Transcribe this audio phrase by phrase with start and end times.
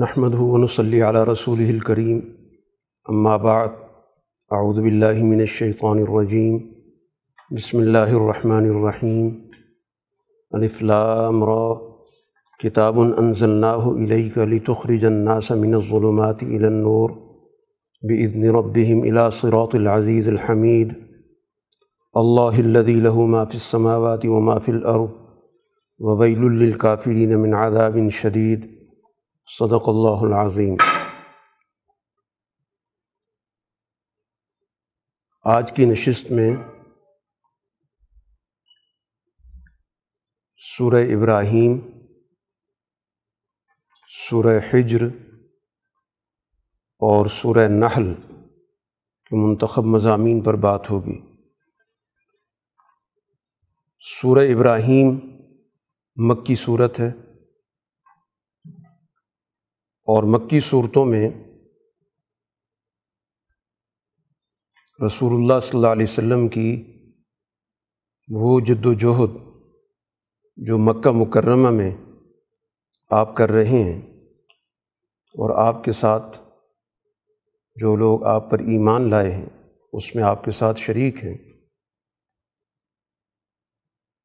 [0.00, 2.20] نحمد ونصلی علی رسول الکریم
[3.08, 3.68] اما بعد
[4.50, 6.58] اعوذ باللہ من الشیطان الرجیم
[7.56, 9.30] بسم اللہ الرحمن الرحیم
[10.50, 11.74] الف لام را.
[12.62, 17.10] کتاب انزلناہ الیک لتخرج الناس من الظلمات الى النور.
[18.02, 20.92] باذن ربهم الى صراط العزیز الحمید
[22.14, 25.10] اللہ الذي له ما في السماوات وما في الارض
[25.98, 28.75] وویل للکافرین من عذاب شدید
[29.48, 30.76] صدق اللہ العظیم۔
[35.44, 36.56] آج کی نشست میں
[40.56, 41.80] سورہ ابراہیم،
[44.28, 45.02] سورہ حجر
[46.98, 48.14] اور سورہ نحل
[49.24, 51.20] کے منتخب مضامین پر بات ہوگی۔
[54.20, 55.18] سورہ ابراہیم
[56.16, 57.25] مکی صورت ہے۔
[60.06, 61.30] اور مکی صورتوں میں
[65.06, 66.92] رسول اللہ صلی اللہ علیہ وسلم کی
[68.28, 69.36] وہ جد و جہد
[70.56, 71.90] جو مکہ مکرمہ میں
[73.10, 74.02] آپ کر رہے ہیں
[75.34, 76.38] اور آپ کے ساتھ
[77.76, 79.46] جو لوگ آپ پر ایمان لائے ہیں،
[79.92, 81.38] اس میں آپ کے ساتھ شریک ہیں۔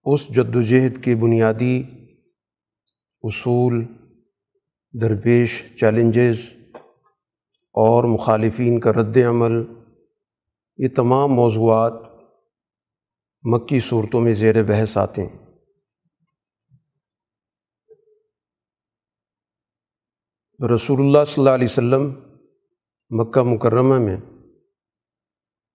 [0.03, 1.83] اس جد و جہد کے بنیادی
[3.23, 3.85] اصول
[4.93, 6.39] درپیش چیلنجز
[7.73, 9.51] اور مخالفین کا رد عمل،
[10.77, 11.93] یہ تمام موضوعات
[13.43, 15.37] مکی صورتوں میں زیر بحث آتے ہیں۔
[20.75, 22.13] رسول اللہ صلی اللہ علیہ وسلم
[23.09, 24.17] مکہ مکرمہ میں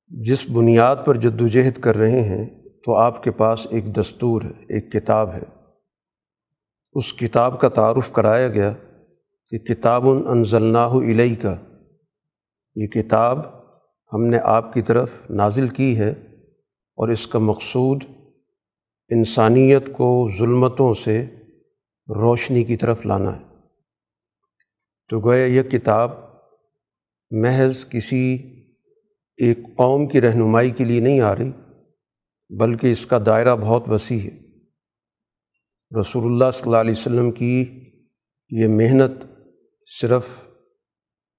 [0.08, 2.46] جس بنیاد پر جد و جہد کر رہے ہیں،
[2.84, 5.42] تو آپ کے پاس ایک دستور ہے، ایک کتاب ہے۔
[6.92, 8.74] اس کتاب کا تعارف کرایا گیا
[9.50, 11.56] کہ کتاب انزلناہ علیہ کا
[12.76, 13.38] یہ کتاب
[14.12, 16.10] ہم نے آپ کی طرف نازل کی ہے
[16.96, 18.02] اور اس کا مقصود
[19.08, 21.26] انسانیت کو ظلمتوں سے
[22.08, 23.44] روشنی کی طرف لانا ہے۔
[25.08, 26.10] تو گویا یہ کتاب
[27.30, 28.38] محض کسی
[29.36, 31.52] ایک قوم کی رہنمائی کے لیے نہیں آ رہی،
[32.58, 34.46] بلکہ اس کا دائرہ بہت وسیع ہے۔
[36.00, 37.64] رسول اللہ صلی اللہ علیہ وسلم کی
[38.50, 39.35] یہ محنت
[39.86, 40.26] صرف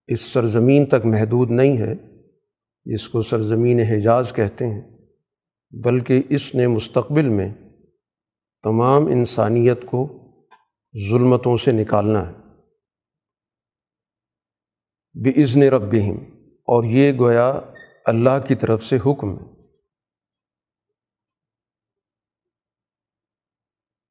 [0.07, 1.93] اس سرزمین تک محدود نہیں ہے
[2.85, 4.81] جس کو سرزمین حجاز کہتے ہیں،
[5.83, 7.53] بلکہ اس نے مستقبل میں
[8.63, 10.17] تمام انسانیت کو
[11.09, 12.33] ظلمتوں سے نکالنا ہے۔
[15.13, 16.17] بزن ربہم
[16.57, 17.49] اور یہ گویا
[18.05, 19.67] اللہ کی طرف سے حکم ہے۔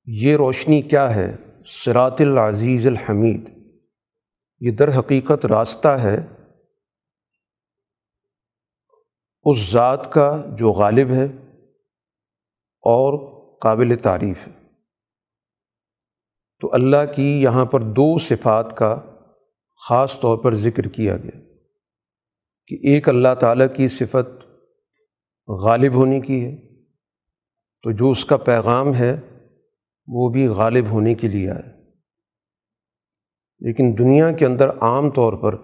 [0.05, 1.37] یہ روشنی کیا ہے؟
[1.67, 3.56] سرات العزیز الحمید۔
[4.61, 6.17] یہ در حقیقت راستہ ہے،
[9.45, 11.25] اس ذات کا جو غالب ہے
[12.83, 14.53] اور قابل تعریف ہے۔
[16.61, 19.01] تو اللہ کی یہاں پر دو صفات کا
[19.89, 21.41] خاص طور پر ذکر کیا گیا
[22.67, 24.47] کہ ایک اللہ تعالیٰ کی صفت
[25.49, 26.85] غالب ہونے کی ہے،
[27.83, 29.21] تو جو اس کا پیغام ہے
[30.07, 31.86] وہ بھی غالب ہونے کے لیے آئے۔
[33.59, 35.57] لیکن دنیا کے اندر عام طور پر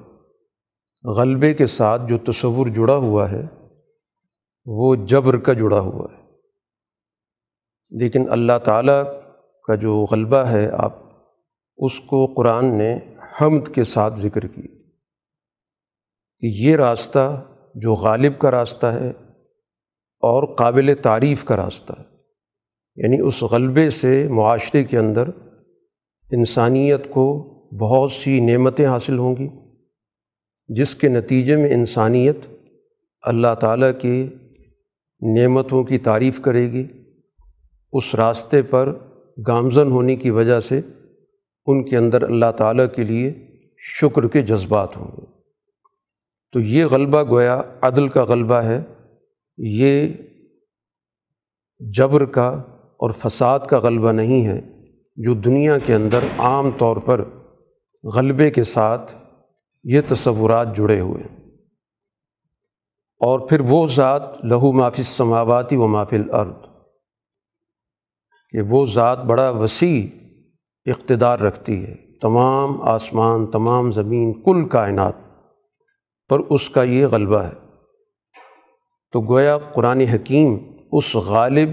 [1.04, 3.42] غلبے کے ساتھ جو تصور جڑا ہوا ہے،
[4.66, 6.22] وہ جبر کا جڑا ہوا ہے۔
[7.90, 9.04] لیکن اللہ تعالیٰ
[9.66, 10.92] کا جو غلبہ ہے، آپ
[11.76, 12.98] اس کو قرآن نے
[13.40, 14.62] حمد کے ساتھ ذکر کی
[16.38, 19.10] کہ یہ راستہ جو غالب کا راستہ ہے
[20.20, 22.04] اور قابل تعریف کا راستہ ہے۔
[22.96, 25.28] یعنی اس غلبے سے معاشرے کے اندر
[26.32, 27.48] انسانیت کو
[27.78, 29.48] بہت سی نعمتیں حاصل ہوں گی،
[30.68, 32.36] جس کے نتیجے میں انسانیت
[33.22, 34.28] اللہ تعالیٰ کی
[35.38, 36.86] نعمتوں کی تعریف کرے گی۔
[37.92, 38.98] اس راستے پر
[39.46, 40.80] گامزن ہونے کی وجہ سے
[41.66, 43.34] ان کے اندر اللہ تعالیٰ کے لیے
[43.78, 45.26] شکر کے جذبات ہوں گے۔
[46.52, 48.80] تو یہ غلبہ گویا عدل کا غلبہ ہے۔
[49.56, 50.08] یہ
[51.80, 52.48] جبر کا
[52.96, 54.60] اور فساد کا غلبہ نہیں ہے،
[55.16, 57.24] جو دنیا کے اندر عام طور پر
[58.04, 59.16] غلبے کے ساتھ
[59.84, 61.22] یہ تصورات جڑے ہوئے۔
[63.18, 66.68] اور پھر وہ ذات لہو معافی سماواتی و معافی الارض،
[68.50, 70.06] کہ وہ ذات بڑا وسیع
[70.86, 75.14] اقتدار رکھتی ہے۔ تمام آسمان، تمام زمین، کل کائنات
[76.28, 77.62] پر اس کا یہ غلبہ ہے۔
[79.12, 80.58] تو گویا قرآن حکیم
[80.92, 81.68] اس غالب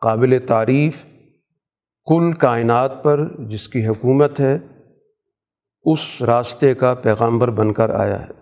[0.00, 1.04] قابل تعریف
[2.04, 4.58] کل کائنات پر جس کی حکومت ہے
[5.82, 8.40] اس راستے کا پیغامبر بن کر آیا ہے۔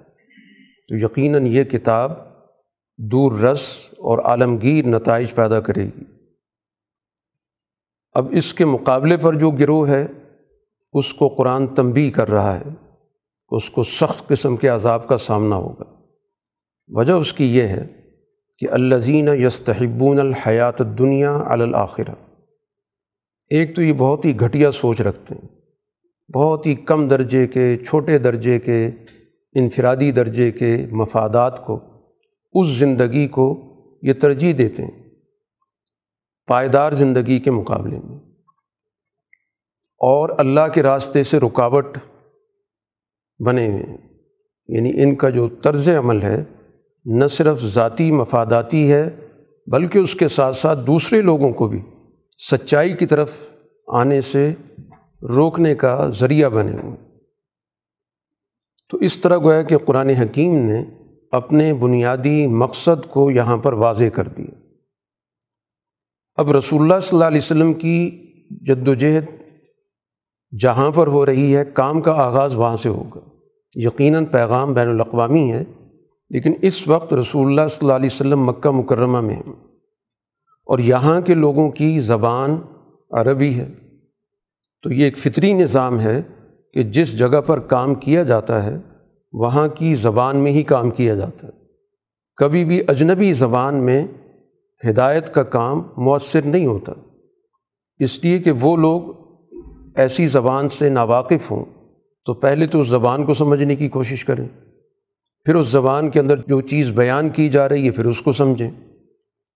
[0.89, 2.13] تو یقیناً یہ کتاب
[2.99, 3.69] دور رس
[3.99, 6.03] اور عالمگیر نتائج پیدا کرے گی۔
[8.13, 10.07] اب اس کے مقابلے پر جو گروہ ہے،
[10.93, 12.65] اس کو قرآن تنبی کر رہا ہے۔
[13.51, 15.85] اس کو سخت قسم کے عذاب کا سامنا ہوگا۔
[16.89, 17.87] وجہ اس کی یہ ہے
[18.59, 22.15] کہ الزین یستحبون الحیات دنیا الآخرہ
[23.51, 25.58] ایک تو یہ بہت ہی گھٹیا سوچ رکھتے ہیں۔
[26.35, 28.91] بہت ہی کم درجے کے، چھوٹے درجے کے،
[29.55, 31.81] انفرادی درجے کے مفادات کو،
[32.53, 33.65] اس زندگی کو
[34.03, 35.11] یہ ترجیح دیتے ہیں،
[36.47, 38.19] پائیدار زندگی کے مقابلے میں۔
[40.01, 41.99] اور اللہ کے راستے سے رکاوٹ
[43.47, 43.97] بنے ہوئے ہیں۔
[44.69, 46.45] یعنی ان کا جو طرز عمل ہے،
[47.05, 49.11] نہ صرف ذاتی مفاداتی ہے،
[49.67, 51.83] بلکہ اس کے ساتھ ساتھ دوسرے لوگوں کو بھی،
[52.51, 53.31] سچائی کی طرف
[53.87, 54.55] آنے سے
[55.23, 56.97] روکنے کا ذریعہ بنے ہوئے
[58.91, 60.85] تو اس طرح گویا کہ قرآن حکیم نے
[61.31, 64.61] اپنے بنیادی مقصد کو یہاں پر واضح کر دیا
[66.35, 69.25] اب رسول اللہ صلی اللہ علیہ وسلم کی جد و جہد
[70.61, 73.21] جہاں پر ہو رہی ہے، کام کا آغاز وہاں سے ہوگا۔
[73.75, 75.65] یقیناً پیغام بین الاقوامی ہے،
[76.31, 79.53] لیکن اس وقت رسول اللہ صلی اللہ علیہ وسلم مکہ مکرمہ میں ہیں۔
[80.67, 82.61] اور یہاں کے لوگوں کی زبان
[83.11, 83.88] عربی ہے۔
[84.83, 86.23] تو یہ ایک فطری نظام ہے
[86.75, 88.77] کہ جس جگہ پر کام کیا جاتا ہے،
[89.33, 91.53] وہاں کی زبان میں ہی کام کیا جاتا ہے۔
[92.37, 94.07] کبھی بھی اجنبی زبان میں
[94.91, 96.93] ہدایت کا کام مؤثر نہیں ہوتا۔
[97.99, 99.03] اس لیے کہ وہ لوگ
[99.95, 101.65] ایسی زبان سے ناواقف ہوں،
[102.25, 104.49] تو پہلے تو اس زبان کو سمجھنے کی کوشش کریں۔
[105.45, 108.33] پھر اس زبان کے اندر جو چیز بیان کی جا رہی ہے، پھر اس کو
[108.33, 108.71] سمجھیں۔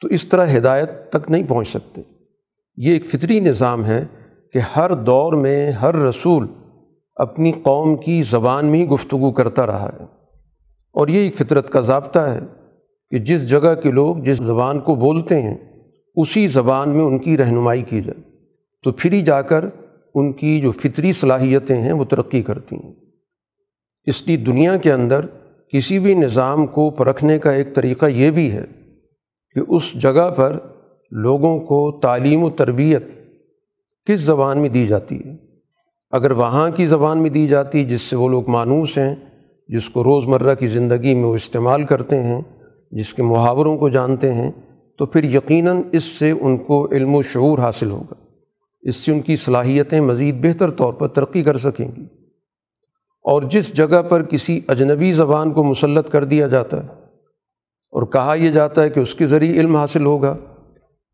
[0.00, 2.02] تو اس طرح ہدایت تک نہیں پہنچ سکتے۔
[2.76, 4.04] یہ ایک فطری نظام ہے
[4.52, 6.46] کہ ہر دور میں ہر رسول
[7.16, 10.04] اپنی قوم کی زبان میں ہی گفتگو کرتا رہا ہے۔
[10.92, 12.40] اور یہ ایک فطرت کا ضابطہ ہے
[13.10, 15.58] کہ جس جگہ کے لوگ جس زبان کو بولتے ہیں،
[16.16, 18.22] اسی زبان میں ان کی رہنمائی کی جائے۔
[18.84, 19.64] تو پھر ہی جا کر
[20.14, 22.92] ان کی جو فطری صلاحیتیں ہیں، وہ ترقی کرتی ہیں۔
[24.06, 25.20] اس لیے دنیا کے اندر
[25.72, 28.64] کسی بھی نظام کو پرکھنے کا ایک طریقہ یہ بھی ہے
[29.54, 30.58] کہ اس جگہ پر
[31.10, 33.21] لوگوں کو تعلیم و تربیت
[34.06, 35.36] کس زبان میں دی جاتی ہے؟
[36.10, 39.14] اگر وہاں کی زبان میں دی جاتی جس سے وہ لوگ مانوس ہیں،
[39.68, 42.40] جس کو روز مرہ کی زندگی میں وہ استعمال کرتے ہیں،
[42.90, 44.50] جس کے محاوروں کو جانتے ہیں،
[44.98, 48.14] تو پھر یقیناً اس سے ان کو علم و شعور حاصل ہوگا۔
[48.82, 52.04] اس سے ان کی صلاحیتیں مزید بہتر طور پر ترقی کر سکیں گی۔
[53.24, 56.88] اور جس جگہ پر کسی اجنبی زبان کو مسلط کر دیا جاتا ہے،
[57.92, 60.36] اور کہا یہ جاتا ہے کہ اس کے ذریعے علم حاصل ہوگا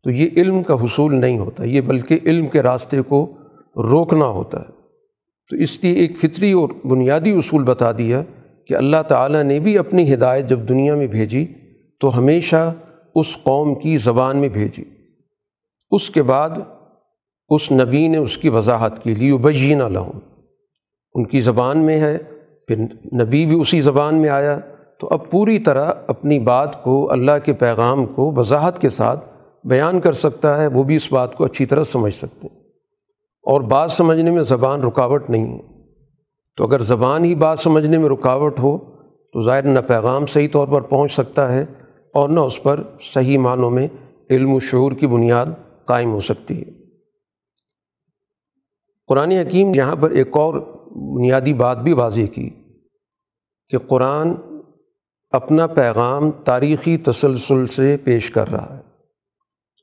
[0.03, 3.31] تو یہ علم کا حصول نہیں ہوتا، یہ بلکہ علم کے راستے کو
[3.75, 4.79] روکنا ہوتا ہے۔
[5.49, 8.21] تو اس لیے ایک فطری اور بنیادی اصول بتا دیا
[8.67, 11.45] کہ اللہ تعالیٰ نے بھی اپنی ہدایت جب دنیا میں بھیجی
[11.99, 12.73] تو ہمیشہ
[13.15, 14.83] اس قوم کی زبان میں بھیجی۔
[15.91, 16.49] اس کے بعد
[17.49, 20.19] اس نبی نے اس کی وضاحت کی لی بجینہ لہم
[21.13, 22.17] ان کی زبان میں ہے،
[22.67, 22.75] پھر
[23.23, 24.59] نبی بھی اسی زبان میں آیا۔
[24.99, 29.25] تو اب پوری طرح اپنی بات کو، اللہ کے پیغام کو وضاحت کے ساتھ
[29.63, 32.59] بیان کر سکتا ہے، وہ بھی اس بات کو اچھی طرح سمجھ سکتے ہیں۔
[33.43, 35.61] اور بات سمجھنے میں زبان رکاوٹ نہیں ہے۔
[36.57, 38.77] تو اگر زبان ہی بات سمجھنے میں رکاوٹ ہو،
[39.33, 41.65] تو ظاہر نہ پیغام صحیح طور پر پہنچ سکتا ہے
[42.13, 43.87] اور نہ اس پر صحیح معنوں میں
[44.29, 45.45] علم و شعور کی بنیاد
[45.85, 46.71] قائم ہو سکتی ہے۔
[49.07, 50.53] قرآن حکیم یہاں پر ایک اور
[51.15, 52.49] بنیادی بات بھی واضح کی
[53.69, 54.33] کہ قرآن
[55.29, 58.78] اپنا پیغام تاریخی تسلسل سے پیش کر رہا ہے۔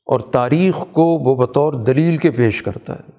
[0.07, 3.11] اور تاریخ کو وہ بطور دلیل کے پیش کرتا ہے۔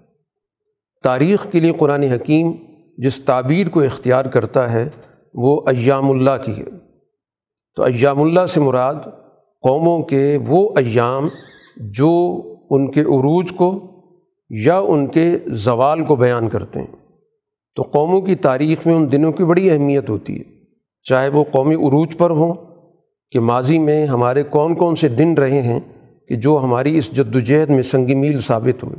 [1.03, 2.51] تاریخ کے لیے قرآن حکیم
[2.97, 4.89] جس تعبیر کو اختیار کرتا ہے
[5.33, 6.65] وہ ایام اللہ کی ہے۔
[7.75, 8.93] تو ایام اللہ سے مراد
[9.61, 11.27] قوموں کے وہ ایام
[11.77, 13.79] جو ان کے عروج کو
[14.49, 16.95] یا ان کے زوال کو بیان کرتے ہیں۔
[17.75, 20.43] تو قوموں کی تاریخ میں ان دنوں کی بڑی اہمیت ہوتی ہے۔
[21.03, 22.53] چاہے وہ قومی عروج پر ہوں
[23.31, 25.79] کہ ماضی میں ہمارے کون کون سے دن رہے ہیں
[26.29, 28.95] کہ جو ہماری اس جد وجہد میں سنگ میل ثابت ہوئے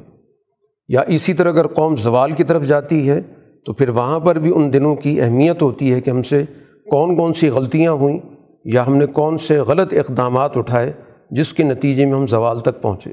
[0.88, 3.20] یا اسی طرح اگر قوم زوال کی طرف جاتی ہے،
[3.66, 6.44] تو پھر وہاں پر بھی ان دنوں کی اہمیت ہوتی ہے کہ ہم سے
[6.90, 8.18] کون کون سی غلطیاں ہوئیں،
[8.64, 10.92] یا ہم نے کون سے غلط اقدامات اٹھائے
[11.30, 13.10] جس کے نتیجے میں ہم زوال تک پہنچے۔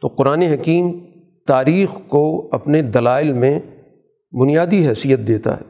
[0.00, 0.92] تو قرآن حکیم
[1.46, 3.60] تاریخ کو اپنے دلائل میں
[4.32, 5.62] بنیادی حیثیت دیتا ہے۔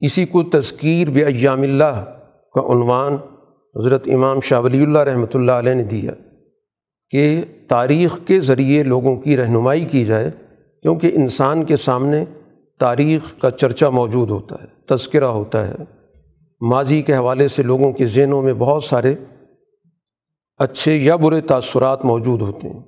[0.00, 2.04] اسی کو تذکیر بے ایام اللہ
[2.54, 3.12] کا عنوان
[3.80, 6.12] حضرت امام شاہ ولی اللہ رحمۃ اللہ علیہ نے دیا۔
[7.10, 10.30] کہ تاریخ کے ذریعے لوگوں کی رہنمائی کی جائے،
[10.82, 12.24] کیونکہ انسان کے سامنے
[12.80, 15.74] تاریخ کا چرچہ موجود ہوتا ہے، تذکرہ ہوتا ہے۔
[16.60, 19.14] ماضی کے حوالے سے لوگوں کے ذہنوں میں بہت سارے
[20.56, 22.80] اچھے یا برے تاثرات موجود ہوتے ہیں۔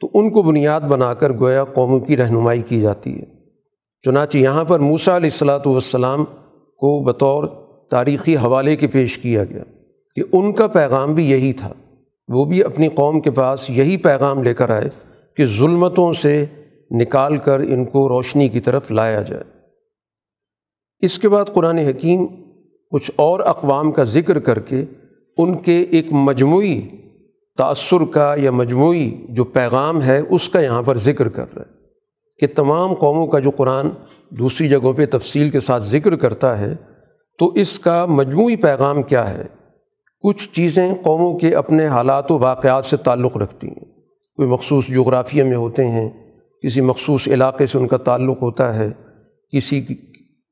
[0.00, 3.24] تو ان کو بنیاد بنا کر گویا قوموں کی رہنمائی کی جاتی ہے۔
[4.04, 6.24] چنانچہ یہاں پر موسا علیہ السلاۃ والسلام
[6.76, 7.44] کو بطور
[7.90, 9.62] تاریخی حوالے کے پیش کیا گیا
[10.14, 11.72] کہ ان کا پیغام بھی یہی تھا۔
[12.28, 14.88] وہ بھی اپنی قوم کے پاس یہی پیغام لے کر آئے
[15.36, 16.44] کہ ظلمتوں سے
[16.90, 19.44] نکال کر ان کو روشنی کی طرف لایا جائے۔
[21.00, 22.26] اس کے بعد قرآن حکیم
[22.90, 24.84] کچھ اور اقوام کا ذکر کر کے
[25.36, 26.82] ان کے ایک مجموعی
[27.58, 31.74] تأثر کا یا مجموعی جو پیغام ہے اس کا یہاں پر ذکر کر رہا ہے
[32.40, 33.88] کہ تمام قوموں کا جو قرآن
[34.30, 36.74] دوسری جگہوں پہ تفصیل کے ساتھ ذکر کرتا ہے
[37.38, 39.44] تو اس کا مجموعی پیغام کیا ہے؟
[40.24, 43.84] کچھ چیزیں قوموں کے اپنے حالات و واقعات سے تعلق رکھتی ہیں۔
[44.36, 46.10] کوئی مخصوص جغرافیہ میں ہوتے ہیں،
[46.62, 48.90] کسی مخصوص علاقے سے ان کا تعلق ہوتا ہے،
[49.56, 49.84] کسی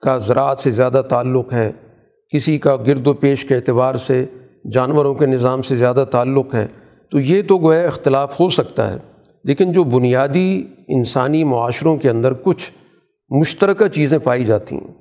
[0.00, 1.72] کا زراعت سے زیادہ تعلق ہے،
[2.34, 4.26] کسی کا گرد و پیش کے اعتبار سے،
[4.72, 6.66] جانوروں کے نظام سے زیادہ تعلق ہے۔
[7.10, 8.96] تو یہ تو گویا اختلاف ہو سکتا ہے۔
[9.44, 12.72] لیکن جو بنیادی انسانی معاشروں کے اندر کچھ
[13.30, 14.94] مشترکہ چیزیں پائی جاتی ہیں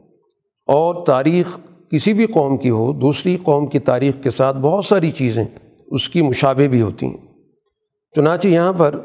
[0.68, 1.58] اور تاریخ
[1.92, 5.46] کسی بھی قوم کی ہو، دوسری قوم کی تاریخ کے ساتھ بہت ساری چیزیں
[5.88, 7.18] اس کی مشابہ بھی ہوتی ہیں۔
[8.16, 9.00] چنانچہ یہاں پر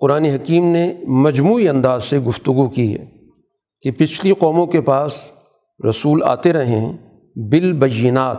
[0.00, 3.06] قرآن حکیم نے مجموعی انداز سے گفتگو کی ہے
[3.82, 5.24] کہ پچھلی قوموں کے پاس
[5.88, 6.92] رسول آتے رہے ہیں
[7.36, 8.38] بالبینات،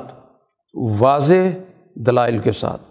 [1.00, 1.58] واضح
[1.96, 2.82] دلائل کے ساتھ۔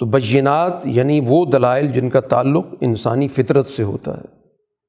[0.00, 4.24] تو بینات یعنی وہ دلائل جن کا تعلق انسانی فطرت سے ہوتا ہے،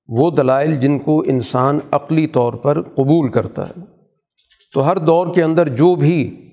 [0.07, 3.96] وہ دلائل جن کو انسان عقلی طور پر قبول کرتا ہے۔
[4.73, 6.43] تو ہر دور کے اندر جو بھی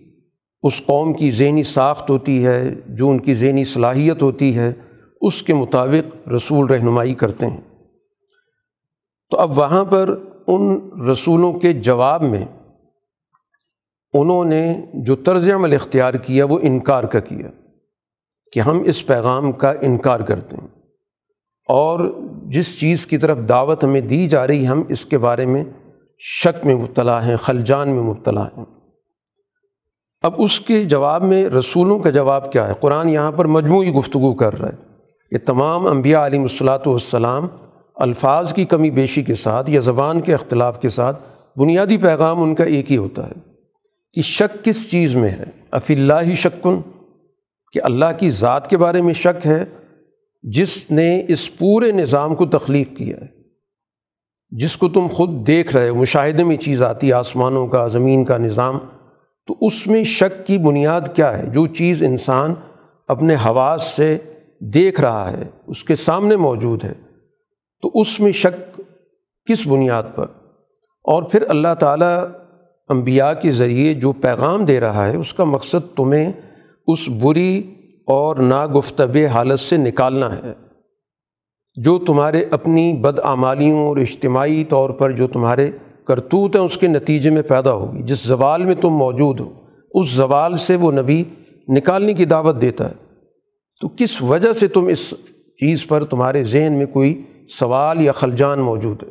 [0.63, 4.73] اس قوم کی ذہنی ساخت ہوتی ہے، جو ان کی ذہنی صلاحیت ہوتی ہے،
[5.21, 7.61] اس کے مطابق رسول رہنمائی کرتے ہیں۔
[9.31, 12.45] تو اب وہاں پر ان رسولوں کے جواب میں
[14.13, 17.49] انہوں نے جو طرز عمل اختیار کیا، وہ انکار کا کیا
[18.53, 20.69] کہ ہم اس پیغام کا انکار کرتے ہیں۔
[21.69, 25.65] اور جس چیز کی طرف دعوت ہمیں دی جا رہی، ہم اس کے بارے میں
[26.19, 28.65] شک میں مبتلا ہیں، خلجان میں مبتلا ہیں۔
[30.23, 34.35] اب اس کے جواب میں رسولوں کا جواب کیا ہے؟ قرآن یہاں پر مجموعی گفتگو
[34.35, 34.77] کر رہا ہے
[35.31, 37.47] کہ تمام انبیاء علیہ الصلاۃ والسلام
[37.95, 41.23] الفاظ کی کمی بیشی کے ساتھ یا زبان کے اختلاف کے ساتھ
[41.57, 43.41] بنیادی پیغام ان کا ایک ہی ہوتا ہے
[44.13, 46.81] کہ شک کس چیز میں ہے؟ اف اللہ ہی شکن،
[47.73, 49.65] کہ اللہ کی ذات کے بارے میں شک ہے،
[50.43, 53.27] جس نے اس پورے نظام کو تخلیق کیا ہے۔
[54.59, 58.25] جس کو تم خود دیکھ رہے ہو، مشاہدے میں چیز آتی ہے آسمانوں کا، زمین
[58.25, 58.79] کا نظام،
[59.47, 62.55] تو اس میں شک کی بنیاد کیا ہے؟ جو چیز انسان
[63.09, 64.19] اپنے حواس سے
[64.61, 66.93] دیکھ رہا ہے، اس کے سامنے موجود ہے،
[67.83, 68.81] تو اس میں شک
[69.47, 70.27] کس بنیاد پر؟
[71.05, 72.25] اور پھر اللہ تعالیٰ
[72.89, 76.33] انبیاء کے ذریعے جو پیغام دے رہا ہے، اس کا مقصد تمہیں
[76.87, 77.75] اس بری
[78.07, 80.64] اور ناگفتب حالت سے نکالنا ہے۔
[81.77, 85.71] جو تمہارے اپنی بدعمالیوں اور اجتماعی طور پر جو تمہارے
[86.07, 89.53] کرتوت ہیں، اس کے نتیجے میں پیدا ہوگی۔ جس زوال میں تم موجود ہو،
[89.91, 91.25] اس زوال سے وہ نبی
[91.69, 92.95] نکالنے کی دعوت دیتا ہے۔
[93.81, 95.11] تو کس وجہ سے تم اس
[95.61, 97.23] چیز پر تمہارے ذہن میں کوئی
[97.59, 99.09] سوال یا خلجان موجود ہے؟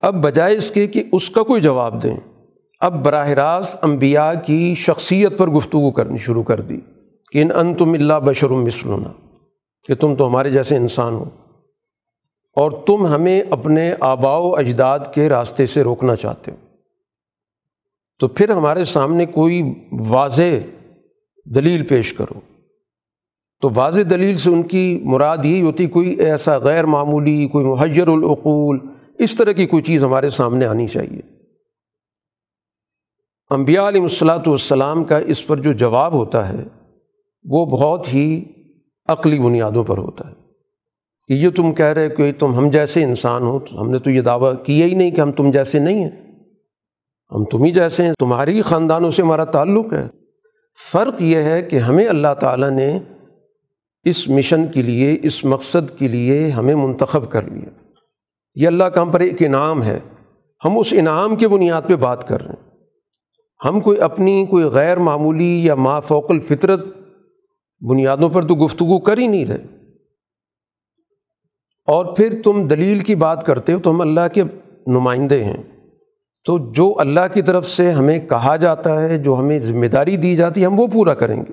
[0.00, 2.16] اب بجائے اس کے کہ اس کا کوئی جواب دیں۔
[2.80, 6.78] اب براہ راست انبیاء کی شخصیت پر گفتگو کرنی شروع کر دی
[7.32, 9.31] کہ ان ان تم اللہ بشرم مسلونا
[9.84, 11.24] کہ تم تو ہمارے جیسے انسان ہو
[12.56, 16.56] اور تم ہمیں اپنے آبا و اجداد کے راستے سے روکنا چاہتے ہو۔
[18.18, 20.78] تو پھر ہمارے سامنے کوئی واضح
[21.44, 22.40] دلیل پیش کرو۔
[23.60, 28.08] تو واضح دلیل سے ان کی مراد یہی ہوتی کوئی ایسا غیر معمولی، کوئی محجر
[28.08, 28.78] العقول،
[29.18, 31.20] اس طرح کی کوئی چیز ہمارے سامنے آنی چاہیے۔
[33.50, 36.62] انبیاء علیہ الصلاۃ والسلام کا اس پر جو جواب ہوتا ہے
[37.44, 38.44] وہ بہت ہی
[39.06, 40.34] عقلی بنیادوں پر ہوتا ہے۔
[41.28, 44.20] کہ یہ تم کہہ رہے کہ تم ہم جیسے انسان ہو، ہم نے تو یہ
[44.20, 46.10] دعویٰ کیا ہی نہیں کہ ہم تم جیسے نہیں ہیں۔
[47.30, 50.08] ہم تم ہی جیسے ہیں، تمہاری خاندانوں سے ہمارا تعلق ہے۔
[50.92, 52.98] فرق یہ ہے کہ ہمیں اللہ تعالیٰ نے
[54.04, 57.68] اس مشن کے لیے، اس مقصد کے لیے ہمیں منتخب کر لیا۔
[58.54, 59.98] یہ اللہ کا ہم پر ایک انعام ہے۔
[60.64, 62.70] ہم اس انعام کے بنیاد پہ بات کر رہے ہیں۔
[63.64, 66.80] ہم کوئی اپنی، کوئی غیر معمولی یا ما فوق الفطرت
[67.88, 69.64] بنیادوں پر تو گفتگو کر ہی نہیں رہے۔
[71.86, 74.42] اور پھر تم دلیل کی بات کرتے ہو تو ہم اللہ کے
[74.86, 75.62] نمائندے ہیں۔
[76.44, 80.36] تو جو اللہ کی طرف سے ہمیں کہا جاتا ہے، جو ہمیں ذمہ داری دی
[80.36, 81.52] جاتی ہے، ہم وہ پورا کریں گے۔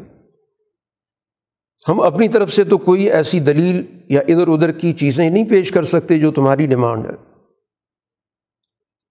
[1.90, 5.72] ہم اپنی طرف سے تو کوئی ایسی دلیل یا ادھر ادھر کی چیزیں نہیں پیش
[5.72, 7.40] کر سکتے جو تمہاری ڈیمانڈ ہے۔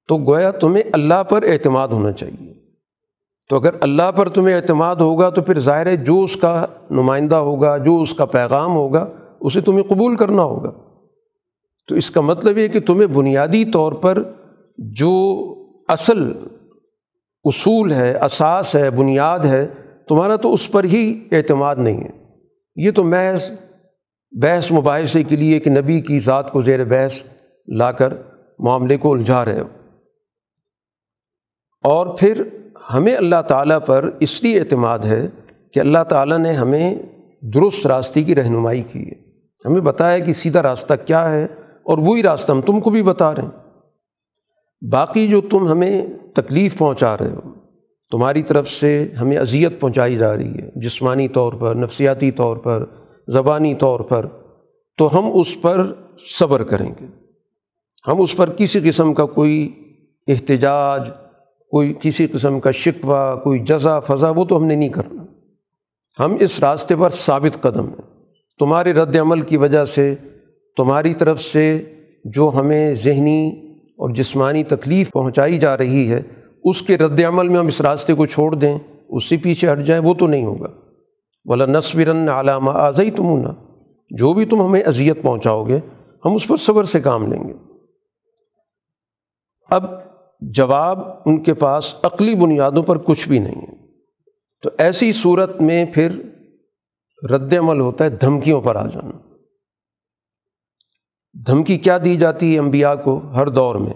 [0.08, 2.57] تو گویا تمہیں اللہ پر اعتماد ہونا چاہیے۔
[3.48, 7.36] تو اگر اللہ پر تمہیں اعتماد ہوگا تو پھر ظاہر ہے جو اس کا نمائندہ
[7.36, 10.70] ہوگا، جو اس کا پیغام ہوگا، اسے تمہیں قبول کرنا ہوگا۔
[11.88, 14.22] تو اس کا مطلب یہ کہ تمہیں بنیادی طور پر
[14.78, 15.44] جو
[15.88, 16.32] اصل
[17.44, 19.66] اصول ہے، اساس ہے، بنیاد ہے،
[20.08, 22.10] تمہارا تو اس پر ہی اعتماد نہیں ہے۔
[22.76, 23.50] یہ تو محض
[24.30, 27.22] بحث مباحثے کے لیے کہ نبی کی ذات کو زیر بحث
[27.68, 28.12] لا کر
[28.58, 29.66] معاملے کو الجھا رہے ہو۔
[31.82, 32.42] اور پھر
[32.94, 35.28] ہمیں اللہ تعالیٰ پر اس لیے اعتماد ہے
[35.74, 36.94] کہ اللہ تعالیٰ نے ہمیں
[37.42, 39.14] درست راستے کی رہنمائی کی ہے۔
[39.64, 41.44] ہمیں بتایا کہ سیدھا راستہ کیا ہے
[41.82, 43.50] اور وہی راستہ ہم تم کو بھی بتا رہے ہیں۔
[44.90, 47.54] باقی جو تم ہمیں تکلیف پہنچا رہے ہو،
[48.10, 52.84] تمہاری طرف سے ہمیں اذیت پہنچائی جا رہی ہے، جسمانی طور پر، نفسیاتی طور پر،
[53.28, 54.26] زبانی طور پر۔
[54.98, 55.92] تو ہم اس پر
[56.38, 57.06] صبر کریں گے۔
[58.08, 59.74] ہم اس پر کسی قسم کا کوئی
[60.28, 61.10] احتجاج
[61.70, 65.24] کوئی کسی قسم کا شکوہ، کوئی جزا، فضا، وہ تو ہم نے نہیں کرنا۔
[66.18, 68.24] ہم اس راستے پر ثابت قدم ہیں۔
[68.58, 70.14] تمہارے رد عمل کی وجہ سے،
[70.76, 71.94] تمہاری طرف سے
[72.24, 76.22] جو ہمیں ذہنی اور جسمانی تکلیف پہنچائی جا رہی ہے،
[76.64, 79.78] اس کے رد عمل میں ہم اس راستے کو چھوڑ دیں، اس سے پیچھے ہٹ
[79.78, 80.68] جائیں، وہ تو نہیں ہوگا۔
[81.44, 83.52] بولا نصورن علامہ آزئی تمنا
[84.10, 85.78] جو بھی تم ہمیں اذیت پہنچاؤ گے،
[86.24, 87.52] ہم اس پر صبر سے کام لیں گے۔
[89.70, 90.07] اب
[90.40, 93.78] جواب ان کے پاس عقلی بنیادوں پر کچھ بھی نہیں ہے۔
[94.62, 96.10] تو ایسی صورت میں پھر
[97.30, 99.34] رد عمل ہوتا ہے دھمکیوں پر آ جانا۔
[101.46, 103.94] دھمکی کیا دی جاتی ہے انبیاء کو ہر دور میں؟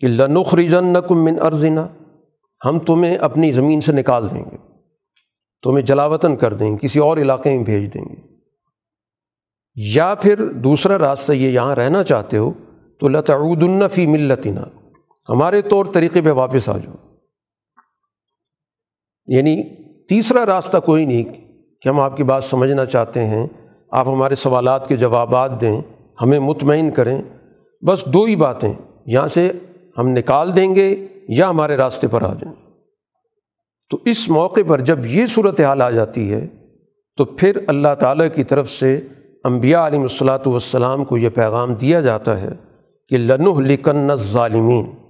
[0.00, 1.88] کہ لنخ رجن نقم من ارزنا
[2.64, 4.56] ہم تمہیں اپنی زمین سے نکال دیں گے۔
[5.62, 8.14] تمہیں جلاوطن کر دیں گے کسی اور علاقے میں بھیج دیں گے۔
[9.74, 12.52] یا پھر دوسرا راستہ یہ یہاں رہنا چاہتے ہو،
[13.00, 13.62] تو لتعود
[13.92, 14.64] فی ملتنا۔
[15.28, 16.94] ہمارے طور طریقے پہ واپس آ جاؤ۔
[19.26, 19.62] یعنی
[20.08, 21.24] تیسرا راستہ کوئی نہیں
[21.82, 23.46] کہ ہم آپ کی بات سمجھنا چاہتے ہیں،
[23.90, 25.80] آپ ہمارے سوالات کے جوابات دیں،
[26.22, 27.22] ہمیں مطمئن کریں۔
[27.86, 28.72] بس دو ہی باتیں،
[29.06, 29.52] یہاں سے
[29.98, 32.70] ہم نکال دیں گے یا ہمارے راستے پر آ جائیں۔
[33.90, 36.46] تو اس موقع پر جب یہ صورت حال آ جاتی ہے،
[37.16, 39.00] تو پھر اللہ تعالیٰ کی طرف سے
[39.44, 42.50] انبیاء علیہ الصلاۃ والسلام کو یہ پیغام دیا جاتا ہے
[43.08, 45.01] کہ لنح لکن ظالمین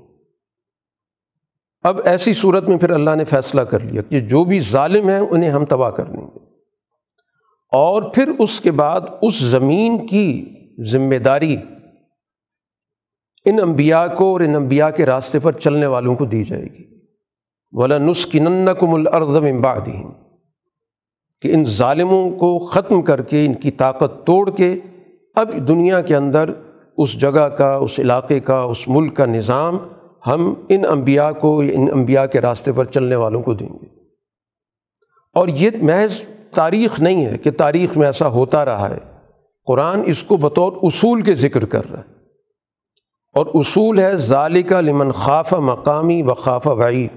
[1.83, 5.19] اب ایسی صورت میں پھر اللہ نے فیصلہ کر لیا کہ جو بھی ظالم ہیں
[5.19, 6.39] انہیں ہم تباہ کر دیں گے۔
[7.73, 10.55] اور پھر اس کے بعد اس زمین کی
[10.91, 11.57] ذمہ داری
[13.45, 16.85] ان انبیاء کو اور ان انبیاء کے راستے پر چلنے والوں کو دی جائے گی۔
[17.73, 18.69] ولا نسکن
[30.27, 33.43] ان کو ان کے ہم ان انبیاء کو، ان انبیاء کے راستے پر چلنے والوں
[33.43, 33.87] کو دیں گے۔
[35.35, 36.23] اور یہ محض
[36.55, 38.99] تاریخ نہیں ہے کہ تاریخ میں ایسا ہوتا رہا ہے۔
[39.67, 42.13] قرآن اس کو بطور اصول کے ذکر کر رہا ہے۔
[43.33, 47.11] اور اصول ہے ظالقہ لمن خاف مقامی و خاف وعید۔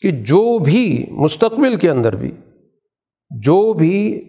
[0.00, 2.30] کہ جو بھی مستقبل کے اندر بھی،
[3.30, 4.22] جو بھی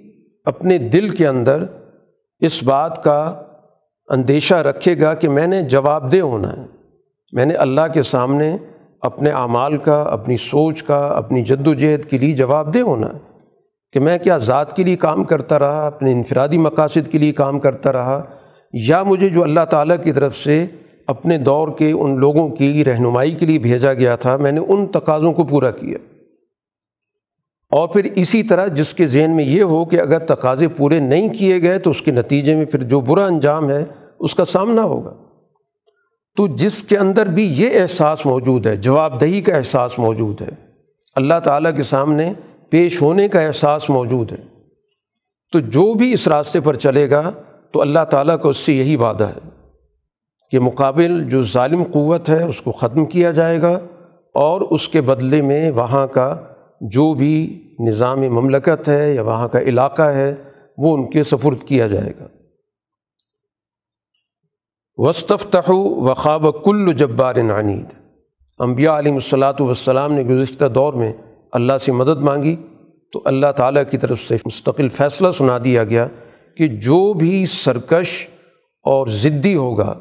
[0.46, 1.64] اپنے دل کے اندر
[2.40, 3.42] اس بات کا
[4.08, 6.77] اندیشہ رکھے گا کہ میں نے جواب دہ ہونا ہے۔
[7.32, 8.58] میں نے اللہ کے سامنے
[9.02, 13.08] اپنے اعمال کا، اپنی سوچ کا، اپنی جد و جہد کے لیے جواب دہ ہونا
[13.08, 13.20] ہے
[13.92, 17.60] کہ میں کیا ذات کے لیے کام کرتا رہا، اپنے انفرادی مقاصد کے لیے کام
[17.60, 18.24] کرتا رہا،
[18.74, 20.66] یا مجھے جو اللہ تعالیٰ کی طرف سے
[21.08, 24.88] اپنے دور کے ان لوگوں کی رہنمائی کے لیے بھیجا گیا تھا، میں نے ان
[24.88, 25.98] تقاضوں کو پورا کیا۔
[27.72, 31.30] اور پھر اسی طرح جس کے ذہن میں یہ ہو کہ اگر تقاضے پورے نہیں
[31.30, 33.86] کیے گئے تو اس کے نتیجے میں پھر جو برا انجام ہے،
[34.20, 35.27] اس کا سامنا ہوگا۔
[36.38, 40.50] تو جس کے اندر بھی یہ احساس موجود ہے جواب دہی کا احساس موجود ہے،
[41.16, 42.34] اللہ تعالیٰ کے سامنے
[42.70, 44.38] پیش ہونے کا احساس موجود ہے۔
[45.54, 47.32] تو جو بھی اس راستے پر چلے گا،
[47.72, 49.50] تو اللہ تعالیٰ کا اس سے یہی وعدہ ہے
[50.52, 53.80] کہ مقابل جو ظالم قوت ہے، اس کو ختم کیا جائے گا
[54.34, 56.36] اور اس کے بدلے میں وہاں کا
[56.82, 60.36] جو بھی نظام مملکت ہے یا وہاں کا علاقہ ہے،
[60.78, 62.28] وہ ان کے سفرد کیا جائے گا۔
[64.98, 67.86] وصطفتح وخاب کل جبار عنید
[68.60, 71.14] انبیاء علیہ الصلاۃ والسلام نے گزشتہ دور میں
[71.52, 72.56] اللہ سے مدد مانگی۔
[73.14, 76.08] تو اللہ تعالیٰ کی طرف سے مستقل فیصلہ سنا دیا گیا
[76.58, 78.28] کہ جو بھی سرکش
[78.84, 80.00] اور ضدی ہوگا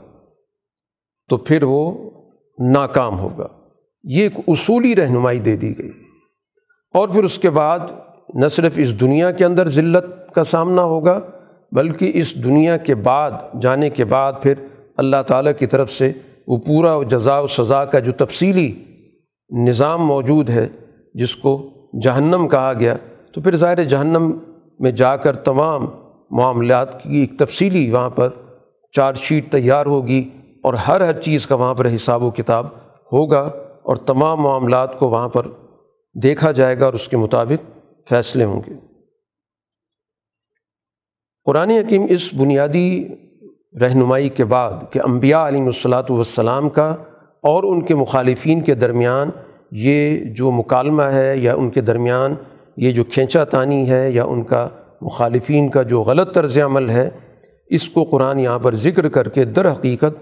[1.28, 2.10] تو پھر وہ
[2.58, 3.46] ناکام ہوگا۔
[4.04, 5.90] یہ ایک اصولی رہنمائی دے دی گئی۔
[6.94, 7.78] اور پھر اس کے بعد
[8.34, 11.20] نہ صرف اس دنیا کے اندر ذلت کا سامنا ہوگا
[11.72, 13.30] بلکہ اس دنیا کے بعد،
[13.60, 14.54] جانے کے بعد پھر
[14.96, 16.12] اللہ تعالیٰ کی طرف سے
[16.46, 18.74] وہ پورا جزا و سزا کا جو تفصیلی
[19.50, 20.68] نظام موجود ہے،
[21.14, 21.70] جس کو
[22.02, 22.94] جہنم کہا گیا،
[23.32, 24.38] تو پھر ظاہر جہنم
[24.78, 25.86] میں جا کر تمام
[26.30, 28.28] معاملات کی ایک تفصیلی وہاں پر
[28.92, 30.30] چارج شیٹ تیار ہوگی
[30.62, 32.66] اور ہر ہر چیز کا وہاں پر حساب و کتاب
[33.12, 33.40] ہوگا
[33.82, 35.46] اور تمام معاملات کو وہاں پر
[36.22, 37.70] دیکھا جائے گا اور اس کے مطابق
[38.08, 38.74] فیصلے ہوں گے۔
[41.44, 43.08] قرآن حکیم اس بنیادی
[43.80, 46.88] رہنمائی کے بعد کہ انبیاء علیہ الصلاۃ والسلام کا
[47.44, 49.30] اور ان کے مخالفین کے درمیان
[49.70, 52.34] یہ جو مکالمہ ہے یا ان کے درمیان
[52.76, 54.68] یہ جو کھینچا تانی ہے یا ان کا
[55.02, 57.08] مخالفین کا جو غلط طرز عمل ہے،
[57.70, 60.18] اس کو قرآن یہاں پر ذکر کر کے در حقیقت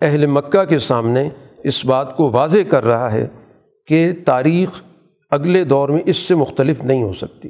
[0.00, 1.28] اہل مکہ کے سامنے
[1.64, 3.26] اس بات کو واضح کر رہا ہے
[3.88, 4.82] کہ تاریخ
[5.30, 7.48] اگلے دور میں اس سے مختلف نہیں ہو سکتی۔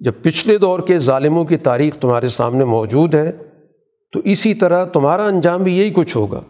[0.00, 3.30] جب پچھلے دور کے ظالموں کی تاریخ تمہارے سامنے موجود ہے
[4.12, 6.40] تو اسی طرح تمہارا انجام بھی یہی کچھ ہوگا۔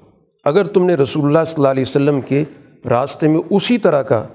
[0.45, 2.45] اگر تم نے رسول اللہ صلی اللہ علیہ وسلم کے
[2.89, 4.27] راستے میں اسی طرح کا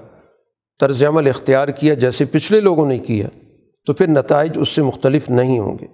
[0.80, 3.28] طرز عمل اختیار کیا جیسے پچھلے لوگوں نے کیا،
[3.86, 5.86] تو پھر نتائج اس سے مختلف نہیں ہوں گے۔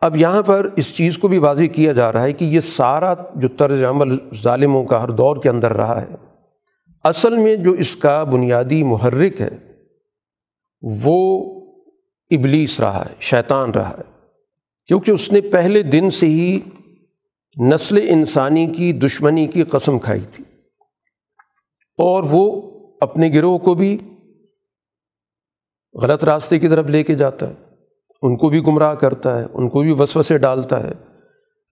[0.00, 3.14] اب یہاں پر اس چیز کو بھی واضح کیا جا رہا ہے کہ یہ سارا
[3.34, 6.06] جو طرز عمل ظالموں کا ہر دور کے اندر رہا ہے،
[7.04, 9.50] اصل میں جو اس کا بنیادی محرک ہے،
[10.82, 11.16] وہ
[12.30, 14.19] ابلیس رہا ہے، شیطان رہا ہے۔
[14.90, 16.60] کیونکہ اس نے پہلے دن سے ہی
[17.62, 20.44] نسل انسانی کی، دشمنی کی قسم کھائی تھی۔
[21.98, 22.62] اور وہ
[23.00, 23.98] اپنے گروہ کو بھی
[26.02, 27.54] غلط راستے کی طرف لے کے جاتا ہے۔
[28.22, 30.92] ان کو بھی گمراہ کرتا ہے، ان کو بھی وسو سے ڈالتا ہے۔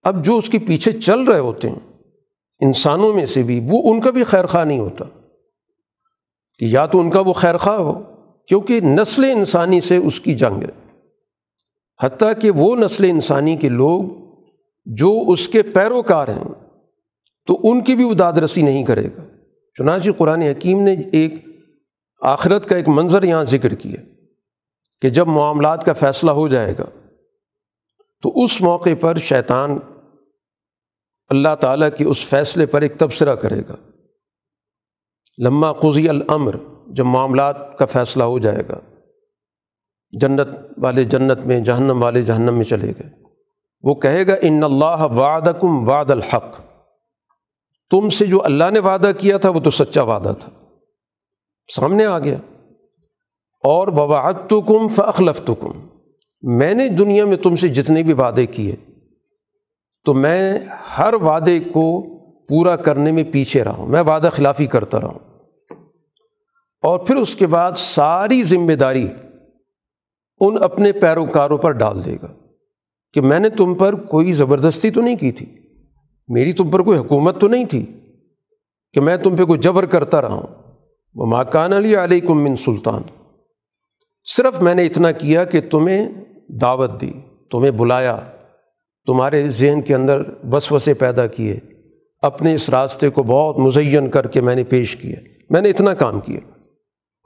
[0.03, 1.93] اب جو اس کے پیچھے چل رہے ہوتے ہیں،
[2.61, 5.05] انسانوں میں سے بھی، وہ ان کا بھی خیر خواہ نہیں ہوتا۔
[6.59, 8.03] کہ یا تو ان کا وہ خیر خواہ ہو،
[8.49, 10.78] کیونکہ نسل انسانی سے اس کی جنگ ہے۔
[12.03, 14.05] حتیٰ کہ وہ نسل انسانی کے لوگ
[14.87, 16.77] جو اس کے پیروکار ہیں،
[17.47, 19.23] تو ان کی بھی وہ داد رسی نہیں کرے گا۔
[19.79, 21.33] چنانچہ قرآن حکیم نے ایک
[22.21, 24.01] آخرت کا ایک منظر یہاں ذکر کیا
[25.03, 26.85] کہ جب معاملات کا فیصلہ ہو جائے گا،
[28.23, 29.79] تو اس موقع پر شیطان
[31.29, 33.77] اللہ تعالیٰ کے اس فیصلے پر ایک تبصرہ کرے گا۔
[35.39, 36.55] لمہ قضی الامر،
[36.87, 38.88] جب معاملات کا فیصلہ ہو جائے گا۔
[40.11, 43.11] جنت والے جنت میں، جہنم والے جہنم میں چلے گئے۔
[43.83, 46.61] وہ کہے گا، ان اللہ وعدکم وعد الحق۔
[47.91, 50.51] تم سے جو اللہ نے وعدہ کیا تھا، وہ تو سچا وعدہ تھا۔
[51.75, 52.37] سامنے آ گیا۔
[53.65, 55.87] اور بواعت تو کم فخلف تو کم
[56.43, 58.77] میں نے دنیا میں تم سے جتنے بھی وعدے کیے،
[60.05, 60.59] تو میں
[60.99, 65.19] ہر وعدے کو پورا کرنے میں پیچھے رہا ہوں۔ میں وعدہ خلافی کرتا رہا ہوں۔
[66.83, 69.09] اور پھر اس کے بعد ساری ذمہ داری
[70.41, 72.27] ان اپنے پیروکاروں پر ڈال دے گا
[73.13, 75.47] کہ میں نے تم پر کوئی زبردستی تو نہیں کی تھی،
[76.29, 77.87] میری تم پر کوئی حکومت تو نہیں تھی
[78.93, 80.47] کہ میں تم پہ کوئی جبر کرتا رہا ہوں۔
[81.15, 83.03] وہ ماکان علی علیہ من سلطان۔
[84.37, 86.09] صرف میں نے اتنا کیا کہ تمہیں
[86.49, 87.13] دعوت دی،
[87.51, 88.19] تمہیں بلایا،
[89.07, 91.59] تمہارے ذہن کے اندر بس وسے پیدا کیے،
[92.23, 95.17] اپنے اس راستے کو بہت مزین کر کے میں نے پیش کیا۔
[95.51, 96.41] میں نے اتنا کام کیا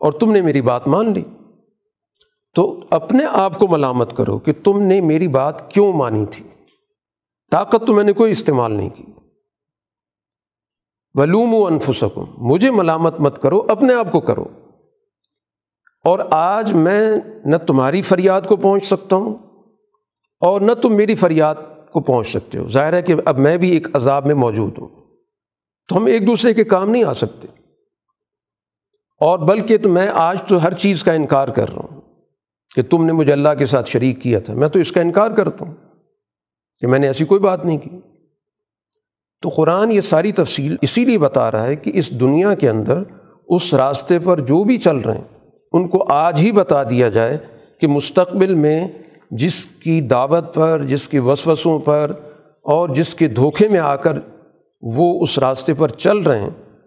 [0.01, 1.25] اور تم نے میری بات مان لی۔
[2.55, 6.45] تو اپنے آپ کو ملامت کرو کہ تم نے میری بات کیوں مانی تھی۔
[7.51, 9.05] طاقت تو میں نے کوئی استعمال نہیں کی۔
[11.15, 14.45] ولوم و انفسکم، مجھے ملامت مت کرو، اپنے آپ کو کرو۔
[16.05, 17.13] اور آج میں
[17.45, 19.35] نہ تمہاری فریاد کو پہنچ سکتا ہوں
[20.41, 21.55] اور نہ تم میری فریاد
[21.93, 24.89] کو پہنچ سکتے ہو۔ ظاہر ہے کہ اب میں بھی ایک عذاب میں موجود ہوں۔
[25.89, 27.49] تو ہم ایک دوسرے کے کام نہیں آ سکتے۔
[29.21, 31.92] اور بلکہ تو میں آج تو ہر چیز کا انکار کر رہا ہوں۔
[32.75, 35.31] کہ تم نے مجھے اللہ کے ساتھ شریک کیا تھا۔ میں تو اس کا انکار
[35.31, 35.75] کرتا ہوں
[36.81, 37.91] کہ میں نے ایسی کوئی بات نہیں کی۔
[39.43, 43.03] تو قرآن یہ ساری تفصیل اسی لیے بتا رہا ہے کہ اس دنیا کے اندر
[43.49, 47.39] اس راستے پر جو بھی چل رہے ہیں، ان کو آج ہی بتا دیا جائے
[47.81, 48.89] کہ مستقبل میں
[49.31, 52.13] جس کی دعوت پر، جس کی وسوسوں پر
[52.63, 54.13] اور جس کے دھوکے میں آ کر
[54.83, 56.83] وہ اس راستے پر چل رہے ہیں،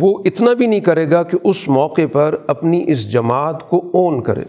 [0.00, 4.22] وہ اتنا بھی نہیں کرے گا کہ اس موقع پر اپنی اس جماعت کو اون
[4.22, 4.44] کرے۔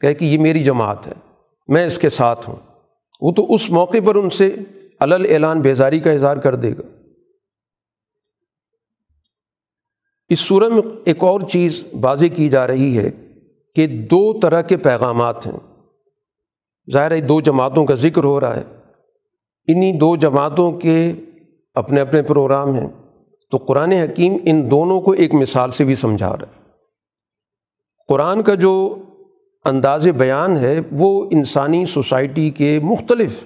[0.00, 1.12] کہ کہ یہ میری جماعت ہے،
[1.68, 2.56] میں اس کے ساتھ ہوں۔
[3.20, 4.56] وہ تو اس موقع پر ان سے
[5.00, 6.82] علل اعلان بیزاری کا اظہار کر دے گا۔
[10.28, 13.10] اس صورت میں ایک اور چیز واضح کی جا رہی ہے
[13.74, 15.82] کہ دو طرح کے پیغامات ہیں۔
[16.92, 18.64] ظاہر ہے، دو جماعتوں کا ذکر ہو رہا ہے۔
[19.68, 21.12] انہی دو جماعتوں کے
[21.74, 22.88] اپنے اپنے پروگرام ہیں۔
[23.50, 26.62] تو قرآن حکیم ان دونوں کو ایک مثال سے بھی سمجھا رہا ہے۔
[28.08, 28.96] قرآن کا جو
[29.66, 33.44] انداز بیان ہے، وہ انسانی سوسائٹی کے مختلف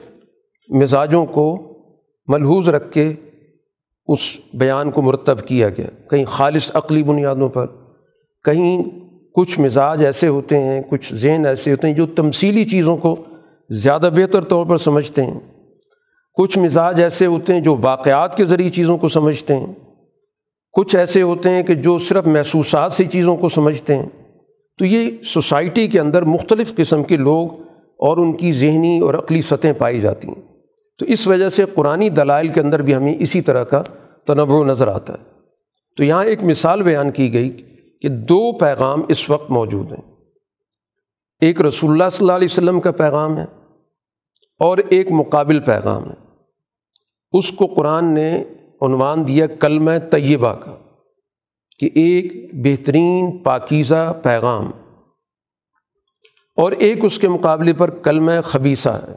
[0.69, 1.73] مزاجوں کو
[2.27, 3.13] ملحوظ رکھ کے
[4.07, 4.19] اس
[4.55, 7.67] بیان کو مرتب کیا گیا۔ کہیں خالص عقلی بنیادوں پر،
[8.45, 8.83] کہیں
[9.35, 13.17] کچھ مزاج ایسے ہوتے ہیں، کچھ ذہن ایسے ہوتے ہیں جو تمثیلی چیزوں کو
[13.71, 15.41] زیادہ بہتر طور پر سمجھتے ہیں۔
[16.35, 19.75] کچھ مزاج ایسے ہوتے ہیں جو واقعات کے ذریعے چیزوں کو سمجھتے ہیں۔
[20.73, 24.07] کچھ ایسے ہوتے ہیں کہ جو صرف محسوسات سے چیزوں کو سمجھتے ہیں۔
[24.81, 27.49] تو یہ سوسائٹی کے اندر مختلف قسم کے لوگ
[27.97, 30.43] اور ان کی ذہنی اور عقلی سطحیں پائی جاتی ہیں۔
[30.99, 33.83] تو اس وجہ سے قرآن دلائل کے اندر بھی ہمیں اسی طرح کا
[34.27, 35.25] تنوع نظر آتا ہے۔
[35.97, 37.51] تو یہاں ایک مثال بیان کی گئی
[38.03, 40.15] کہ دو پیغام اس وقت موجود ہیں۔
[41.41, 43.45] ایک رسول اللہ صلی اللہ علیہ وسلم کا پیغام ہے
[44.59, 46.37] اور ایک مقابل پیغام ہے۔
[47.33, 48.45] اس کو قرآن نے
[48.83, 50.80] عنوان دیا کلمہ طیبہ کا۔
[51.81, 54.71] کہ ایک بہترین پاکیزہ پیغام
[56.57, 59.15] اور ایک اس کے مقابلے پر کلمہ خبیصہ ہے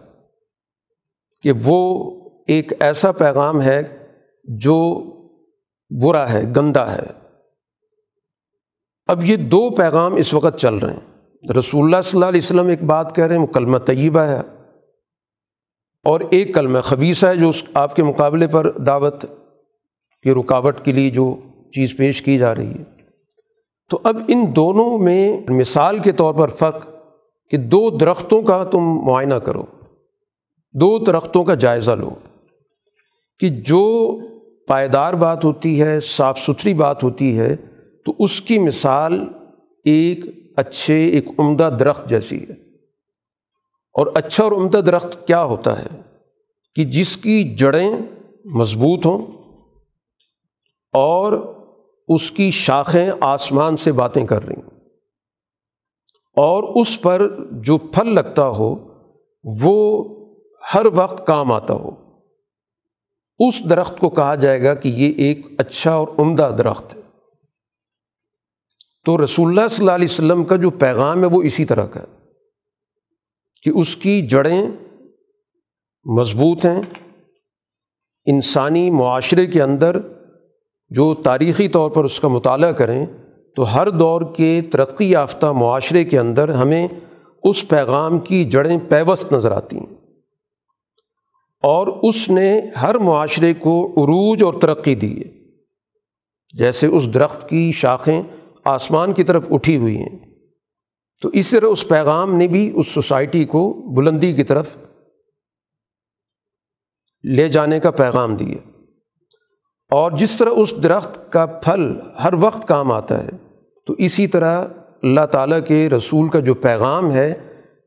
[1.41, 2.11] کہ وہ
[2.47, 4.07] ایک ایسا پیغام ہے
[4.43, 5.03] جو
[6.01, 7.29] برا ہے، گندا ہے۔
[9.07, 11.17] اب یہ دو پیغام اس وقت چل رہے ہیں۔
[11.59, 14.41] رسول اللہ صلی اللہ علیہ وسلم ایک بات کہہ رہے ہیں وہ کلمہ طیبہ ہے
[16.03, 19.25] اور ایک کلمہ خبیصہ ہے جو اس آپ کے مقابلے پر دعوت
[20.23, 21.35] کی رکاوٹ کے لیے جو
[21.73, 22.83] چیز پیش کی جا رہی ہے۔
[23.89, 26.87] تو اب ان دونوں میں مثال کے طور پر فرق
[27.49, 29.63] کہ دو درختوں کا تم معائنہ کرو،
[30.73, 32.09] دو درختوں کا جائزہ لو
[33.39, 34.17] کہ جو
[34.67, 37.55] پائیدار بات ہوتی ہے، صاف ستھری بات ہوتی ہے،
[38.05, 39.27] تو اس کی مثال
[39.85, 40.19] ایک
[40.55, 42.53] اچھے، ایک عمدہ درخت جیسی ہے۔
[43.93, 46.01] اور اچھا اور عمدہ درخت کیا ہوتا ہے؟
[46.75, 47.97] کہ جس کی جڑیں
[48.45, 49.25] مضبوط ہوں
[50.93, 51.52] اور
[52.07, 54.69] اس کی شاخیں آسمان سے باتیں کر رہی ہوں
[56.35, 58.75] اور اس پر جو پھل لگتا ہو،
[59.43, 60.03] وہ
[60.73, 61.89] ہر وقت کام آتا ہو۔
[63.39, 67.01] اس درخت کو کہا جائے گا کہ یہ ایک اچھا اور عمدہ درخت ہے۔
[69.05, 71.99] تو رسول اللہ صلی اللہ علیہ وسلم کا جو پیغام ہے، وہ اسی طرح کا
[71.99, 72.17] ہے
[73.63, 74.67] کہ اس کی جڑیں
[76.05, 76.81] مضبوط ہیں۔
[78.25, 79.97] انسانی معاشرے کے اندر
[80.93, 83.05] جو تاریخی طور پر اس کا مطالعہ کریں،
[83.55, 86.87] تو ہر دور کے ترقی یافتہ معاشرے کے اندر ہمیں
[87.43, 89.95] اس پیغام کی جڑیں پیوست نظر آتی ہیں۔
[91.61, 95.51] اور اس نے ہر معاشرے کو عروج اور ترقی دی ہے۔
[96.57, 98.21] جیسے اس درخت کی شاخیں
[98.65, 100.19] آسمان کی طرف اٹھی ہوئی ہیں،
[101.21, 104.77] تو اس طرح اس پیغام نے بھی اس سوسائٹی کو بلندی کی طرف
[107.23, 108.72] لے جانے کا پیغام دیا۔
[109.93, 111.81] اور جس طرح اس درخت کا پھل
[112.23, 113.29] ہر وقت کام آتا ہے،
[113.87, 114.63] تو اسی طرح
[115.03, 117.33] اللہ تعالیٰ کے رسول کا جو پیغام ہے،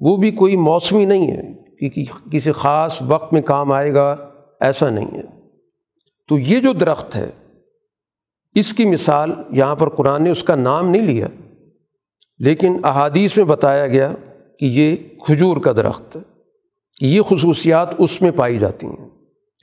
[0.00, 1.42] وہ بھی کوئی موسمی نہیں ہے
[1.80, 4.14] کہ کسی خاص وقت میں کام آئے گا،
[4.60, 5.22] ایسا نہیں ہے۔
[6.28, 7.28] تو یہ جو درخت ہے،
[8.56, 11.26] اس کی مثال یہاں پر قرآن نے اس کا نام نہیں لیا،
[12.40, 14.12] لیکن احادیث میں بتایا گیا
[14.60, 16.20] کہ یہ کھجور کا درخت ہے۔
[17.00, 19.08] یہ خصوصیات اس میں پائی جاتی ہیں،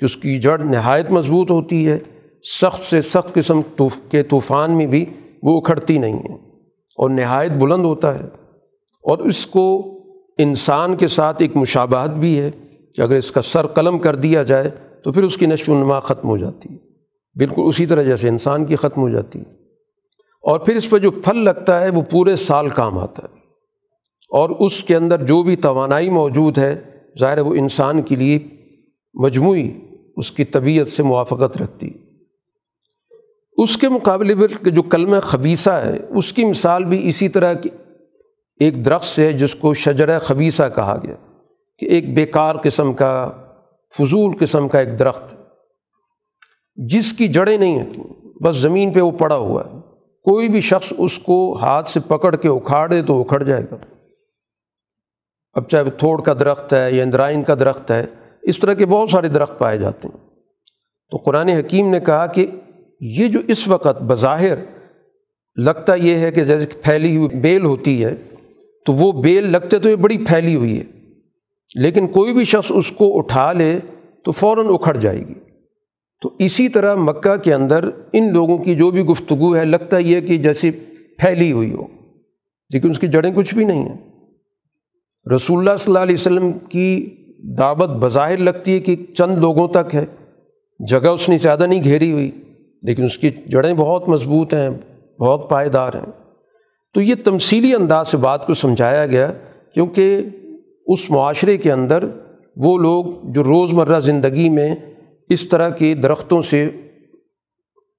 [0.01, 1.97] کہ اس کی جڑ نہایت مضبوط ہوتی ہے
[2.43, 3.61] سخت سے سخت قسم
[4.09, 5.05] کے طوفان میں بھی
[5.43, 6.33] وہ اکھڑتی نہیں ہے
[6.97, 8.23] اور نہایت بلند ہوتا ہے
[9.03, 9.93] اور اس کو
[10.37, 12.51] انسان کے ساتھ ایک مشابہت بھی ہے
[12.95, 14.71] کہ اگر اس کا سر قلم کر دیا جائے
[15.03, 16.77] تو پھر اس کی نشو و نما ختم ہو جاتی ہے۔
[17.35, 19.53] بالکل اسی طرح جیسے انسان کی ختم ہو جاتی ہے۔
[20.41, 23.37] اور پھر اس پہ جو پھل لگتا ہے وہ پورے سال کام آتا ہے۔
[24.29, 26.75] اور اس کے اندر جو بھی توانائی موجود ہے،
[27.19, 28.39] ظاہر ہے وہ انسان کے لیے
[29.13, 29.71] مجموعی
[30.17, 32.02] اس کی طبیعت سے موافقت رکھتی ہے۔
[33.57, 37.69] اس کے مقابلے پر جو کلمہ خبیصہ ہے، اس کی مثال بھی اسی طرح کی
[38.59, 41.15] ایک درخت سے جس کو شجر خبیصہ کہا گیا
[41.77, 43.31] کہ ایک بیکار قسم کا،
[43.97, 45.35] فضول قسم کا ایک درخت
[46.75, 47.93] جس کی جڑیں نہیں ہیں
[48.43, 49.79] بس زمین پہ وہ پڑا ہوا ہے۔
[50.23, 53.75] کوئی بھی شخص اس کو ہاتھ سے پکڑ کے اکھاڑ دے تو اکھڑ جائے گا۔
[55.53, 58.05] اب چاہے وہ تھوڑ کا درخت ہے یا اندرائن کا درخت ہے،
[58.43, 60.29] اس طرح کے بہت سارے درخت پائے جاتے ہیں۔
[61.11, 62.47] تو قرآن حکیم نے کہا کہ
[63.05, 64.57] یہ جو اس وقت بظاہر
[65.55, 68.15] لگتا یہ ہے کہ جیسے پھیلی ہوئی بیل ہوتی ہے،
[68.85, 70.83] تو وہ بیل لگتے تو یہ بڑی پھیلی ہوئی ہے۔
[71.75, 73.79] لیکن کوئی بھی شخص اس کو اٹھا لے
[74.25, 75.33] تو فوراً اکھڑ جائے گی۔
[76.21, 80.19] تو اسی طرح مکہ کے اندر ان لوگوں کی جو بھی گفتگو ہے، لگتا یہ
[80.19, 80.71] کہ جیسے
[81.17, 81.83] پھیلی ہوئی ہو۔
[82.69, 83.97] لیکن اس کی جڑیں کچھ بھی نہیں ہیں۔
[85.35, 87.15] رسول اللہ صلی اللہ علیہ وسلم کی
[87.57, 90.05] دعوت بظاہر لگتی ہے کہ چند لوگوں تک ہے۔
[90.89, 92.31] جگہ اس نے زیادہ نہیں گھیری ہوئی۔
[92.83, 94.69] لیکن اس کی جڑیں بہت مضبوط ہیں،
[95.19, 96.11] بہت پائیدار ہیں۔
[96.93, 99.31] تو یہ تمثیلی انداز سے بات کو سمجھایا گیا
[99.73, 100.21] کیونکہ
[100.87, 102.03] اس معاشرے کے اندر
[102.57, 104.75] وہ لوگ جو روز مرہ زندگی میں
[105.29, 106.69] اس طرح کے درختوں سے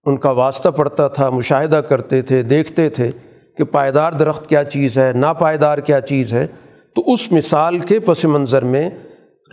[0.04, 3.10] ان کا واسطہ پڑتا تھا، مشاہدہ کرتے تھے، دیکھتے تھے
[3.56, 6.46] کہ پائیدار درخت کیا چیز ہے، ناپائیدار کیا چیز ہے۔
[6.94, 8.90] تو اس مثال کے پس منظر میں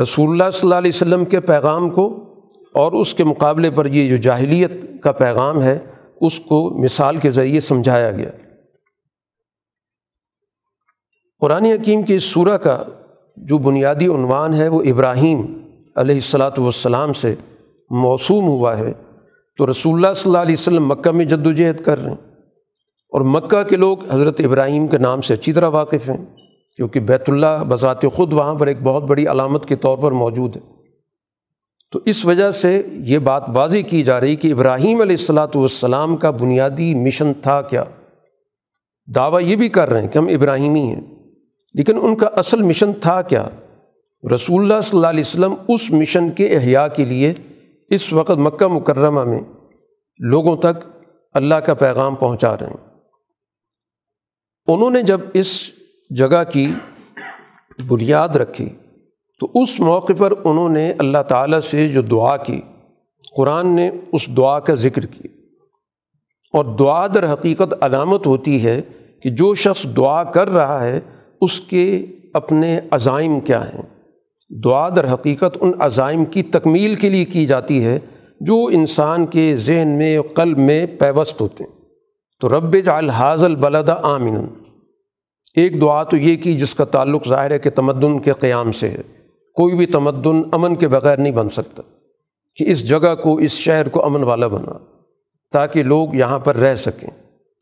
[0.02, 2.31] رسول اللہ صلی اللہ علیہ وسلم کے پیغام کو
[2.74, 4.72] اور اس کے مقابلے پر یہ جو جاہلیت
[5.04, 5.80] کا پیغام ہے،
[6.22, 8.30] اس کو مثال کے ذریعے سمجھایا گیا۔
[11.40, 12.84] قرآن حکیم کی اس سورہ کا
[13.38, 15.58] جو بنیادی عنوان ہے، وہ ابراہیم
[15.96, 17.36] علیہ السلاۃ والسلام سے
[17.90, 18.94] موسوم ہوا ہے۔
[19.58, 22.32] تو رسول اللہ صلی اللہ علیہ وسلم مکہ میں جد و جہد کر رہے ہیں۔
[23.10, 26.26] اور مکہ کے لوگ حضرت ابراہیم کے نام سے اچھی طرح واقف ہیں،
[26.76, 30.56] کیونکہ بیت اللہ بذات خود وہاں پر ایک بہت بڑی علامت کے طور پر موجود
[30.56, 30.81] ہے۔
[31.94, 36.16] تو اس وجہ سے یہ بات واضح کی جا رہی کہ ابراہیم علیہ السلاۃ والسلام
[36.18, 37.84] کا بنیادی مشن تھا کیا؟
[39.16, 41.02] دعویٰ یہ بھی کر رہے ہیں کہ ہم ابراہیمی ہیں،
[41.74, 43.48] لیکن ان کا اصل مشن تھا کیا؟
[44.24, 47.34] رسول اللہ صلی اللہ علیہ وسلم اس مشن کے احیاء کے لیے
[47.90, 49.42] اس وقت مکہ مکرمہ میں
[50.20, 50.88] لوگوں تک
[51.36, 52.90] اللہ کا پیغام پہنچا رہے ہیں۔
[54.68, 55.72] انہوں نے جب اس
[56.10, 56.74] جگہ کی
[57.88, 58.70] بنیاد رکھی
[59.42, 62.62] تو اس موقع پر انہوں نے اللہ تعالیٰ سے جو دعا کی،
[63.36, 65.28] قرآن نے اس دعا کا ذکر کیا۔
[66.54, 68.82] اور دعا در حقیقت علامت ہوتی ہے
[69.24, 71.00] کہ جو شخص دعا کر رہا ہے،
[71.42, 73.82] اس کے اپنے عزائم کیا ہیں۔
[74.64, 78.00] دعا در حقیقت ان عزائم کی تکمیل کے لیے کی جاتی ہے
[78.42, 81.72] جو انسان کے ذہن میں قلب میں پیوست ہوتے ہیں۔
[82.40, 84.46] تو رب جعل البلد آمن
[85.56, 88.90] ایک دعا تو یہ کی جس کا تعلق ظاہر ہے کہ تمدن کے قیام سے
[88.90, 89.21] ہے۔
[89.56, 91.84] کوئی بھی تمدن امن کے بغیر نہیں بن سکتا
[92.56, 94.74] کہ اس جگہ کو، اس شہر کو امن والا بنا
[95.52, 97.10] تاکہ لوگ یہاں پر رہ سکیں۔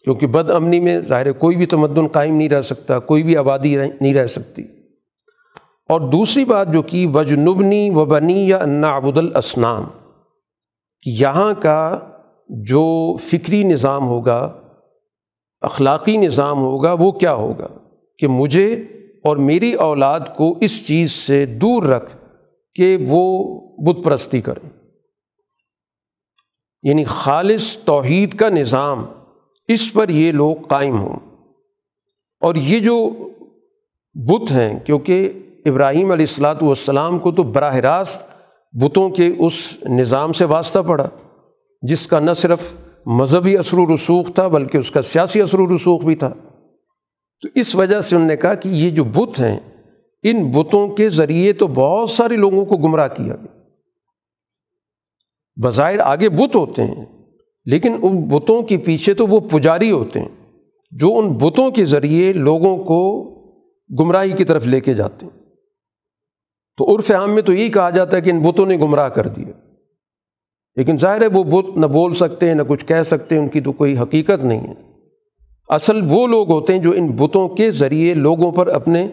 [0.04, 3.76] کیونکہ بد امنی میں ظاہر کوئی بھی تمدن قائم نہیں رہ سکتا، کوئی بھی آبادی
[4.02, 4.64] نہیں رہ سکتی۔
[5.90, 9.84] اور دوسری بات جو کی وجنبنی و بنی یا انا الاسنام
[11.02, 12.00] کہ یہاں کا
[12.50, 14.62] جو فکری نظام ہوگا،
[15.62, 17.68] اخلاقی نظام ہوگا، وہ کیا ہوگا؟
[18.18, 18.84] کہ مجھے
[19.24, 22.16] اور میری اولاد کو اس چیز سے دور رکھ
[22.76, 24.70] کہ وہ بت پرستی کریں
[26.84, 29.06] یعنی خالص توحید کا نظام
[29.68, 31.16] اس پر یہ لوگ قائم ہوں۔
[32.42, 33.10] اور یہ جو
[34.14, 35.34] بت ہیں، کیونکہ
[35.66, 38.22] ابراہیم علیہ السلاۃ والسلام کو تو براہ راست
[38.82, 39.54] بتوں کے اس
[39.90, 41.10] نظام سے واسطہ پڑا،
[41.82, 42.74] جس کا نہ صرف
[43.06, 46.34] مذہبی اثر و رسوخ تھا، بلکہ اس کا سیاسی اثر و رسوخ بھی تھا۔
[47.42, 49.60] تو اس وجہ سے انہوں نے کہا کہ یہ جو بت ہیں،
[50.24, 53.60] ان بتوں کے ذریعے تو بہت سارے لوگوں کو گمراہ کیا گیا۔
[55.64, 57.06] بظاہر آگے بت ہوتے ہیں،
[57.66, 62.34] لیکن ان بتوں کے پیچھے تو وہ پجاری ہوتے ہیں، جو ان بتوں کے ذریعے
[62.34, 63.24] لوگوں کو
[64.00, 65.40] گمراہی کی طرف لے کے جاتے ہیں۔
[66.78, 69.28] تو عرف عام میں تو یہی کہا جاتا ہے کہ ان بتوں نے گمراہ کر
[69.28, 69.52] دیا۔
[70.76, 73.48] لیکن ظاہر ہے وہ بت نہ بول سکتے ہیں نہ کچھ کہہ سکتے ہیں ان
[73.48, 74.89] کی تو کوئی حقیقت نہیں ہے۔
[75.70, 79.08] اصل وہ لوگ ہوتے ہیں جو ان بتوں کے ذریعے لوگوں پر اپنے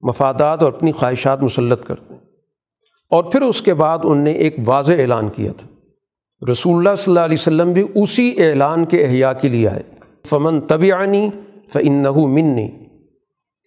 [0.00, 2.20] مفادات اور اپنی خواہشات مسلط کرتے ہیں۔
[3.10, 5.68] اور پھر اس کے بعد ان نے ایک واضح اعلان کیا تھا۔
[6.52, 9.82] رسول اللہ صلی اللہ علیہ وسلم بھی اسی اعلان کے احیاء کے لیے آئے۔
[10.26, 11.30] فمن طبعانی
[11.72, 12.68] فن منی،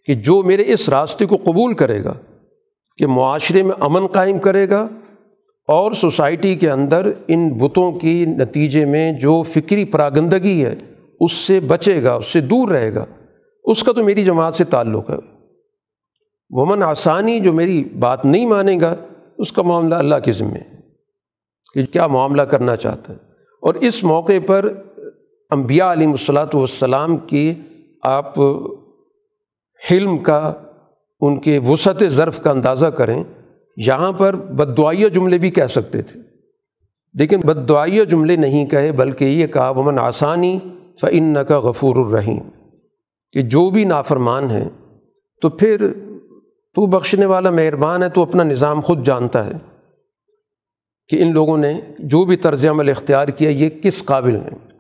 [0.08, 2.14] کہ جو میرے اس راستے کو قبول کرے گا،
[2.98, 4.88] کہ معاشرے میں امن قائم کرے گا،
[5.68, 10.76] اور سوسائٹی کے اندر ان بتوں کی نتیجے میں جو فکری پراگندگی ہے
[11.22, 13.06] اس سے بچے گا، اس سے دور رہے گا۔
[13.64, 15.16] اس کا تو میری جماعت سے تعلق ہے۔
[16.50, 18.96] ومن آسانی جو میری بات نہیں مانے گا،
[19.38, 20.80] اس کا معاملہ اللہ کے ذمے ہے
[21.74, 23.18] کہ کیا معاملہ کرنا چاہتا ہے۔
[23.62, 24.74] اور اس موقع پر
[25.50, 27.54] انبیاء علیہ الصلاۃ والسلام کی
[28.04, 28.40] آپ
[29.92, 30.54] حلم کا،
[31.22, 33.24] ان کے وسعت ظرف کا اندازہ کریں،
[33.78, 36.20] یہاں پر بد دعائیہ جملے بھی کہہ سکتے تھے۔
[37.14, 40.60] لیکن بد دعائیہ جملے نہیں کہے، بلکہ یہ کہا، ومن آسانی
[41.02, 42.40] فعن کا غفور الرحیم
[43.32, 44.70] کہ جو بھی نافرمان ہیں،
[45.42, 45.94] تو پھر
[46.76, 49.52] تو بخشنے والا مہربان ہے، تو اپنا نظام خود جانتا ہے
[51.10, 54.78] کہ ان لوگوں نے جو بھی طرز عمل اختیار کیا، یہ کس قابل ہیں۔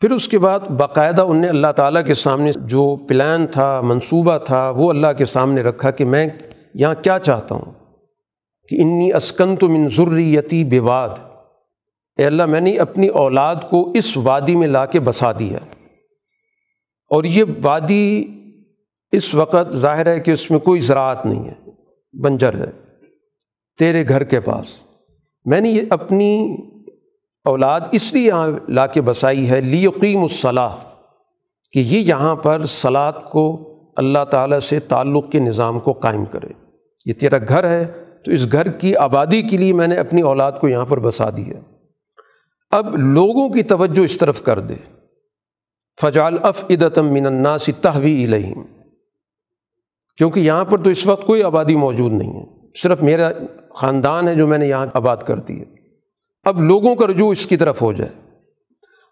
[0.00, 4.38] پھر اس کے بعد باقاعدہ ان نے اللہ تعالیٰ کے سامنے جو پلان تھا، منصوبہ
[4.38, 6.26] تھا، وہ اللہ کے سامنے رکھا کہ میں
[6.74, 7.72] یہاں کیا چاہتا ہوں
[8.68, 11.33] کہ انی اسکن تو من ضروریتی بواد۔
[12.18, 15.58] اے اللہ میں نے اپنی اولاد کو اس وادی میں لا کے بسا دیا
[17.10, 18.24] اور یہ وادی
[19.12, 21.70] اس وقت ظاہر ہے کہ اس میں کوئی زراعت نہیں ہے،
[22.20, 22.70] بنجر ہے۔
[23.78, 24.84] تیرے گھر کے پاس۔
[25.44, 26.56] میں نے یہ اپنی
[27.44, 30.76] اولاد اس لیے یہاں لا کے بسائی ہے لیقیم الصلاح
[31.72, 36.48] کہ یہ یہاں پر سلاد کو اللہ تعالیٰ سے تعلق کے نظام کو قائم کرے۔
[37.06, 37.84] یہ تیرا گھر ہے
[38.24, 41.30] تو اس گھر کی آبادی کے لیے میں نے اپنی اولاد کو یہاں پر بسا
[41.30, 41.73] دیا
[42.70, 44.74] اب لوگوں کی توجہ اس طرف کر دے۔
[46.00, 48.62] فجال اف ادتم من الناس تحوی الہم
[50.16, 52.46] کیونکہ یہاں پر تو اس وقت کوئی آبادی موجود نہیں ہے۔
[52.82, 53.30] صرف میرا
[53.74, 55.64] خاندان ہے جو میں نے یہاں آباد کر دی ہے۔
[56.44, 58.10] اب لوگوں کا رجوع اس کی طرف ہو جائے۔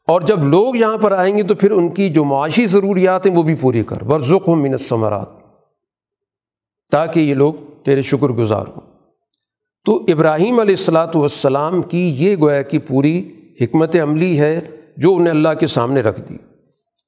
[0.07, 3.34] اور جب لوگ یہاں پر آئیں گے تو پھر ان کی جو معاشی ضروریات ہیں
[3.34, 5.28] وہ بھی پوری کر۔ ورژ و منت ثمرات
[6.92, 8.80] تاکہ یہ لوگ تیرے شکر گزار ہوں۔
[9.84, 13.32] تو ابراہیم علیہ السلاۃ والسلام کی یہ گویا کی پوری
[13.62, 14.60] حکمت عملی ہے
[14.96, 16.36] جو انہیں اللہ کے سامنے رکھ دی۔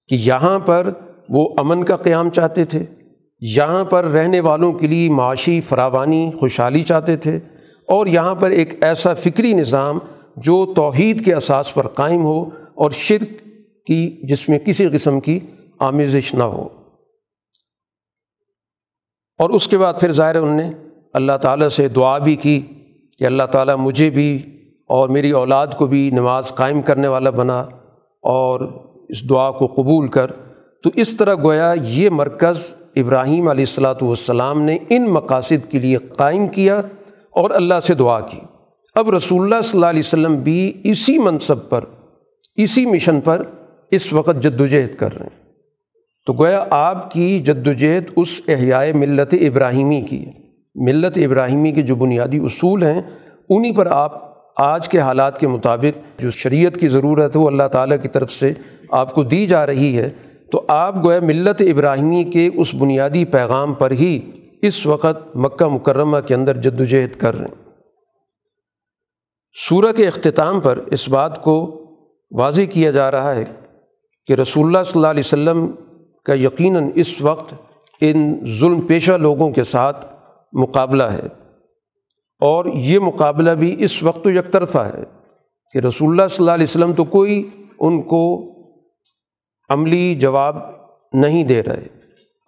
[0.09, 0.91] کہ یہاں پر
[1.29, 2.85] وہ امن کا قیام چاہتے تھے،
[3.41, 7.37] یہاں پر رہنے والوں کے لیے معاشی فراوانی، خوشحالی چاہتے تھے،
[7.89, 9.99] اور یہاں پر ایک ایسا فکری نظام
[10.37, 12.43] جو توحید کے اساس پر قائم ہو
[12.75, 13.49] اور شرک
[13.87, 15.41] کی جس میں کسی قسم کی
[15.79, 16.69] آمیزش نہ ہو۔
[19.39, 20.73] اور اس کے بعد پھر ظاہر انہوں نے
[21.13, 22.61] اللہ تعالیٰ سے دعا بھی کی
[23.19, 24.54] کہ اللہ تعالیٰ مجھے بھی
[24.89, 27.61] اور میری اولاد کو بھی نماز قائم کرنے والا بنا
[28.23, 28.61] اور
[29.09, 30.31] اس دعا کو قبول کر۔
[30.83, 35.97] تو اس طرح گویا یہ مرکز ابراہیم علیہ السلاۃ والسلام نے ان مقاصد کے لیے
[35.97, 36.79] قائم کیا
[37.31, 38.39] اور اللہ سے دعا کی۔
[38.95, 41.85] اب رسول اللہ صلی اللہ علیہ وسلم بھی اسی منصب پر،
[42.57, 43.43] اسی مشن پر
[43.91, 45.45] اس وقت جد وجہد کر رہے ہیں۔
[46.27, 50.25] تو گویا آپ کی جد وجہد اس احیائے ملت ابراہیمی کی
[50.75, 53.03] ملت ابراہیمی کے جو بنیادی اصول ہیں،
[53.49, 54.24] انہی پر آپ
[54.57, 58.31] آج کے حالات کے مطابق جو شریعت کی ضرورت ہے وہ اللہ تعالیٰ کی طرف
[58.31, 58.53] سے
[58.91, 60.11] آپ کو دی جا رہی ہے،
[60.53, 64.31] تو آپ گویا ملت ابراہیمی کے اس بنیادی پیغام پر ہی
[64.63, 67.73] اس وقت مکہ مکرمہ کے اندر جد وجہد کر رہے ہیں۔
[69.69, 71.81] سورہ کے اختتام پر اس بات کو
[72.31, 73.45] واضح کیا جا رہا ہے
[74.27, 75.71] کہ رسول اللہ صلی اللہ علیہ وسلم
[76.25, 77.55] کا یقیناً اس وقت
[78.01, 80.07] ان ظلم پیشہ لوگوں کے ساتھ
[80.53, 81.44] مقابلہ ہے۔
[82.41, 85.03] اور یہ مقابلہ بھی اس وقت تو یک طرفہ ہے
[85.73, 88.53] کہ رسول اللہ صلی اللہ علیہ وسلم تو کوئی ان کو
[89.69, 90.57] عملی جواب
[91.13, 91.87] نہیں دے رہے۔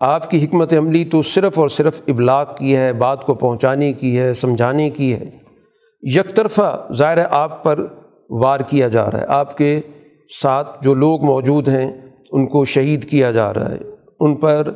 [0.01, 4.19] آپ کی حکمت عملی تو صرف اور صرف ابلاغ کی ہے، بات کو پہنچانے کی
[4.19, 5.25] ہے، سمجھانے کی ہے۔
[6.03, 7.87] یک طرفہ ظاہر آپ پر
[8.31, 9.81] وار کیا جا رہا ہے۔ آپ کے
[10.43, 11.93] ساتھ جو لوگ موجود ہیں،
[12.31, 13.79] ان کو شہید کیا جا رہا ہے۔
[14.21, 14.71] ان پر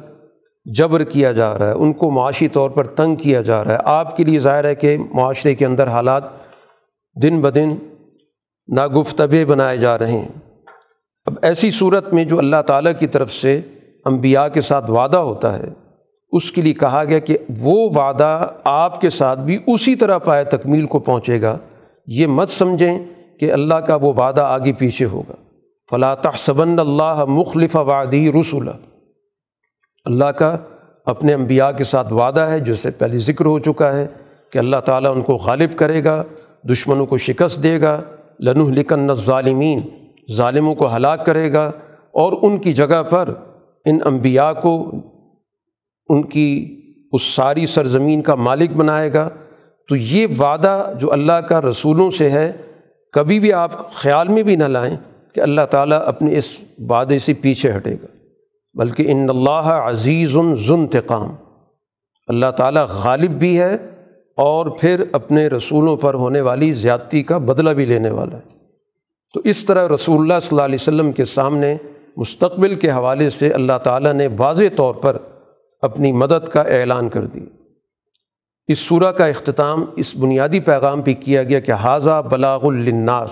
[0.78, 3.78] جبر کیا جا رہا ہے، ان کو معاشی طور پر تنگ کیا جا رہا ہے۔
[3.84, 6.22] آپ کے لیے ظاہر ہے کہ معاشرے کے اندر حالات
[7.22, 7.68] دن بدن
[8.76, 10.28] ناگفتبے بنائے جا رہے ہیں۔
[11.24, 13.60] اب ایسی صورت میں جو اللہ تعالیٰ کی طرف سے
[14.04, 15.68] انبیاء کے ساتھ وعدہ ہوتا ہے،
[16.32, 20.44] اس کے لیے کہا گیا کہ وہ وعدہ آپ کے ساتھ بھی اسی طرح پائے
[20.44, 21.58] تکمیل کو پہنچے گا۔
[22.06, 22.98] یہ مت سمجھیں
[23.40, 25.34] کہ اللہ کا وہ وعدہ آگے پیچھے ہوگا۔
[25.90, 28.68] فلاں تحصبن اللہ مخلف وعدی رسول
[30.06, 30.56] اللہ کا
[31.06, 34.06] اپنے انبیاء کے ساتھ وعدہ ہے جسے پہلے ذکر ہو چکا ہے
[34.52, 36.22] کہ اللہ تعالیٰ ان کو غالب کرے گا،
[36.70, 38.00] دشمنوں کو شکست دے گا
[38.40, 39.80] لنح لکن ظالمین
[40.36, 41.70] ظالموں کو ہلاک کرے گا،
[42.14, 43.32] اور ان کی جگہ پر
[43.86, 44.74] ان انبیاء کو
[46.08, 46.48] ان کی
[47.12, 49.28] اس ساری سرزمین کا مالک بنائے گا۔
[49.88, 52.50] تو یہ وعدہ جو اللہ کا رسولوں سے ہے،
[53.14, 54.96] کبھی بھی آپ خیال میں بھی نہ لائیں
[55.34, 56.56] کہ اللہ تعالیٰ اپنے اس
[56.90, 58.06] وعدے سے پیچھے ہٹے گا۔
[58.74, 61.34] بلکہ ان اللہ عزیز ذنتقام
[62.26, 63.76] اللہ تعالیٰ غالب بھی ہے
[64.36, 68.60] اور پھر اپنے رسولوں پر ہونے والی زیادتی کا بدلہ بھی لینے والا ہے۔
[69.34, 71.76] تو اس طرح رسول اللہ صلی اللہ علیہ وسلم کے سامنے
[72.16, 75.16] مستقبل کے حوالے سے اللہ تعالیٰ نے واضح طور پر
[75.82, 77.40] اپنی مدد کا اعلان کر دی۔
[78.68, 83.30] اس صورح کا اختتام اس بنیادی پیغام پہ کیا گیا کہ حاضہ بلاغ الناس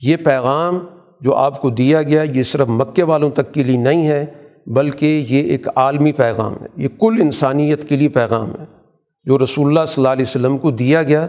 [0.00, 0.86] یہ پیغام
[1.22, 4.26] جو آپ کو دیا گیا یہ صرف مکے والوں تک کے لیے نہیں ہے،
[4.66, 8.64] بلکہ یہ ایک عالمی پیغام ہے۔ یہ کل انسانیت کے لیے پیغام ہے۔
[9.24, 11.26] جو رسول اللہ صلی اللہ علیہ وسلم کو دیا گیا،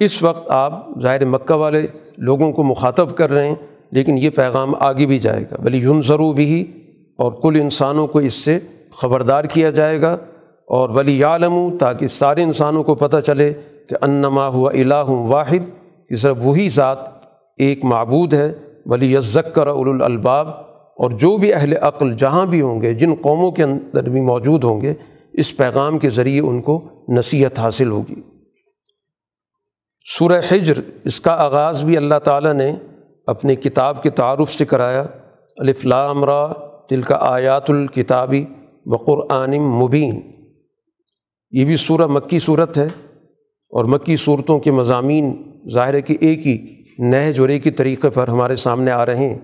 [0.00, 3.54] اس وقت آپ ظاہر مکہ والے لوگوں کو مخاطب کر رہے ہیں،
[3.90, 6.72] لیکن یہ پیغام آگے بھی جائے گا۔ بلی یون ضرور بھی
[7.16, 8.58] اور کل انسانوں کو اس سے
[8.92, 10.16] خبردار کیا جائے گا۔
[10.66, 13.52] اور ولی عالم تاکہ سارے انسانوں کو پتہ چلے
[13.88, 16.98] کہ انما ہوا الہ واحد، کہ صرف وہی ذات
[17.56, 18.52] ایک معبود ہے۔
[18.86, 20.48] ولی ذکر الباب
[20.96, 24.64] اور جو بھی اہل عقل جہاں بھی ہوں گے، جن قوموں کے اندر بھی موجود
[24.64, 24.94] ہوں گے،
[25.32, 28.14] اس پیغام کے ذریعے ان کو نصیحت حاصل ہوگی۔
[30.18, 32.76] سورہ حجر، اس کا آغاز بھی اللہ تعالیٰ نے
[33.26, 35.04] اپنے کتاب کے تعارف سے کرایا۔
[35.58, 36.52] الفلام را
[36.88, 38.44] تل کا آیات الکتابی
[38.86, 40.20] بقرآن مبین۔
[41.50, 42.88] یہ بھی سورہ مکی صورت ہے
[43.70, 48.56] اور مکی صورتوں کے مضامین ظاہر کہ ایک ہی نہ جوڑے کی طریقے پر ہمارے
[48.56, 49.38] سامنے آ رہے ہیں۔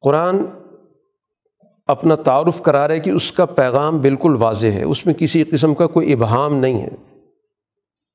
[0.00, 0.36] قرآن
[1.86, 5.74] اپنا تعارف کرا رہے کہ اس کا پیغام بالکل واضح ہے، اس میں کسی قسم
[5.74, 6.88] کا کوئی ابہام نہیں ہے۔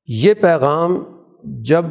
[0.07, 1.03] یہ پیغام
[1.43, 1.85] جب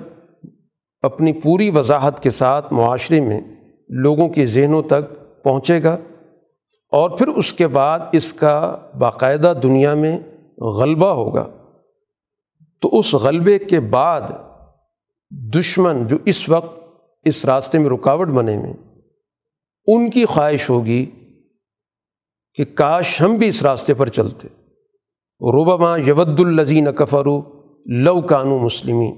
[1.03, 3.41] اپنی پوری وضاحت کے ساتھ معاشرے میں
[3.89, 5.97] لوگوں کے ذہنوں تک پہنچے گا
[6.93, 10.19] اور پھر اس کے بعد اس کا باقاعدہ دنیا میں
[10.59, 11.51] غلبہ ہوگا،
[12.81, 14.21] تو اس غلبے کے بعد
[15.33, 16.83] دشمن جو اس وقت
[17.25, 18.73] اس راستے میں رکاوٹ بنے میں،
[19.87, 21.11] ان کی خواہش ہوگی
[22.55, 24.49] کہ کاش ہم بھی اس راستے پر چلتے۔
[25.41, 27.43] روبما یود الزین کفرو
[27.87, 29.17] لو کانو مسلمین،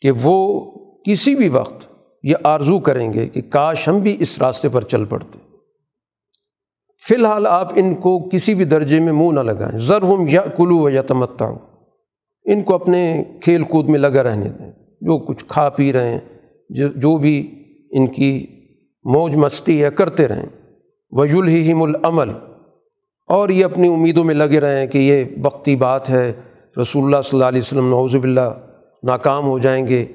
[0.00, 0.70] کہ وہ
[1.02, 1.86] کسی بھی وقت
[2.22, 5.38] یہ آرزو کریں گے کہ کاش ہم بھی اس راستے پر چل پڑتے۔
[7.08, 10.90] فی الحال آپ ان کو کسی بھی درجے میں منہ نہ لگائیں۔ ذر یا کلو
[10.90, 11.58] یا تمتا ہو
[12.44, 16.20] ان کو اپنے کھیل کود میں لگا رہنے دیں۔ جو کچھ کھا پی رہے ہیں،
[16.70, 18.46] جو جو بھی ان کی
[19.04, 20.46] موج مستی ہے، کرتے رہیں۔
[21.10, 22.30] وجول ہی العمل
[23.26, 26.32] اور یہ اپنی امیدوں میں لگے رہیں کہ یہ وقتی بات ہے۔
[26.82, 28.66] رسول اللہ صلی اللہ علیہ وسلم نوزب اللہ
[29.02, 30.06] ناکام ہو جائیں گے۔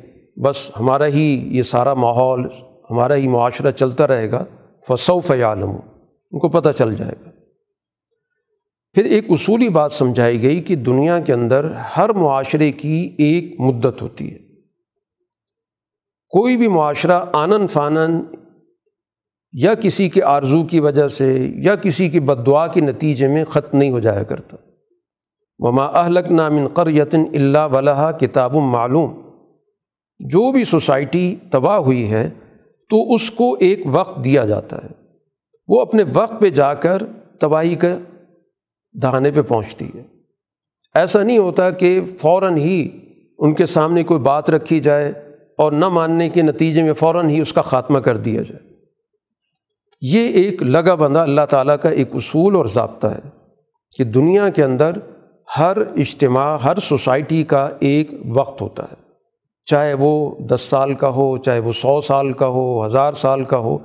[0.43, 2.47] بس ہمارا ہی یہ سارا ماحول،
[2.91, 4.45] ہمارا ہی معاشرہ چلتا رہے گا۔
[4.87, 5.69] فصو فعالم
[6.31, 7.29] ان کو پتہ چل جائے گا۔
[8.93, 14.01] پھر ایک اصولی بات سمجھائی گئی کہ دنیا کے اندر ہر معاشرے کی ایک مدت
[14.01, 14.48] ہوتی ہے۔
[16.29, 18.21] کوئی بھی معاشرہ آنن فانن
[19.51, 23.45] یا کسی کے آرزو کی وجہ سے یا کسی کی بد دعا کے نتیجے میں
[23.45, 24.57] ختم نہیں ہو جایا کرتا۔
[25.59, 28.11] وما اہلک نامن قریتن اللہ ولہ
[45.59, 48.69] اور نہ ماننے کے نتیجے میں فوراً ہی اس کا خاتمہ کر دیا جائے۔
[50.01, 53.29] یہ ایک لگا بندہ اللہ تعالیٰ کا ایک اصول اور ضابطہ ہے
[53.97, 54.91] کہ دنیا کے اندر
[55.59, 58.95] ہر اجتماع، ہر سوسائٹی کا ایک وقت ہوتا ہے۔
[59.65, 63.57] چاہے وہ دس سال کا ہو، چاہے وہ سو سال کا ہو، ہزار سال کا
[63.57, 63.77] ہو،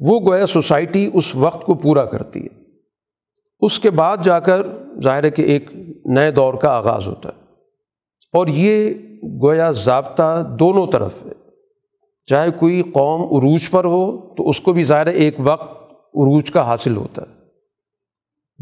[0.00, 2.64] وہ گویا سوسائٹی اس وقت کو پورا کرتی ہے۔
[3.60, 4.66] اس کے بعد جا کر
[5.02, 5.70] ظاہر ہے کہ ایک
[6.04, 7.42] نئے دور کا آغاز ہوتا ہے۔
[8.32, 11.32] اور یہ گویا ضابطہ دونوں طرف ہے۔
[12.26, 16.66] چاہے کوئی قوم عروج پر ہو تو اس کو بھی ظاہر ایک وقت عروج کا
[16.66, 17.36] حاصل ہوتا ہے۔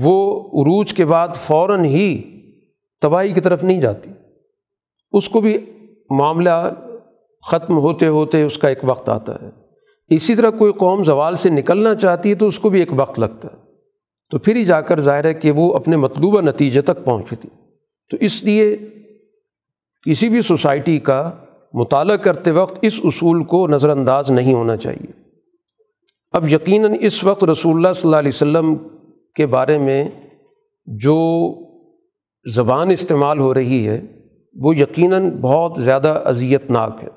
[0.02, 2.22] وہ عروج کے بعد فوراً ہی
[3.00, 4.10] تباہی کی طرف نہیں جاتی۔
[5.12, 5.58] اس کو بھی
[6.10, 6.70] معاملہ
[7.46, 9.50] ختم ہوتے ہوتے اس کا ایک وقت آتا ہے۔
[10.08, 13.18] اسی طرح کوئی قوم زوال سے نکلنا چاہتی ہے تو اس کو بھی ایک وقت
[13.18, 13.56] لگتا ہے۔
[14.30, 17.48] تو پھر ہی جا کر ظاہر ہے کہ وہ اپنے مطلوبہ نتیجے تک پہنچتی۔
[18.10, 18.76] تو اس لیے
[20.06, 21.30] کسی بھی سوسائٹی کا
[21.72, 25.22] مطالعہ کرتے وقت اس اصول کو نظر انداز نہیں ہونا چاہیے۔
[26.32, 28.74] اب یقیناً اس وقت رسول اللہ صلی اللہ علیہ وسلم
[29.34, 30.08] کے بارے میں
[30.86, 31.18] جو
[32.54, 34.00] زبان استعمال ہو رہی ہے،
[34.60, 37.08] وہ یقیناً بہت زیادہ اذیت ناک ہے۔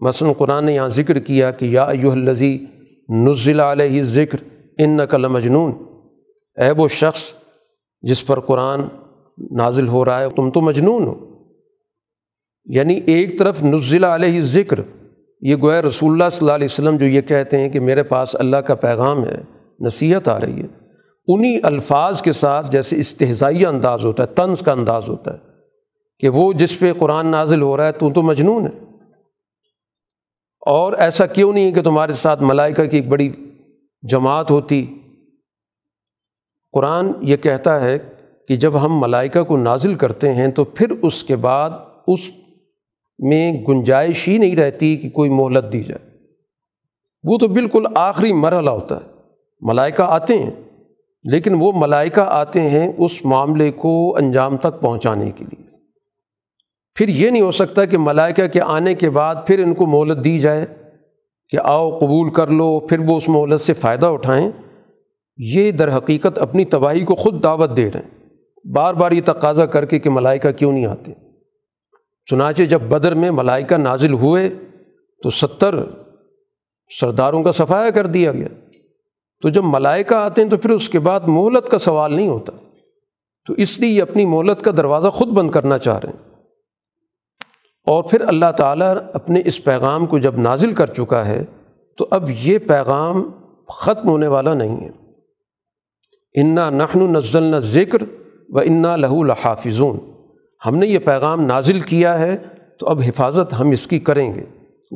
[0.00, 2.58] مثلاً قرآن نے یہاں ذکر کیا کہ یا ایو الزی
[3.08, 4.38] نزل علیہ ذکر
[4.78, 5.72] ان نقل مجنون
[6.56, 7.20] اے وہ شخص
[8.02, 8.80] جس پر قرآن
[9.50, 11.33] نازل ہو رہا ہے، تم تو مجنون ہو۔
[12.64, 14.80] یعنی ایک طرف نزلہ علیہ ذکر
[15.40, 18.36] یہ گویا رسول اللہ صلی اللہ علیہ وسلم جو یہ کہتے ہیں کہ میرے پاس
[18.36, 19.42] اللہ کا پیغام ہے،
[19.80, 20.66] نصیحت آ رہی ہے۔
[21.28, 25.38] انہی الفاظ کے ساتھ جیسے استحضائیہ انداز ہوتا ہے، طنز کا انداز ہوتا ہے
[26.18, 28.78] کہ وہ جس پہ قرآن نازل ہو رہا ہے، تو تو مجنون ہے۔
[30.60, 33.32] اور ایسا کیوں نہیں ہے کہ تمہارے ساتھ ملائکہ کی ایک بڑی
[34.02, 34.86] جماعت ہوتی؟
[36.72, 37.98] قرآن یہ کہتا ہے
[38.48, 41.70] کہ جب ہم ملائکہ کو نازل کرتے ہیں، تو پھر اس کے بعد
[42.06, 42.20] اس
[43.18, 46.10] میں گنجائش ہی نہیں رہتی کہ کوئی مہلت دی جائے۔
[47.24, 49.10] وہ تو بالکل آخری مرحلہ ہوتا ہے۔
[49.60, 50.50] ملائکہ آتے ہیں،
[51.24, 55.64] لیکن وہ ملائکہ آتے ہیں اس معاملے کو انجام تک پہنچانے کے لیے۔
[56.94, 60.24] پھر یہ نہیں ہو سکتا کہ ملائکہ کے آنے کے بعد پھر ان کو مہلت
[60.24, 60.66] دی جائے
[61.48, 64.50] کہ آؤ قبول کر لو، پھر وہ اس مہلت سے فائدہ اٹھائیں۔
[65.36, 68.24] یہ در حقیقت اپنی تباہی کو خود دعوت دے رہے ہیں۔
[68.72, 71.12] بار بار یہ تقاضا کر کے کہ ملائکہ کیوں نہیں آتے؟
[72.30, 74.50] چنانچہ جب بدر میں ملائکہ نازل ہوئے
[75.22, 75.74] تو ستر
[77.00, 78.48] سرداروں کا صفایا کر دیا گیا۔
[79.42, 82.52] تو جب ملائکہ آتے ہیں تو پھر اس کے بعد مہلت کا سوال نہیں ہوتا۔
[83.46, 86.34] تو اس لیے یہ اپنی مہلت کا دروازہ خود بند کرنا چاہ رہے ہیں۔
[87.86, 91.44] اور پھر اللہ تعالیٰ اپنے اس پیغام کو جب نازل کر چکا ہے
[91.98, 93.30] تو اب یہ پیغام
[93.68, 94.90] ختم ہونے والا نہیں ہے۔
[96.40, 98.02] انا نخن نزل ذکر
[98.48, 100.13] و انا لہو الحافظون
[100.66, 102.36] ہم نے یہ پیغام نازل کیا ہے
[102.78, 104.42] تو اب حفاظت ہم اس کی کریں گے۔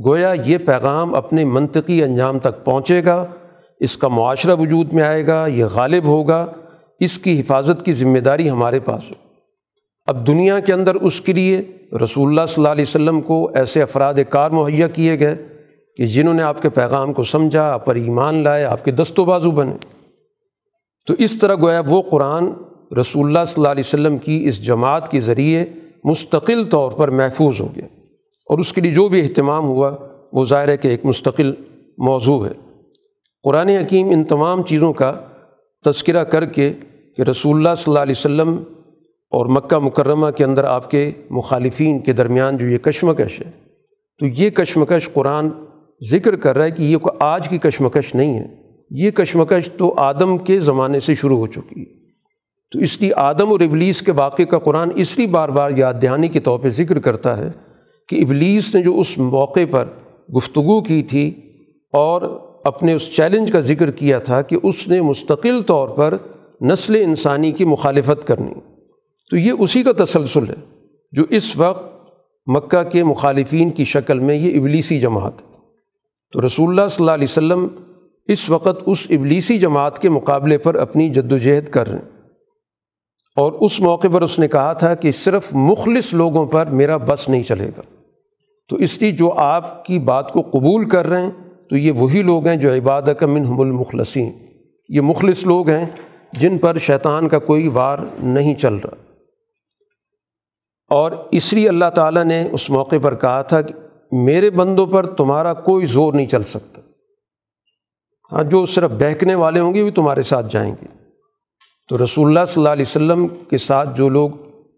[0.07, 3.25] گویا یہ پیغام اپنے منطقی انجام تک پہنچے گا،
[3.81, 6.47] اس کا معاشرہ وجود میں آئے گا، یہ غالب ہوگا،
[7.01, 9.15] اس کی حفاظت کی ذمہ داری ہمارے پاس ہو
[10.07, 11.63] اب دنیا کے اندر اس کے لیے
[12.05, 15.37] رسول اللہ صلی اللہ علیہ وسلم کو ایسے افراد کار مہیا کیے گئے
[15.97, 19.19] کہ جنہوں نے آپ کے پیغام کو سمجھا، آپ پر ایمان لائے، آپ کے دست
[19.19, 19.75] و بازو بنے۔
[21.07, 22.51] تو اس طرح گویا وہ قرآن
[23.01, 25.65] رسول اللہ صلی اللہ علیہ وسلم کی اس جماعت کے ذریعے
[26.05, 27.85] مستقل طور پر محفوظ ہو گیا۔
[28.47, 29.97] اور اس کے لیے جو بھی اہتمام ہوا،
[30.33, 31.53] وہ ظاہر ہے کہ ایک مستقل
[31.99, 32.53] موضوع ہے۔
[33.43, 35.13] قرآن حکیم ان تمام چیزوں کا
[35.87, 36.73] تذکرہ کر کے
[37.17, 38.63] کہ رسول اللہ صلی اللہ علیہ وسلم
[39.31, 43.51] اور مکہ مکرمہ کے اندر آپ کے مخالفین کے درمیان جو یہ کشمکش ہے،
[44.19, 45.49] تو یہ کشمکش قرآن
[46.11, 48.47] ذکر کر رہا ہے کہ یہ کوئی آج کی کشمکش نہیں ہے۔
[48.91, 51.98] یہ کشمکش تو آدم کے زمانے سے شروع ہو چکی ہے۔
[52.71, 55.95] تو اس لیے آدم اور ابلیس کے واقعے کا قرآن اس لیے بار بار یاد
[56.03, 57.51] دہانی کے طور پہ ذکر کرتا ہے
[58.09, 59.85] کہ ابلیس نے جو اس موقع پر
[60.37, 61.33] گفتگو کی تھی
[61.93, 66.17] اور اپنے اس چیلنج کا ذکر کیا تھا کہ اس نے مستقل طور پر
[66.61, 68.55] نسل انسانی کی مخالفت کرنی۔
[69.31, 70.55] تو یہ اسی کا تسلسل ہے
[71.13, 72.11] جو اس وقت
[72.47, 75.33] مکہ کے مخالفین کی شکل میں یہ ابلیسی جماعت
[76.33, 77.67] تو رسول اللہ صلی اللہ علیہ وسلم
[78.29, 82.18] اس وقت اس ابلیسی جماعت کے مقابلے پر اپنی جد و جہد کر رہے ہیں۔
[83.39, 87.29] اور اس موقع پر اس نے کہا تھا کہ صرف مخلص لوگوں پر میرا بس
[87.29, 87.83] نہیں چلے گا۔
[88.69, 91.31] تو اس لیے جو آپ کی بات کو قبول کر رہے ہیں،
[91.71, 94.33] تو یہ وہی لوگ ہیں جو عبادت کا منہم المخلصین۔
[94.89, 95.87] یہ مخلص لوگ ہیں
[96.33, 99.13] جن پر شیطان کا کوئی وار نہیں چل رہا۔
[100.91, 103.75] اور اس لیے اللہ تعالیٰ نے اس موقع پر کہا تھا کہ
[104.13, 106.81] میرے بندوں پر تمہارا کوئی زور نہیں چل سکتا۔
[108.33, 110.98] ہاں جو صرف بہکنے والے ہوں گے، وہ تمہارے ساتھ جائیں گے۔
[111.89, 114.31] تو رسول اللہ صلی اللہ علیہ وسلم کے ساتھ جو لوگ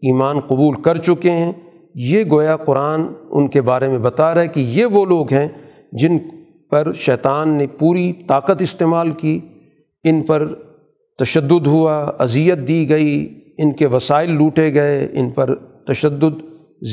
[0.03, 1.53] ایمان قبول کر چکے ہیں،
[1.95, 5.49] یہ گویا قرآن ان کے بارے میں بتا رہا ہے کہ یہ وہ لوگ ہیں
[5.93, 6.19] جن
[6.71, 9.41] پر شیطان نے پوری طاقت استعمال کی،
[10.05, 10.55] ان پر
[11.19, 15.55] تشدد ہوا، اذیت دی گئی، ان کے وسائل لوٹے گئے، ان پر
[15.87, 16.41] تشدد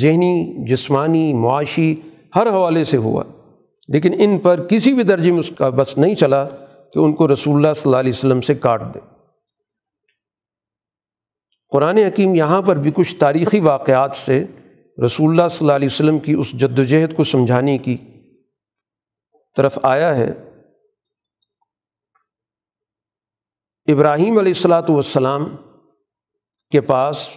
[0.01, 1.95] ذہنی، جسمانی، معاشی
[2.35, 3.23] ہر حوالے سے ہوا۔
[3.87, 6.43] لیکن ان پر کسی بھی درجے میں اس کا بس نہیں چلا
[6.93, 9.16] کہ ان کو رسول اللہ صلی اللہ علیہ وسلم سے کاٹ دے۔
[11.69, 14.45] قرآن حکیم یہاں پر بھی کچھ تاریخی واقعات سے
[15.05, 17.97] رسول اللہ صلی اللہ علیہ وسلم کی اس جد و جہد کو سمجھانے کی
[19.55, 20.31] طرف آیا ہے۔
[23.87, 25.55] ابراہیم علیہ السلاۃ والسلام
[26.71, 27.29] کے پاس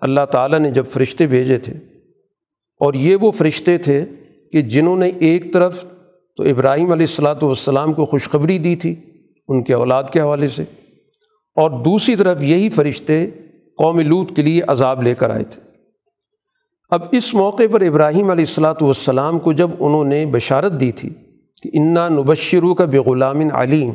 [0.00, 1.72] اللہ تعالیٰ نے جب فرشتے بھیجے تھے
[2.80, 4.04] اور یہ وہ فرشتے تھے
[4.52, 5.84] کہ جنہوں نے ایک طرف
[6.36, 8.94] تو ابراہیم علیہ السلاۃ والسلام کو خوشخبری دی تھی
[9.48, 10.62] ان کے اولاد کے حوالے سے
[11.54, 13.30] اور دوسری طرف یہی فرشتے
[13.78, 15.62] قوم لوت کے لیے عذاب لے کر آئے تھے۔
[16.90, 21.10] اب اس موقع پر ابراہیم علیہ السلاۃ والسلام کو جب انہوں نے بشارت دی تھی
[21.62, 22.98] کہ انا نبشرو کا بے
[23.50, 23.90] علیم،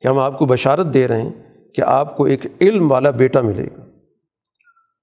[0.00, 1.30] کہ ہم آپ کو بشارت دے رہے ہیں
[1.74, 3.84] کہ آپ کو ایک علم والا بیٹا ملے گا۔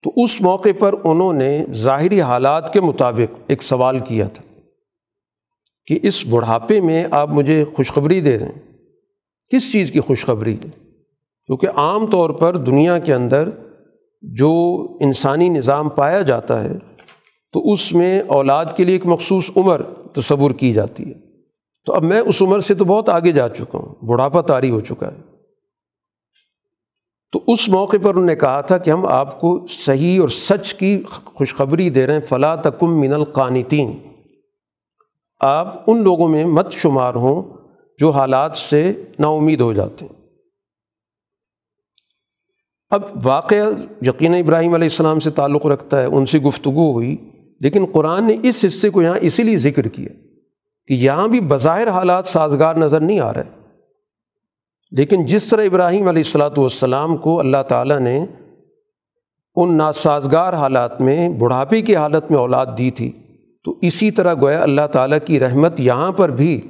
[0.04, 4.60] تو اس موقع پر انہوں نے ظاہری حالات کے مطابق ایک سوال کیا تھا
[5.86, 8.62] کہ اس بڑھاپے میں آپ مجھے خوشخبری دے رہے ہیں۔
[9.52, 10.89] کس چیز کی خوشخبری؟ ہے
[11.50, 13.50] کیونکہ عام طور پر دنیا کے اندر
[14.22, 16.74] جو انسانی نظام پایا جاتا ہے،
[17.54, 19.82] تو اس میں اولاد کے لیے ایک مخصوص عمر
[20.14, 21.14] تصور کی جاتی ہے۔
[21.86, 24.80] تو اب میں اس عمر سے تو بہت آگے جا چکا ہوں، بڑھاپا طاری ہو
[24.80, 25.22] چکا ہے۔
[27.32, 30.74] تو اس موقع پر انہوں نے کہا تھا کہ ہم آپ کو صحیح اور سچ
[30.74, 33.98] کی خوشخبری دے رہے ہیں فلاں تکم من القانتین۔
[35.40, 37.44] آپ ان لوگوں میں مت شمار ہوں
[38.00, 40.19] جو حالات سے نا امید ہو جاتے ہیں۔
[42.90, 43.66] اب واقعہ
[44.02, 47.18] یقین ابراہیم علیہ السلام سے تعلق رکھتا ہے، ان سے گفتگو ہوئی،
[47.60, 50.10] لیکن قرآن نے اس حصے کو یہاں اسی لیے ذکر کیا
[50.88, 53.44] کہ یہاں بھی بظاہر حالات سازگار نظر نہیں آ رہے۔
[54.92, 58.26] لیکن جس طرح ابراہیم علیہ السلاۃ والسلام کو اللہ تعالیٰ نے
[59.56, 63.12] ان ناسازگار حالات میں، بڑھاپے کی حالت میں اولاد دی تھی،
[63.64, 66.62] تو اسی طرح گویا اللہ تعالیٰ کی رحمت یہاں پر بھی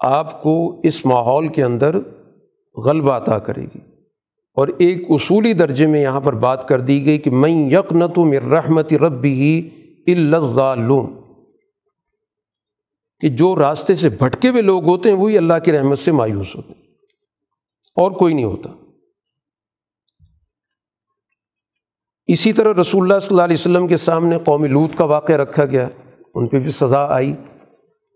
[0.00, 1.96] آپ کو اس ماحول کے اندر
[2.86, 3.89] غلبہ عطا کرے گی۔
[4.60, 8.42] اور ایک اصولی درجے میں یہاں پر بات کر دی گئی کہ میں یقنت مر
[8.42, 9.68] رحمت ربی ہی
[10.06, 11.20] الغالون
[13.20, 16.56] کہ جو راستے سے بھٹکے ہوئے لوگ ہوتے ہیں، وہی اللہ کی رحمت سے مایوس
[16.56, 16.82] ہوتے ہیں۔
[17.96, 18.70] اور کوئی نہیں ہوتا۔
[22.26, 25.64] اسی طرح رسول اللہ صلی اللہ علیہ وسلم کے سامنے قومی لوت کا واقعہ رکھا
[25.64, 25.88] گیا۔
[26.34, 27.34] ان پہ بھی سزا آئی۔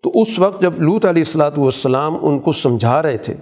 [0.03, 3.35] تو اس وقت جب لوت علیہ السلاۃ والسلام ان کو سمجھا رہے تھے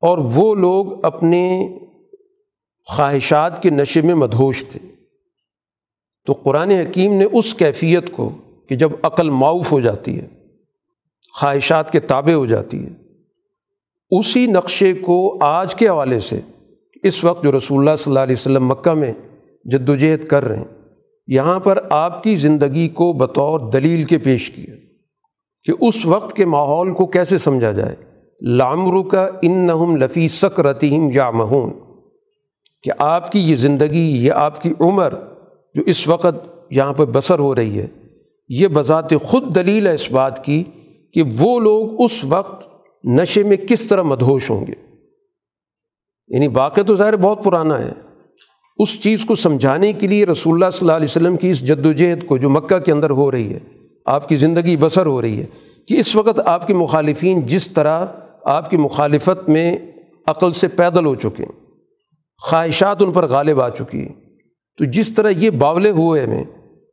[0.00, 1.68] اور وہ لوگ اپنے
[2.88, 4.78] خواہشات کے نشے میں مدہوش تھے۔
[6.26, 8.30] تو قرآن حکیم نے اس کیفیت کو
[8.68, 10.26] کہ جب عقل معاف ہو جاتی ہے،
[11.34, 12.90] خواہشات کے تابع ہو جاتی ہے،
[14.18, 16.40] اسی نقشے کو آج کے حوالے سے
[17.02, 19.12] اس وقت جو رسول اللہ صلی اللہ علیہ وسلم مکہ میں
[19.64, 20.74] جد و جہد کر رہے ہیں،
[21.26, 24.74] یہاں پر آپ کی زندگی کو بطور دلیل کے پیش کیا
[25.64, 27.94] کہ اس وقت کے ماحول کو کیسے سمجھا جائے۔
[28.40, 31.70] لامرو کا ان نہم لفی سکرتیم یا مہون
[32.86, 35.14] کہ آپ کی یہ زندگی، یہ آپ کی عمر
[35.74, 37.86] جو اس وقت یہاں پہ بسر ہو رہی ہے،
[38.48, 40.64] یہ بذات خود دلیل ہے اس بات کی
[41.12, 42.68] کہ وہ لوگ اس وقت
[43.04, 44.72] نشے میں کس طرح مدہوش ہوں گے۔
[46.28, 47.92] یعنی واقع تو ظاہر بہت پرانا ہے۔
[48.78, 51.86] اس چیز کو سمجھانے کے لیے رسول اللہ صلی اللہ علیہ وسلم کی اس جد
[51.86, 53.58] و جہد کو جو مکہ کے اندر ہو رہی ہے،
[54.06, 55.46] آپ کی زندگی بسر ہو رہی ہے،
[55.88, 58.06] کہ اس وقت آپ کے مخالفین جس طرح
[58.44, 59.76] آپ کی مخالفت میں
[60.26, 61.65] عقل سے پیدل ہو چکے ہیں۔
[62.42, 64.14] خواہشات ان پر غالب آ چکی۔ ہیں
[64.78, 66.44] تو جس طرح یہ باولے ہوئے میں،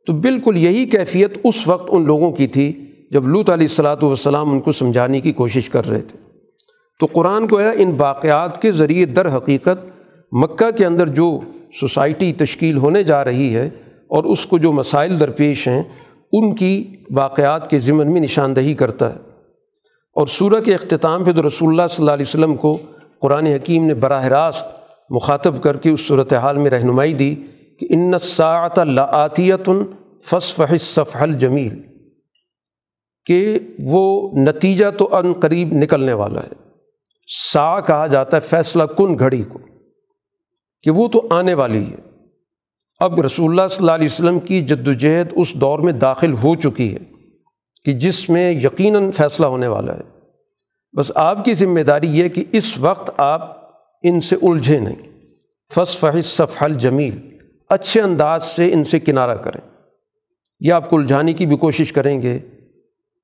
[0.06, 4.50] تو بالکل یہی کیفیت اس وقت ان لوگوں کی تھی جب لوت علیہ السلاۃ والسلام
[4.50, 6.18] ان کو سمجھانے کی کوشش کر رہے تھے۔
[7.00, 9.86] تو قرآن کو ہے، ان واقعات کے ذریعے در حقیقت
[10.32, 11.40] مکہ کے اندر جو
[11.80, 13.66] سوسائٹی تشکیل ہونے جا رہی ہے
[14.08, 15.82] اور اس کو جو مسائل درپیش ہیں،
[16.32, 19.18] ان کی واقعات کے ذمن میں نشاندہی کرتا ہے۔
[20.12, 22.78] اور سورہ کے اختتام پہ تو رسول اللہ صلی اللہ علیہ وسلم کو
[23.20, 27.34] قرآن حکیم نے براہ راست مخاطب کر کے اس صورت حال میں رہنمائی دی
[27.80, 29.68] کہ ان ساعت لعطیت
[30.24, 31.82] فصف صف الجمیل،
[33.26, 36.52] کہ وہ نتیجہ تو ان قریب نکلنے والا ہے۔
[37.52, 39.58] سا کہا جاتا ہے، فیصلہ کن گھڑی کو،
[40.82, 41.96] کہ وہ تو آنے والی ہے۔
[43.00, 46.54] اب رسول اللہ صلی اللہ علیہ وسلم کی جد وجہد اس دور میں داخل ہو
[46.54, 46.98] چکی ہے
[47.84, 50.02] کہ جس میں یقیناً فیصلہ ہونے والا ہے۔
[50.94, 53.53] بس آپ کی ذمہ داری یہ کہ اس وقت آپ
[54.04, 55.30] ان سے الجھے نہیں۔
[55.74, 57.34] فص فحص صف الجمیل،
[57.68, 59.60] اچھے انداز سے ان سے کنارہ کریں۔
[60.60, 62.38] یا آپ کو الجھانے کی بھی کوشش کریں گے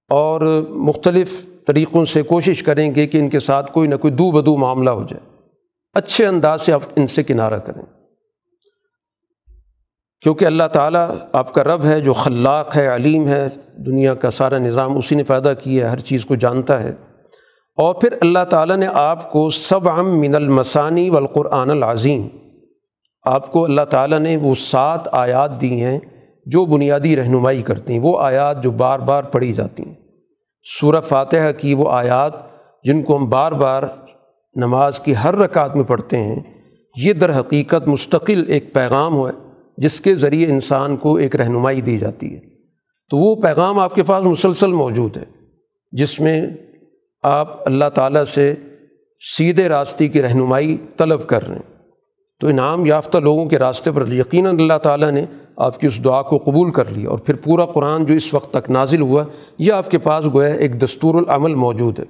[0.09, 4.31] اور مختلف طریقوں سے کوشش کریں گے کہ ان کے ساتھ کوئی نہ کوئی دو
[4.31, 5.47] بدو معاملہ ہو جائے۔
[5.93, 7.83] اچھے انداز سے آپ ان سے کنارہ کریں۔
[10.20, 13.49] کیونکہ اللہ تعالیٰ آپ کا رب ہے جو خلاق ہے، علیم ہے،
[13.87, 16.93] دنیا کا سارا نظام اسی نے پیدا کیا ہے، ہر چیز کو جانتا ہے۔
[17.81, 22.26] اور پھر اللہ تعالیٰ نے آپ کو سب ام من المسانی والقرآن العظیم،
[23.24, 25.99] آپ کو اللہ تعالیٰ نے وہ سات آیات دی ہیں
[26.47, 29.95] جو بنیادی رہنمائی کرتی ہیں، وہ آیات جو بار بار پڑھی جاتی ہیں۔
[30.66, 32.33] سورہ فاتحہ کی وہ آیات
[32.85, 33.83] جن کو ہم بار بار
[34.57, 36.41] نماز کی ہر رکعت میں پڑھتے ہیں،
[36.97, 39.28] یہ در حقیقت مستقل ایک پیغام ہو
[39.78, 42.41] جس کے ذریعے انسان کو ایک رہنمائی دی جاتی ہے۔
[43.11, 45.24] تو وہ پیغام آپ کے پاس مسلسل موجود ہے،
[45.93, 46.43] جس میں
[47.23, 48.55] آپ اللہ تعالیٰ سے
[49.37, 51.81] سیدھے راستے کی رہنمائی طلب کر رہے ہیں۔
[52.41, 55.25] تو انعام یافتہ لوگوں کے راستے پر یقیناً اللہ تعالیٰ نے
[55.57, 58.53] آپ کی اس دعا کو قبول کر لیا اور پھر پورا قرآن جو اس وقت
[58.53, 59.25] تک نازل ہوا،
[59.59, 62.05] یہ آپ کے پاس گویا ایک دستور العمل موجود ہے۔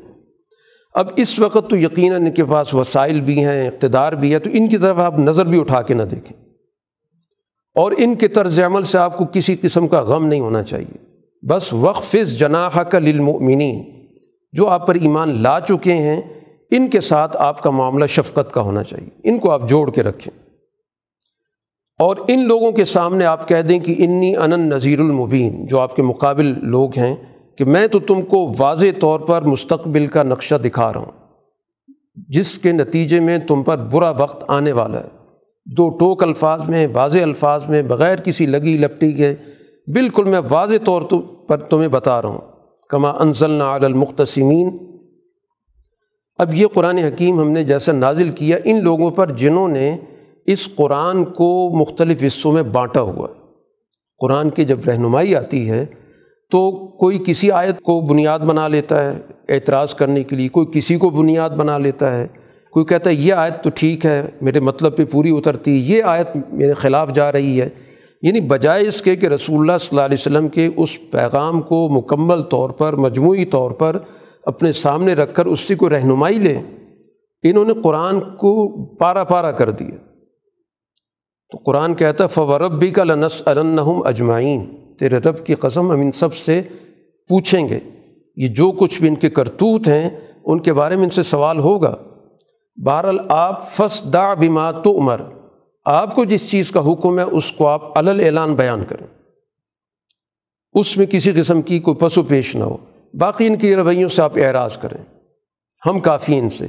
[0.94, 4.50] اب اس وقت تو یقیناً ان کے پاس وسائل بھی ہیں، اقتدار بھی ہے، تو
[4.52, 6.44] ان کی طرف آپ نظر بھی اٹھا کے نہ دیکھیں۔
[7.74, 10.96] اور ان کے طرز عمل سے آپ کو کسی قسم کا غم نہیں ہونا چاہیے۔
[11.46, 13.99] بس وقف جناح کا للمؤمنین۔
[14.52, 16.20] جو آپ پر ایمان لا چکے ہیں،
[16.70, 20.02] ان کے ساتھ آپ کا معاملہ شفقت کا ہونا چاہیے۔ ان کو آپ جوڑ کے
[20.02, 20.40] رکھیں۔
[21.98, 25.96] اور ان لوگوں کے سامنے آپ کہہ دیں کہ انی ان نذیر المبین، جو آپ
[25.96, 27.16] کے مقابل لوگ ہیں،
[27.58, 31.12] کہ میں تو تم کو واضح طور پر مستقبل کا نقشہ دکھا رہا ہوں،
[32.14, 35.08] جس کے نتیجے میں تم پر برا وقت آنے والا ہے۔
[35.66, 39.34] دو ٹوک الفاظ میں، واضح الفاظ میں، بغیر کسی لگی لپٹی کے،
[39.86, 41.02] بالکل میں واضح طور
[41.46, 42.49] پر تمہیں بتا رہا ہوں۔
[42.90, 44.78] کما انزلنا علی المختصمین
[46.38, 49.96] اب یہ قرآن حکیم ہم نے جیسا نازل کیا، ان لوگوں پر جنہوں نے
[50.46, 53.34] اس قرآن کو مختلف حصوں میں بانٹا ہوا ہے۔
[54.18, 55.86] قرآن کی جب رہنمائی آتی ہے
[56.50, 59.18] تو کوئی کسی آیت کو بنیاد بنا لیتا ہے
[59.48, 62.26] اعتراض کرنے کے لیے، کوئی کسی کو بنیاد بنا لیتا ہے،
[62.70, 66.02] کوئی کہتا ہے یہ آیت تو ٹھیک ہے، میرے مطلب پہ پوری اترتی ہے یہ
[66.02, 67.68] آیت میرے خلاف جا رہی ہے۔
[68.22, 71.88] یعنی بجائے اس کے کہ رسول اللہ صلی اللہ علیہ وسلم کے اس پیغام کو
[71.88, 73.96] مکمل طور پر، مجموعی طور پر
[74.44, 76.62] اپنے سامنے رکھ کر اس سے کوئی رہنمائی لیں
[77.42, 79.96] انہوں نے قرآن کو پارا پارا کر دیا۔
[81.52, 84.66] تو قرآن کہتا ہے فورب بھی کا لنس النحم اجمائین
[84.98, 86.62] تیرے رب کی قسم ہم ان سب سے
[87.28, 87.78] پوچھیں گے۔
[88.36, 90.10] یہ جو کچھ بھی ان کے کرتوت ہیں،
[90.44, 91.96] ان کے بارے میں ان سے سوال ہوگا۔
[92.76, 95.20] بہرحال آپ فس دا بما تو عمر
[95.90, 99.06] آپ کو جس چیز کا حکم ہے، اس کو آپ علل اعلان بیان کریں۔
[100.72, 102.76] اس میں کسی قسم کی کوئی پسو پیش نہ ہو۔
[103.14, 105.04] باقی ان کی رویوں سے آپ اعراض کریں۔
[105.86, 106.66] ہم کافی ان سے۔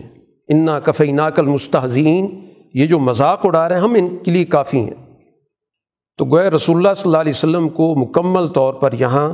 [0.48, 4.80] انا کفی ناقل مستحزین یہ جو مذاق اڑا رہے ہیں، ہم ان کے لیے کافی
[4.80, 5.16] ہیں۔
[6.18, 9.34] تو گوئے رسول اللہ صلی اللہ علیہ وسلم کو مکمل طور پر یہاں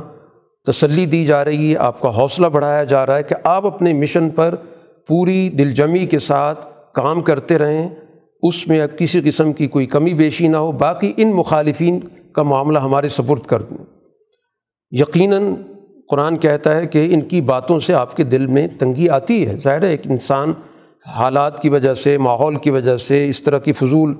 [0.66, 3.92] تسلی دی جا رہی ہے، آپ کا حوصلہ بڑھایا جا رہا ہے کہ آپ اپنے
[3.92, 4.54] مشن پر
[5.06, 8.07] پوری دل جمی کے ساتھ کام کرتے رہیں۔
[8.42, 12.00] اس میں اب کسی قسم کی کوئی کمی بیشی نہ ہو، باقی ان مخالفین
[12.32, 13.84] کا معاملہ ہمارے سپرد کر دیں
[14.90, 15.54] یقیناً
[16.08, 19.54] قرآن کہتا ہے کہ ان کی باتوں سے آپ کے دل میں تنگی آتی ہے۔
[19.64, 20.52] ظاہر ہے ایک انسان
[21.06, 24.14] حالات کی وجہ سے، ماحول کی وجہ سے، اس طرح کی فضول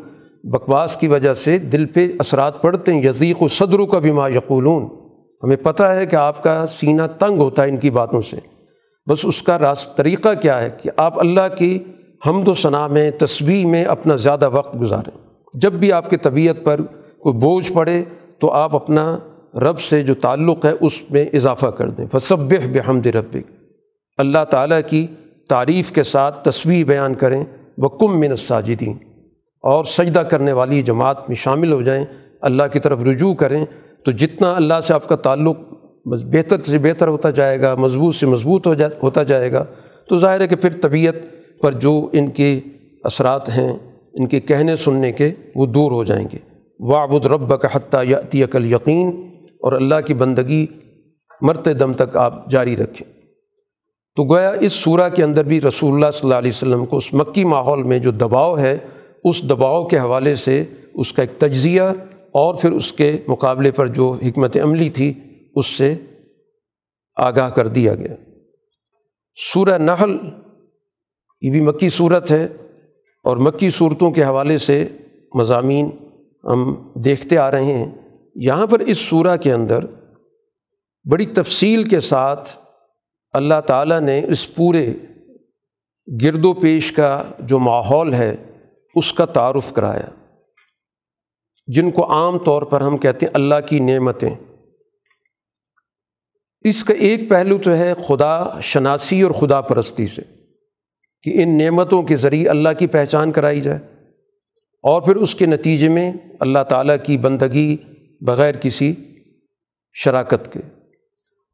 [0.44, 4.28] بکواس کی وجہ سے دل پہ اثرات پڑتے ہیں۔ یزیق و صدروں کا بھی ما
[4.28, 4.88] یقولون۔
[5.42, 8.36] ہمیں پتہ ہے کہ آپ کا سینہ تنگ ہوتا ہے ان کی باتوں سے۔
[9.06, 11.78] بس اس کا راست طریقہ کیا ہے کہ آپ اللہ کی
[12.26, 15.18] حمد و ثناء میں تصویر میں اپنا زیادہ وقت گزاریں۔
[15.54, 16.80] جب بھی آپ کی طبیعت پر
[17.18, 18.04] کوئی بوجھ پڑے
[18.38, 19.18] تو آپ اپنا
[19.54, 22.38] رب سے جو تعلق ہے اس میں اضافہ کر دیں۔ فصب
[22.72, 23.50] بحمد ربک۔
[24.18, 25.06] اللہ تعالیٰ کی
[25.48, 27.44] تعریف کے ساتھ تصویر بیان کریں۔
[27.78, 28.96] وہ کم من الساجدین۔
[29.62, 32.04] اور سجدہ کرنے والی جماعت میں شامل ہو جائیں۔
[32.40, 33.64] اللہ کی طرف رجوع کریں۔
[34.04, 35.56] تو جتنا اللہ سے آپ کا تعلق
[36.04, 39.64] بہتر سے بہتر ہوتا جائے گا، مضبوط سے مضبوط ہو جا، ہوتا جائے گا۔
[40.08, 41.14] تو ظاہر ہے کہ پھر طبیعت
[41.60, 42.60] پر جو ان کے
[43.04, 43.72] اثرات ہیں،
[44.12, 46.38] ان کے کہنے سننے کے وہ دور ہو جائیں گے۔
[46.80, 49.32] وابد رب کا حتیٰ یاتی عقل یقین
[49.62, 50.66] اور اللہ کی بندگی
[51.40, 53.12] مرتے دم تک آپ جاری رکھیں۔
[54.16, 57.14] تو گویا اس صورہ کے اندر بھی رسول اللہ صلی اللہ علیہ وسلم کو اس
[57.14, 58.78] مکی ماحول میں جو دباؤ ہے،
[59.24, 61.82] اس دباؤ کے حوالے سے اس کا ایک تجزیہ
[62.32, 65.12] اور پھر اس کے مقابلے پر جو حکمت عملی تھی،
[65.56, 65.94] اس سے
[67.16, 68.14] آگاہ کر دیا گیا۔
[69.52, 70.16] سورہ نحل
[71.40, 72.44] یہ بھی مکی صورت ہے
[73.24, 74.88] اور مکی صورتوں کے حوالے سے
[75.34, 75.90] مضامین
[76.44, 77.86] ہم دیکھتے آ رہے ہیں۔
[78.34, 79.78] یہاں پر اس صورہ کے اندر
[81.10, 82.48] بڑی تفصیل کے ساتھ
[83.32, 84.94] اللہ تعالیٰ نے اس پورے
[86.22, 88.36] گرد و پیش کا جو ماحول ہے
[88.94, 90.30] اس کا تعارف کرایا۔
[91.66, 94.34] جن کو عام طور پر ہم کہتے ہیں اللہ کی نعمتیں۔
[96.60, 100.37] اس کا ایک پہلو تو ہے خدا شناسی اور خدا پرستی سے۔
[101.22, 103.78] کہ ان نعمتوں کے ذریعے اللہ کی پہچان کرائی جائے
[104.82, 107.76] اور پھر اس کے نتیجے میں اللہ تعالیٰ کی بندگی
[108.20, 108.94] بغیر کسی
[109.92, 110.60] شراکت کے۔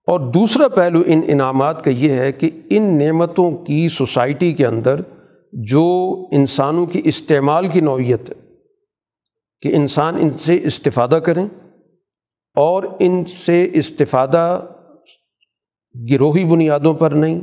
[0.07, 5.01] اور دوسرا پہلو ان انعامات کا یہ ہے کہ ان نعمتوں کی سوسائٹی کے اندر
[5.53, 8.35] جو انسانوں کی استعمال کی نوعیت ہے
[9.62, 11.49] کہ انسان ان سے استفادہ کریں
[12.57, 14.61] اور ان سے استفادہ
[16.11, 17.41] گروہی بنیادوں پر نہیں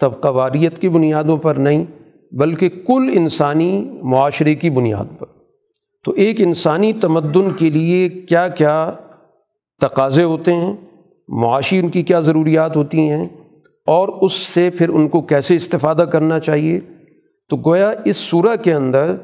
[0.00, 1.84] طبقہ واریت کی بنیادوں پر نہیں،
[2.32, 5.26] بلکہ کل انسانی معاشرے کی بنیاد پر۔
[6.04, 8.92] تو ایک انسانی تمدن کے لیے کیا کیا
[9.80, 10.76] تقاضے ہوتے ہیں؟
[11.28, 13.28] معاشی ان کی کیا ضروریات ہوتی ہیں؟
[13.86, 16.80] اور اس سے پھر ان کو کیسے استفادہ کرنا چاہیے؟
[17.48, 19.16] تو گویا اس صورح کے اندر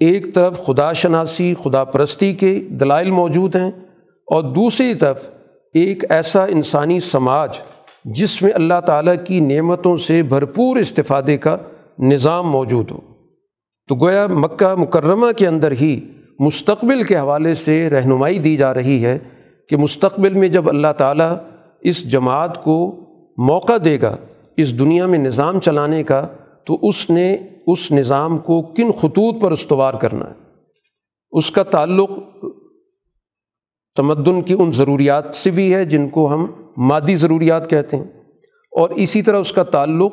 [0.00, 3.70] ایک طرف خدا شناسی، خدا پرستی کے دلائل موجود ہیں،
[4.26, 5.28] اور دوسری طرف
[5.74, 7.58] ایک ایسا انسانی سماج
[8.14, 11.56] جس میں اللہ تعالیٰ کی نعمتوں سے بھرپور استفادے کا
[11.98, 12.98] نظام موجود ہو۔
[13.88, 16.00] تو گویا مکہ مکرمہ کے اندر ہی
[16.38, 19.18] مستقبل کے حوالے سے رہنمائی دی جا رہی ہے
[19.68, 21.36] کہ مستقبل میں جب اللہ تعالیٰ
[21.80, 22.96] اس جماعت کو
[23.38, 24.16] موقع دے گا
[24.56, 26.26] اس دنیا میں نظام چلانے کا،
[26.64, 27.36] تو اس نے
[27.66, 30.34] اس نظام کو کن خطوط پر استوار کرنا ہے؟
[31.32, 32.10] اس کا تعلق
[33.96, 36.46] تمدن کی ان ضروریات سے بھی ہے جن کو ہم
[36.80, 38.04] مادی ضروریات کہتے ہیں
[38.70, 40.12] اور اسی طرح اس کا تعلق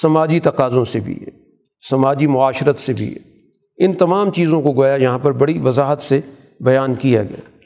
[0.00, 1.30] سماجی تقاضوں سے بھی ہے،
[1.90, 3.34] سماجی معاشرت سے بھی ہے۔
[3.84, 6.20] ان تمام چیزوں کو گویا یہاں پر بڑی وضاحت سے
[6.60, 7.60] بیان کیا گیا۔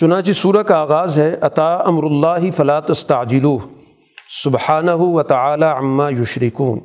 [0.00, 3.58] چنانچہ سورہ کا آغاز ہے عطا امر اللہ فلاط استعجلو
[4.44, 6.78] سبحانہ و تعلیٰ عما یشرکون۔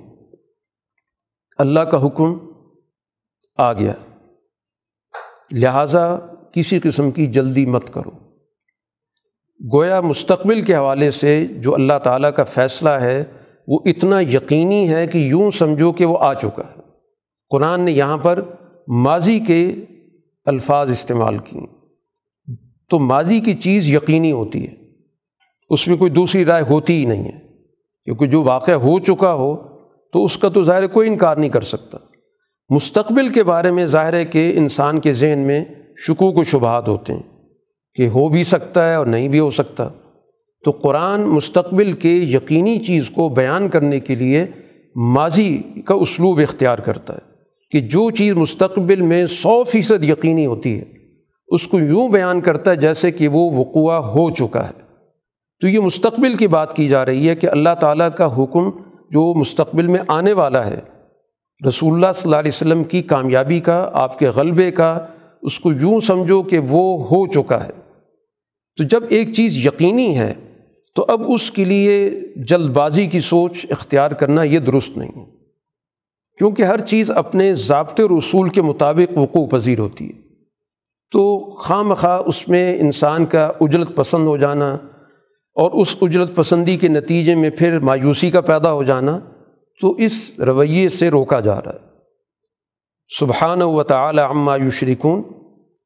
[1.58, 2.38] اللہ کا حکم
[3.58, 3.94] آ گیا۔
[5.52, 6.16] لہٰذا
[6.54, 8.27] کسی قسم کی جلدی مت کرو۔
[9.74, 13.24] گویا مستقبل کے حوالے سے جو اللہ تعالیٰ کا فیصلہ ہے،
[13.68, 16.82] وہ اتنا یقینی ہے کہ یوں سمجھو کہ وہ آ چکا ہے۔
[17.50, 18.42] قرآن نے یہاں پر
[18.88, 19.72] ماضی کے
[20.46, 21.66] الفاظ استعمال کیے۔
[22.90, 24.74] تو ماضی کی چیز یقینی ہوتی ہے۔
[25.70, 27.40] اس میں کوئی دوسری رائے ہوتی ہی نہیں ہے۔
[28.06, 29.56] کیونکہ جو واقعہ ہو چکا ہو،
[30.14, 31.98] تو اس کا تو ظاہر کوئی انکار نہیں کر سکتا۔
[32.70, 35.66] مستقبل کے بارے میں ظاہر ہے کہ انسان کے ذہن میں
[36.08, 37.37] شکوک و شبہات ہوتے ہیں۔
[37.98, 39.90] کہ ہو بھی سکتا ہے اور نہیں بھی ہو سکتا۔
[40.66, 44.46] تو قرآن مستقبل کے یقینی چیز کو بیان کرنے کے لیے
[44.96, 47.20] ماضی کا اسلوب اختیار کرتا ہے
[47.72, 50.84] کہ جو چیز مستقبل میں سو فیصد یقینی ہوتی ہے،
[51.48, 54.82] اس کو یوں بیان کرتا ہے جیسے کہ وہ وقوع ہو چکا ہے۔
[55.62, 58.70] تو یہ مستقبل کی بات کی جا رہی ہے کہ اللہ تعالیٰ کا حکم
[59.12, 60.80] جو مستقبل میں آنے والا ہے،
[61.68, 65.06] رسول اللہ صلی اللہ علیہ وسلم کی کامیابی کا، آپ کے غلبے کا،
[65.42, 67.87] اس کو یوں سمجھو کہ وہ ہو چکا ہے۔
[68.78, 70.34] تو جب ایک چیز یقینی ہے،
[70.96, 75.26] تو اب اس کے لیے جلد بازی کی سوچ اختیار کرنا یہ درست نہیں
[76.38, 80.28] کیونکہ ہر چیز اپنے ضابطے اور اصول کے مطابق وقوع پذیر ہوتی ہے۔
[81.12, 84.74] تو خواہ مخواہ اس میں انسان کا اجلت پسند ہو جانا
[85.56, 89.20] اور اس اجلت پسندی کے نتیجے میں پھر مایوسی کا پیدا ہو جانا،
[89.82, 91.88] تو اس رویے سے روکا جا رہا ہے۔
[93.20, 95.22] سبحان و تعالی عما یشرکون،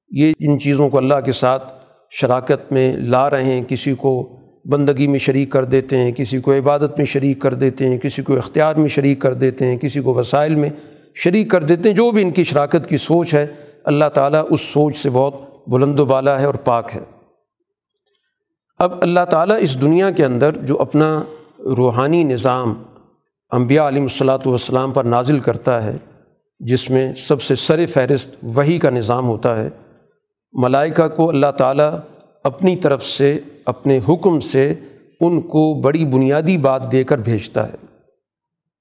[0.10, 1.81] یہ ان چیزوں کو اللہ کے ساتھ
[2.14, 4.14] شراکت میں لا رہے ہیں، کسی کو
[4.66, 8.22] بندگی میں شریک کر دیتے ہیں، کسی کو عبادت میں شریک کر دیتے ہیں، کسی
[8.22, 10.70] کو اختیار میں شریک کر دیتے ہیں، کسی کو وسائل میں
[11.16, 13.46] شریک کر دیتے ہیں، جو بھی ان کی شراکت کی سوچ ہے،
[13.84, 17.00] اللہ تعالیٰ اس سوچ سے بہت بلند و بالا ہے اور پاک ہے۔
[18.80, 21.10] اب اللہ تعالیٰ اس دنیا کے اندر جو اپنا
[21.78, 22.74] روحانی نظام
[23.52, 25.98] انبیاء علیہ الصلاۃ والسلام پر نازل کرتا ہے،
[26.62, 29.70] جس میں سب سے سر فہرست وہی کا نظام ہوتا ہے
[30.54, 31.98] ملائکہ کو اللہ تعالیٰ
[32.44, 34.74] اپنی طرف سے، اپنے حکم سے
[35.20, 37.76] ان کو بڑی بنیادی بات دے کر بھیجتا ہے۔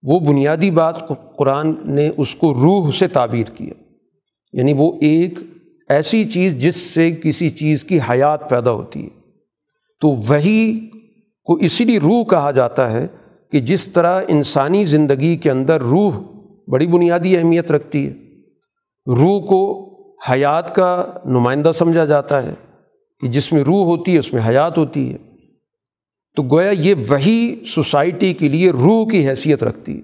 [0.03, 0.95] وہ بنیادی بات
[1.37, 3.75] قرآن نے اس کو روح سے تعبیر کیا
[4.53, 5.39] یعنی وہ ایک
[5.89, 9.21] ایسی چیز جس سے کسی چیز کی حیات پیدا ہوتی ہے۔
[10.01, 10.89] تو وہی
[11.45, 13.07] کو اسی لیے روح کہا جاتا ہے
[13.53, 16.13] کہ جس طرح انسانی زندگی کے اندر روح
[16.69, 18.13] بڑی بنیادی اہمیت رکھتی ہے۔
[19.07, 19.90] روح کو
[20.31, 22.55] حیات کا نمائندہ سمجھا جاتا ہے
[23.21, 25.17] کہ جس میں روح ہوتی ہے، اس میں حیات ہوتی ہے۔
[26.37, 30.03] تو گویا یہ وہی سوسائٹی کے لیے روح کی حیثیت رکھتی ہے۔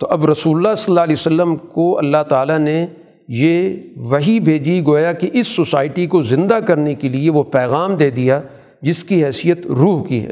[0.00, 2.86] تو اب رسول اللہ صلی اللہ علیہ وسلم کو اللہ تعالیٰ نے
[3.28, 8.10] یہ وہی بھیجی، گویا کہ اس سوسائٹی کو زندہ کرنے کے لیے وہ پیغام دے
[8.10, 8.40] دیا
[8.82, 10.30] جس کی حیثیت روح کی ہے۔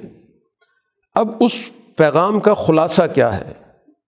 [1.14, 1.52] اب اس
[1.96, 3.52] پیغام کا خلاصہ کیا ہے؟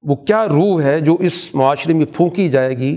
[0.03, 2.97] وہ کیا روح ہے جو اس معاشرے میں پھونکی جائے گی؟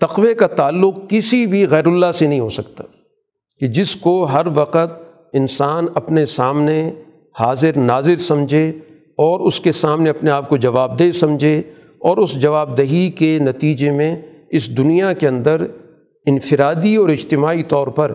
[0.00, 2.84] تقوے کا تعلق کسی بھی غیر اللہ سے نہیں ہو سکتا
[3.60, 6.92] کہ جس کو ہر وقت انسان اپنے سامنے
[7.40, 8.68] حاضر ناظر سمجھے
[9.08, 11.58] اور اس کے سامنے اپنے آپ کو جواب دہ سمجھے
[11.98, 15.66] اور اس جواب دہی کے نتیجے میں اس دنیا کے اندر
[16.26, 18.12] انفرادی اور اجتماعی طور پر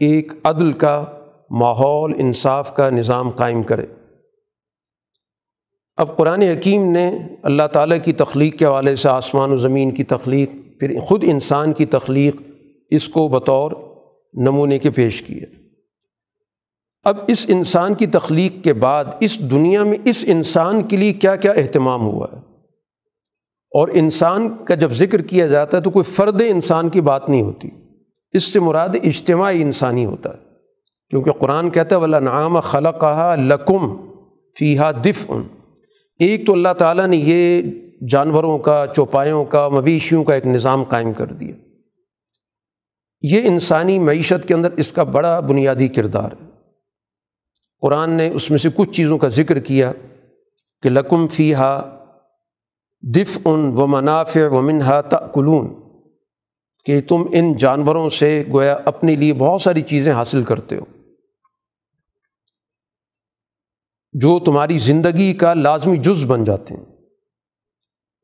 [0.00, 1.04] ایک عدل کا
[1.50, 3.86] ماحول، انصاف کا نظام قائم کرے۔
[5.96, 10.04] اب قرآن حکیم نے اللہ تعالیٰ کی تخلیق کے حوالے سے آسمان و زمین کی
[10.04, 10.50] تخلیق
[10.80, 12.36] پھر خود انسان کی تخلیق
[12.90, 13.70] اس کو بطور
[14.34, 15.66] نمونے کے پیش کیے
[17.04, 21.36] اب اس انسان کی تخلیق کے بعد اس دنیا میں اس انسان کے لیے کیا
[21.36, 22.38] کیا اہتمام ہوا ہے؟
[23.70, 27.42] اور انسان کا جب ذکر کیا جاتا ہے تو کوئی فرد انسان کی بات نہیں
[27.42, 27.68] ہوتی۔
[28.32, 30.38] اس سے مراد اجتماعی انسانی ہوتا ہے۔
[31.10, 34.10] کیونکہ قرآن کہتا ہے، ولا نعام خلقہ لکم
[34.58, 35.42] فیحا دف ان
[36.18, 37.62] ایک تو اللہ تعالیٰ نے یہ
[38.08, 41.54] جانوروں کا، چوپایوں کا، مویشیوں کا ایک نظام قائم کر دیا۔
[43.22, 46.46] یہ انسانی معیشت کے اندر اس کا بڑا بنیادی کردار ہے۔
[47.80, 49.92] قرآن نے اس میں سے کچھ چیزوں کا ذکر کیا
[50.82, 51.96] کہ لکم فی ہا
[53.02, 55.74] دف ان و منافع و منہا تلون
[56.84, 60.84] کہ تم ان جانوروں سے گویا اپنے لیے بہت ساری چیزیں حاصل کرتے ہو۔
[64.12, 66.95] جو تمہاری زندگی کا لازمی جز بن جاتے ہیں۔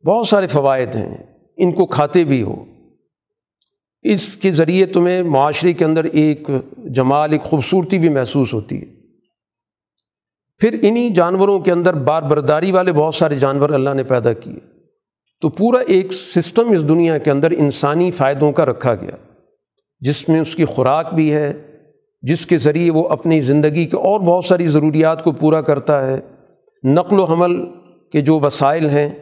[0.05, 1.19] بہت سارے فوائد ہیں،
[1.57, 2.65] ان کو کھاتے بھی ہو۔
[4.03, 6.49] اس کے ذریعے تمہیں معاشرے کے اندر ایک
[6.85, 8.87] جمال، ایک خوبصورتی بھی محسوس ہوتی ہے۔
[10.59, 14.59] پھر انہی جانوروں کے اندر بار برداری والے بہت سارے جانور اللہ نے پیدا کیے۔
[15.41, 19.17] تو پورا ایک سسٹم اس دنیا کے اندر انسانی فائدوں کا رکھا گیا۔
[20.01, 21.53] جس میں اس کی خوراک بھی ہے،
[22.23, 26.21] جس کے ذریعے وہ اپنی زندگی کے اور بہت ساری ضروریات کو پورا کرتا ہے۔
[26.85, 27.67] نقل و حمل
[28.13, 29.22] کے جو وسائل ہیں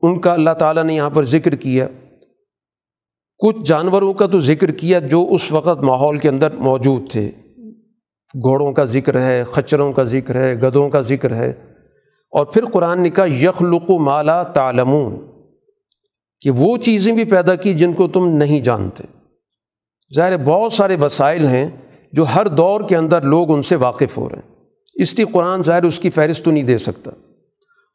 [0.00, 1.86] ان کا اللہ تعالیٰ نے یہاں پر ذکر کیا۔
[3.38, 7.30] کچھ جانوروں کا تو ذکر کیا جو اس وقت ماحول کے اندر موجود تھے۔
[8.34, 11.50] گھوڑوں کا ذکر ہے، خچروں کا ذکر ہے گدوں کا ذکر ہے۔
[12.30, 15.26] اور پھر قرآن نے کہا، یخلق و مالا تعلمون۔
[16.40, 19.02] کہ وہ چیزیں بھی پیدا کی جن کو تم نہیں جانتے۔
[20.14, 21.70] ظاہر بہت سارے وسائل ہیں
[22.12, 24.54] جو ہر دور کے اندر لوگ ان سے واقف ہو رہے ہیں۔
[24.94, 27.10] اس لیے قرآن ظاہر اس کی فہرست تو نہیں دے سکتا۔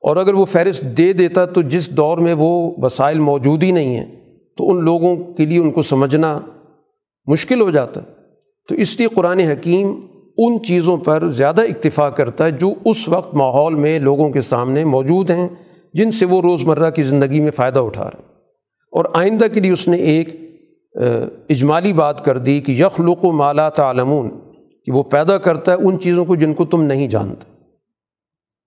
[0.01, 3.95] اور اگر وہ فہرست دے دیتا تو جس دور میں وہ وسائل موجود ہی نہیں
[3.95, 4.05] ہیں،
[4.57, 6.39] تو ان لوگوں کے لیے ان کو سمجھنا
[7.25, 8.01] مشکل ہو جاتا۔
[8.69, 9.93] تو اس لیے قرآن حکیم
[10.37, 14.83] ان چیزوں پر زیادہ اکتفا کرتا ہے جو اس وقت ماحول میں لوگوں کے سامنے
[14.85, 15.47] موجود ہیں،
[15.93, 18.27] جن سے وہ روز مرہ کی زندگی میں فائدہ اٹھا رہے ہیں۔
[18.91, 20.29] اور آئندہ کے لیے اس نے ایک
[21.49, 24.29] اجمالی بات کر دی کہ یخلق و مالا تعلمون،
[24.85, 27.58] کہ وہ پیدا کرتا ہے ان چیزوں کو جن کو تم نہیں جانتے۔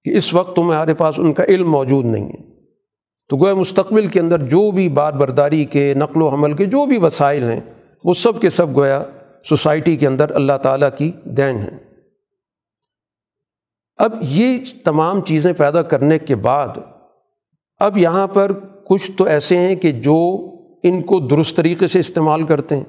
[0.04, 2.50] کہ اس وقت تمہارے پاس ان کا علم موجود نہیں ہے۔
[3.30, 6.86] تو گویا مستقبل کے اندر جو بھی بار برداری کے، نقل و حمل کے جو
[6.86, 7.60] بھی وسائل ہیں،
[8.04, 9.02] وہ سب کے سب گویا
[9.44, 11.78] سوسائٹی کے اندر اللہ تعالیٰ کی دین ہیں۔
[13.96, 16.68] اب یہ تمام چیزیں پیدا کرنے کے بعد،
[17.80, 18.52] اب یہاں پر
[18.84, 20.18] کچھ تو ایسے ہیں کہ جو
[20.82, 22.84] ان کو درست طریقے سے استعمال کرتے ہیں،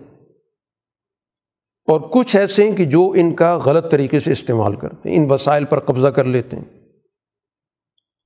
[1.87, 5.31] اور کچھ ایسے ہیں کہ جو ان کا غلط طریقے سے استعمال کرتے ہیں، ان
[5.31, 6.82] وسائل پر قبضہ کر لیتے ہیں۔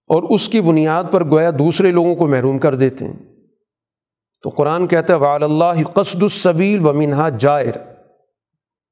[0.07, 3.13] اور اس کی بنیاد پر گویا دوسرے لوگوں کو محروم کر دیتے ہیں۔
[4.41, 7.71] تو قرآن کہتا ہے وعلی اللہ قصد الصبیل و منہا جائر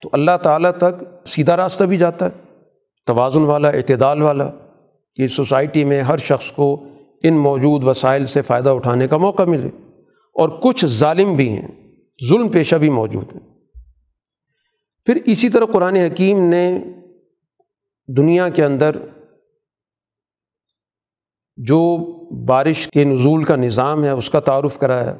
[0.01, 2.53] تو اللہ تعالیٰ تک سیدھا راستہ بھی جاتا ہے،
[3.05, 4.49] توازن والا، اعتدال والا،
[5.15, 6.83] کہ سوسائٹی میں ہر شخص کو
[7.23, 9.67] ان موجود وسائل سے فائدہ اٹھانے کا موقع ملے۔
[10.33, 11.67] اور کچھ ظالم بھی ہیں،
[12.29, 13.55] ظلم پیشہ بھی موجود ہیں
[15.05, 16.79] پھر اسی طرح قرآن حکیم نے
[18.07, 18.95] دنیا کے اندر
[21.57, 21.97] جو
[22.45, 25.15] بارش کے نزول کا نظام ہے، اس کا تعارف کرایا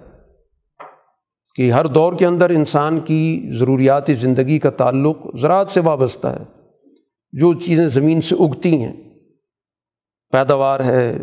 [1.55, 6.43] کہ ہر دور کے اندر انسان کی ضروریات زندگی کا تعلق زراعت سے وابستہ ہے۔
[7.31, 8.93] جو چیزیں زمین سے اگتی ہیں،
[10.31, 11.17] پیداوار ہے،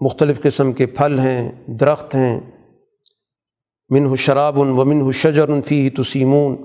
[0.00, 2.40] مختلف قسم کے پھل ہیں، درخت ہیں
[3.88, 6.56] من ہو شراب ان و من شجر ان فی تو سیمون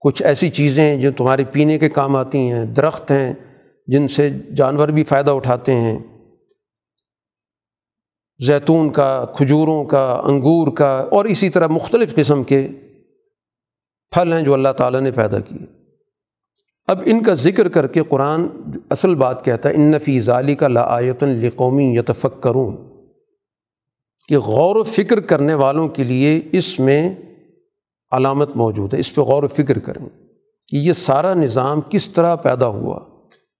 [0.00, 3.34] کچھ ایسی چیزیں ہیں جو تمہارے پینے کے کام آتی ہیں، درخت ہیں،
[3.86, 5.98] جن سے جانور بھی فائدہ اٹھاتے ہیں۔
[8.38, 12.68] زیتون کا، کھجوروں کا، انگور کا اور اسی طرح مختلف قسم کے
[14.10, 15.66] پھل ہیں جو اللہ تعالیٰ نے پیدا کیے۔
[16.86, 18.46] اب ان کا ذکر کر کے قرآن
[18.90, 22.72] اصل بات کہتا ہے، ان فی ظالی کا لایتن لقومی یتفق کروں
[24.28, 27.14] کہ غور و فکر کرنے والوں کے لیے اس میں
[28.10, 30.06] علامت موجود ہے، اس پہ غور و فکر کریں
[30.68, 33.00] کہ یہ سارا نظام کس طرح پیدا ہوا،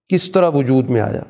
[0.08, 1.22] کس طرح وجود میں آیا۔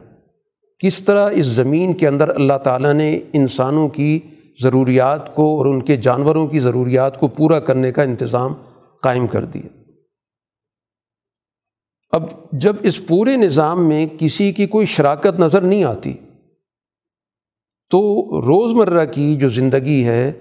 [0.79, 4.21] کس طرح اس زمین کے اندر اللہ تعالیٰ نے انسانوں کی
[4.63, 8.55] ضروریات کو اور ان کے جانوروں کی ضروریات کو پورا کرنے کا انتظام
[9.03, 9.69] قائم کر دیا۔
[12.13, 12.23] اب
[12.53, 16.13] جب اس پورے نظام میں کسی کی کوئی شراکت نظر نہیں آتی،
[17.91, 18.01] تو
[18.41, 20.33] روزمرہ کی جو زندگی ہے،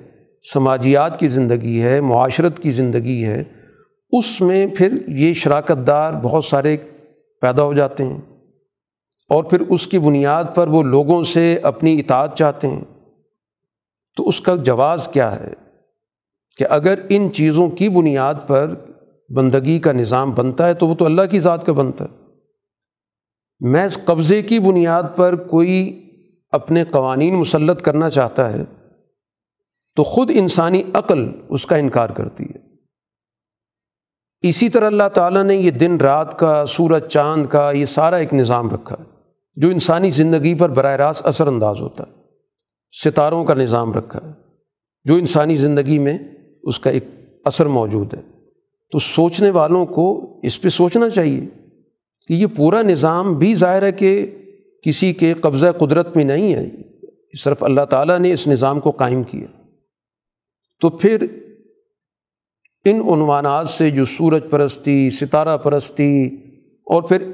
[0.53, 3.43] سماجیات کی زندگی ہے، معاشرت کی زندگی ہے،
[4.11, 6.77] اس میں پھر یہ شراکت دار بہت سارے
[7.41, 8.21] پیدا ہو جاتے ہیں۔
[9.33, 12.83] اور پھر اس کی بنیاد پر وہ لوگوں سے اپنی اطاعت چاہتے ہیں۔
[14.17, 15.53] تو اس کا جواز کیا ہے
[16.57, 18.75] کہ اگر ان چیزوں کی بنیاد پر
[19.29, 22.25] بندگی کا نظام بنتا ہے تو وہ تو اللہ کی ذات کا بنتا ہے۔
[23.59, 26.03] محض قبضے کی بنیاد پر کوئی
[26.51, 28.63] اپنے قوانین مسلط کرنا چاہتا ہے
[29.95, 32.73] تو خود انسانی عقل اس کا انکار کرتی ہے۔
[34.41, 38.33] اسی طرح اللہ تعالیٰ نے یہ دن رات کا، سورج چاند کا، یہ سارا ایک
[38.33, 39.12] نظام رکھا ہے۔
[39.55, 42.11] جو انسانی زندگی پر براہ راست اثر انداز ہوتا ہے،
[43.03, 44.31] ستاروں کا نظام رکھا ہے،
[45.03, 46.17] جو انسانی زندگی میں
[46.63, 47.05] اس کا ایک
[47.45, 48.21] اثر موجود ہے۔
[48.91, 51.45] تو سوچنے والوں کو اس پہ سوچنا چاہیے
[52.27, 54.39] کہ یہ پورا نظام بھی ظاہر ہے کہ
[54.81, 56.69] کسی کے قبضہ قدرت میں نہیں ہے
[57.43, 59.47] صرف اللہ تعالیٰ نے اس نظام کو قائم کیا۔
[60.81, 61.25] تو پھر
[62.85, 66.27] ان عنوانات سے جو سورج پرستی، ستارہ پرستی
[66.85, 67.31] اور پھر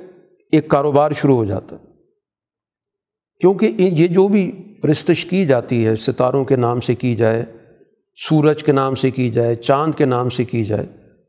[0.52, 1.89] ایک کاروبار شروع ہو جاتا ہے۔
[3.40, 4.52] کیونکہ یہ جو بھی
[4.82, 7.46] پرستش کی جاتی ہے، ستاروں کے نام سے کی جائے،
[8.30, 10.86] سورج کے نام سے کی جائے، چاند کے نام سے کی جائے،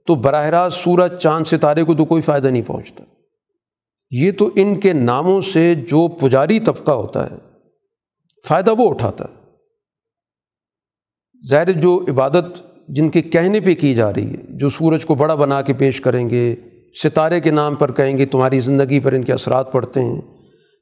[0.07, 3.05] تو براہ راست سورج، چاند، ستارے کو تو کوئی فائدہ نہیں پہنچتا۔
[4.11, 7.37] یہ تو ان کے ناموں سے جو پجاری طبقہ ہوتا ہے،
[8.49, 9.41] فائدہ وہ اٹھاتا ہے۔
[11.51, 15.35] ظاہر جو عبادت جن کے کہنے پہ کی جا رہی ہے، جو سورج کو بڑا
[15.35, 16.57] بنا کے پیش کریں گے،
[17.03, 20.21] ستارے کے نام پر کہیں گے، تمہاری زندگی پر ان کے اثرات پڑتے ہیں،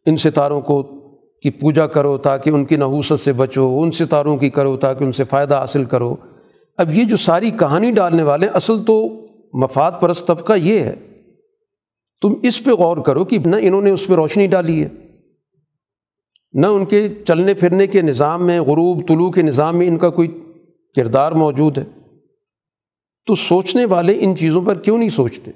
[0.07, 0.98] ان ستاروں کو
[1.43, 5.13] کی پوجا کرو تاکہ ان کی نحوست سے بچو، ان ستاروں کی کرو تاکہ ان
[5.13, 6.17] سے فائدہ حاصل کرو۔
[6.77, 9.09] اب یہ جو ساری کہانی ڈالنے والے اصل تو
[9.53, 10.97] مفاد پرست طبقہ یہ ہے۔
[12.23, 14.89] تم اس پہ غور کرو کہ نہ انہوں نے اس پہ روشنی ڈالی ہے،
[16.53, 20.11] نہ ان کے چلنے پھرنے کے نظام میں، غروب طلوع کے نظام میں ان کا
[20.11, 20.29] کوئی
[20.97, 21.85] کردار موجود ہے۔
[23.27, 25.51] تو سوچنے والے ان چیزوں پر کیوں نہیں سوچتے؟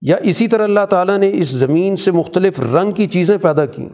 [0.00, 3.88] یا اسی طرح اللہ تعالیٰ نے اس زمین سے مختلف رنگ کی چیزیں پیدا کیں۔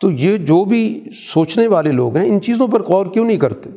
[0.00, 1.04] تو یہ جو بھی
[1.34, 3.70] سوچنے والے لوگ ہیں، ان چیزوں پر غور کیوں نہیں کرتے؟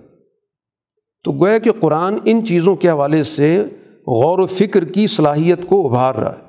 [1.24, 3.64] تو گویا کہ قرآن ان چیزوں کے حوالے سے
[4.08, 6.44] غور و فکر کی صلاحیت کو ابھار رہا ہے۔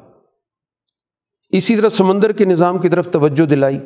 [1.50, 3.78] اسی طرح سمندر کے نظام کی طرف توجہ دلائی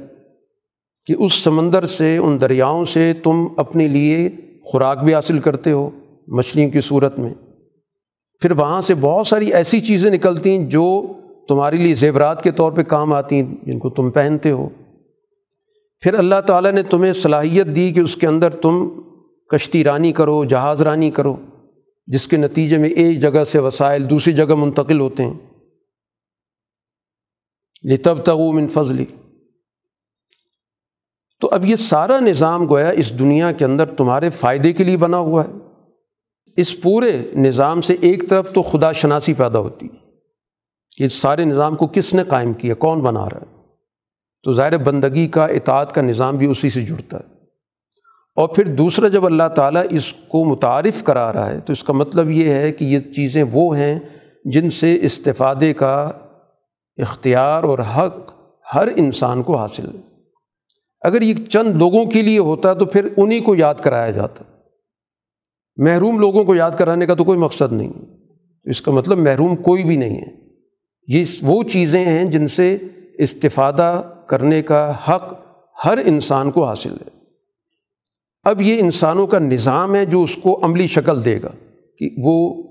[1.06, 4.30] کہ اس سمندر سے، ان دریاؤں سے تم اپنے لیے
[4.64, 5.90] خوراک بھی حاصل کرتے ہو
[6.28, 7.34] مچھلیوں کی صورت میں۔
[8.42, 11.12] پھر وہاں سے بہت ساری ایسی چیزیں نکلتی ہیں جو
[11.48, 14.68] تمہارے لیے زیورات کے طور پہ کام آتی ہیں، جن کو تم پہنتے ہو۔
[16.00, 18.88] پھر اللہ تعالیٰ نے تمہیں صلاحیت دی کہ اس کے اندر تم
[19.48, 21.36] کشتی رانی کرو، جہاز رانی کرو،
[22.06, 25.34] جس کے نتیجے میں ایک جگہ سے وسائل دوسری جگہ منتقل ہوتے ہیں۔
[27.84, 29.04] لتب تغو من فضلی
[31.40, 35.18] تو اب یہ سارا نظام گویا اس دنیا کے اندر تمہارے فائدے کے لیے بنا
[35.18, 35.61] ہوا ہے۔
[36.56, 39.88] اس پورے نظام سے ایک طرف تو خدا شناسی پیدا ہوتی
[40.96, 43.56] کہ اس سارے نظام کو کس نے قائم کیا؟ کون بنا رہا ہے؟
[44.42, 47.32] تو ظاہر بندگی کا، اطاعت کا نظام بھی اسی سے جڑتا ہے۔
[48.36, 51.92] اور پھر دوسرا، جب اللہ تعالیٰ اس کو متعارف کرا رہا ہے، تو اس کا
[51.92, 53.98] مطلب یہ ہے کہ یہ چیزیں وہ ہیں
[54.44, 56.10] جن سے استفادے کا
[56.96, 58.32] اختیار اور حق
[58.74, 60.00] ہر انسان کو حاصل ہے۔
[61.00, 64.44] اگر یہ چند لوگوں کے لیے ہوتا تو پھر انہیں کو یاد کرایا جاتا۔
[65.76, 67.92] محروم لوگوں کو یاد کرانے کا تو کوئی مقصد نہیں۔
[68.64, 70.42] اس کا مطلب محروم کوئی بھی نہیں ہے۔
[71.08, 72.78] یہ وہ چیزیں ہیں جن سے
[73.18, 75.34] استفادہ کرنے کا حق
[75.84, 77.08] ہر انسان کو حاصل ہے۔
[78.42, 81.48] اب یہ انسانوں کا نظام ہے جو اس کو عملی شکل دے گا
[81.98, 82.62] کہ وہ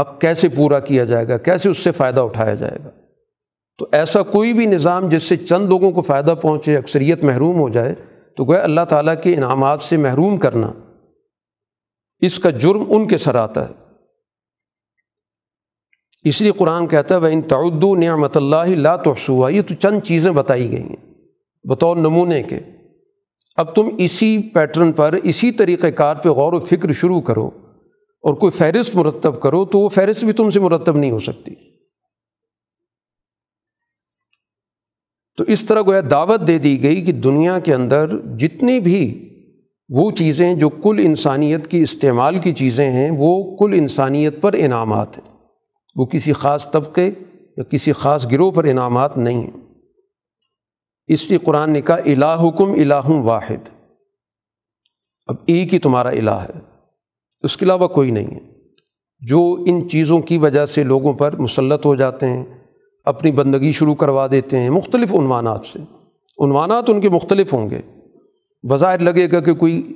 [0.00, 2.90] حق کیسے پورا کیا جائے گا، کیسے اس سے فائدہ اٹھایا جائے گا۔
[3.78, 7.68] تو ایسا کوئی بھی نظام جس سے چند لوگوں کو فائدہ پہنچے، اکثریت محروم ہو
[7.68, 7.94] جائے،
[8.36, 10.72] تو گویا اللہ تعالیٰ کے انعامات سے محروم کرنا
[12.20, 13.74] اس کا جرم ان کے سر آتا ہے۔
[16.24, 20.00] اس لیے قرآن کہتا ہے وہ ان تعدو نعمت اللہ لا تو یہ تو چند
[20.00, 21.14] چیزیں بتائی گئی ہیں،
[21.68, 22.58] بطور نمونے کے۔
[23.56, 27.50] اب تم اسی پیٹرن پر، اسی طریقۂ کار پہ غور و فکر شروع کرو
[28.22, 31.54] اور کوئی فہرست مرتب کرو تو وہ فہرست بھی تم سے مرتب نہیں ہو سکتی۔
[35.36, 39.26] تو اس طرح گویا دعوت دے دی گئی کہ دنیا کے اندر جتنی بھی
[39.94, 45.18] وہ چیزیں جو کل انسانیت کی استعمال کی چیزیں ہیں، وہ کل انسانیت پر انعامات
[45.18, 45.36] ہیں۔
[45.96, 47.10] وہ کسی خاص طبقے
[47.56, 49.60] یا کسی خاص گروہ پر انعامات نہیں ہیں۔
[51.06, 53.68] اس لیے قرآن نے کہا الہ حکم الہ واحد۔
[55.26, 56.58] اب ایک ہی تمہارا الہ ہے۔
[57.40, 58.40] اس کے علاوہ کوئی نہیں ہے۔
[59.20, 62.44] جو ان چیزوں کی وجہ سے لوگوں پر مسلط ہو جاتے ہیں،
[63.04, 65.78] اپنی بندگی شروع کروا دیتے ہیں، مختلف عنوانات سے۔
[66.44, 67.80] عنوانات ان کے مختلف ہوں گے۔
[68.62, 69.94] بظاہر لگے گا کہ کوئی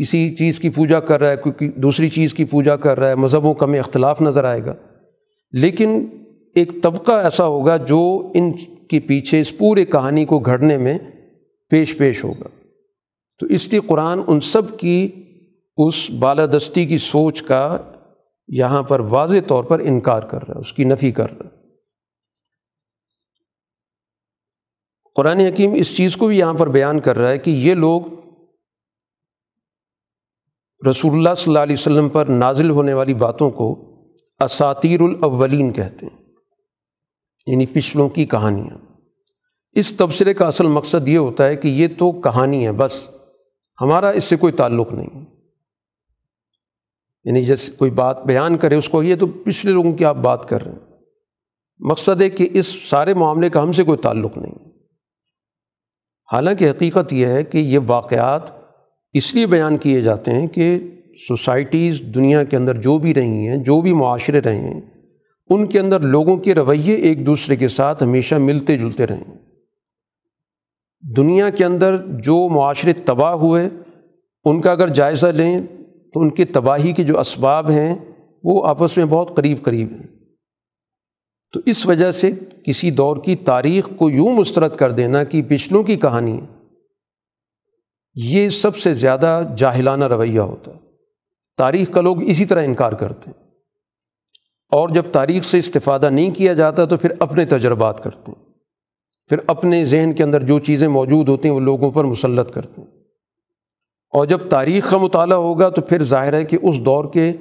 [0.00, 3.14] کسی چیز کی پوجا کر رہا ہے، کوئی دوسری چیز کی پوجا کر رہا ہے،
[3.14, 4.74] مذہبوں کا میں اختلاف نظر آئے گا۔
[5.52, 6.06] لیکن
[6.54, 8.52] ایک طبقہ ایسا ہوگا جو ان
[8.90, 10.98] کے پیچھے اس پورے کہانی کو گھڑنے میں
[11.70, 12.48] پیش پیش ہوگا۔
[13.40, 15.08] تو اس لیے قرآن ان سب کی
[15.76, 17.78] اس بالادستی کی سوچ کا
[18.48, 21.59] یہاں پر واضح طور پر انکار کر رہا ہے، اس کی نفی کر رہا ہے۔
[25.14, 28.02] قرآن حکیم اس چیز کو بھی یہاں پر بیان کر رہا ہے کہ یہ لوگ
[30.90, 33.90] رسول اللہ صلی اللہ علیہ وسلم پر نازل ہونے والی باتوں کو
[34.40, 36.22] اساتیر الاولین کہتے ہیں
[37.46, 38.78] یعنی پچھلوں کی کہانیاں۔
[39.72, 43.10] اس تبصرے کا اصل مقصد یہ ہوتا ہے کہ یہ تو کہانی ہے، بس
[43.80, 45.24] ہمارا اس سے کوئی تعلق نہیں۔
[47.24, 50.48] یعنی جیسے کوئی بات بیان کرے، اس کو یہ تو پچھلے لوگوں کی آپ بات
[50.48, 50.78] کر رہے ہیں۔
[51.80, 54.59] مقصد ہے کہ اس سارے معاملے کا ہم سے کوئی تعلق نہیں۔
[56.32, 58.42] حالانکہ حقیقت یہ ہے کہ یہ واقعات
[59.12, 60.78] اس لیے بیان کیے جاتے ہیں کہ
[61.28, 64.80] سوسائٹیز دنیا کے اندر جو بھی رہی ہیں، جو بھی معاشرے رہے ہیں،
[65.50, 69.24] ان کے اندر لوگوں کے رویے ایک دوسرے کے ساتھ ہمیشہ ملتے جلتے رہیں۔
[71.16, 73.68] دنیا کے اندر جو معاشرے تباہ ہوئے،
[74.44, 75.58] ان کا اگر جائزہ لیں
[76.14, 77.94] تو ان کی تباہی کے جو اسباب ہیں،
[78.44, 80.19] وہ آپس میں بہت قریب قریب ہیں۔
[81.52, 82.30] تو اس وجہ سے
[82.66, 86.40] کسی دور کی تاریخ کو یوں مسترد کر دینا کہ پچھلوں کی کہانی
[88.14, 90.76] یہ سب سے زیادہ جاہلانہ رویہ ہوتا۔ ہے
[91.56, 93.50] تاریخ کا لوگ اسی طرح انکار کرتے ہیں۔
[94.70, 98.44] اور جب تاریخ سے استفادہ نہیں کیا جاتا تو پھر اپنے تجربات کرتے ہیں۔
[99.28, 102.80] پھر اپنے ذہن کے اندر جو چیزیں موجود ہوتی ہیں وہ لوگوں پر مسلط کرتے
[102.80, 102.88] ہیں۔
[104.12, 107.32] اور جب تاریخ کا مطالعہ ہوگا تو پھر ظاہر ہے کہ اس دور کے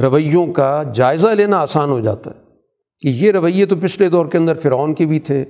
[0.00, 2.45] رویوں کا جائزہ لینا آسان ہو جاتا ہے۔
[3.00, 5.44] کہ یہ رویے تو پچھلے دور کے اندر فرعون کے بھی تھے،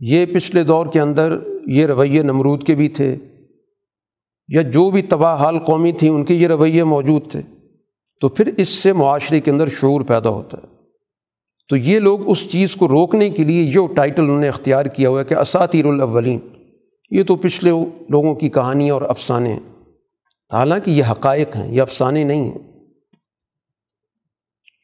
[0.00, 3.16] یہ پچھلے دور کے اندر یہ رویے نمرود کے بھی تھے،
[4.48, 7.40] یا جو بھی تباہ حال قومی تھیں، ان کے یہ رویے موجود تھے۔
[8.20, 10.76] تو پھر اس سے معاشرے کے اندر شعور پیدا ہوتا ہے۔
[11.68, 15.08] تو یہ لوگ اس چیز کو روکنے کے لیے جو ٹائٹل انہوں نے اختیار کیا
[15.08, 16.38] ہوا ہے کہ اساتیر الاولین۔
[17.10, 17.70] یہ تو پچھلے
[18.08, 19.60] لوگوں کی کہانیاں اور افسانے ہیں۔
[20.52, 22.58] حالانکہ یہ حقائق ہیں، یہ افسانے نہیں ہیں۔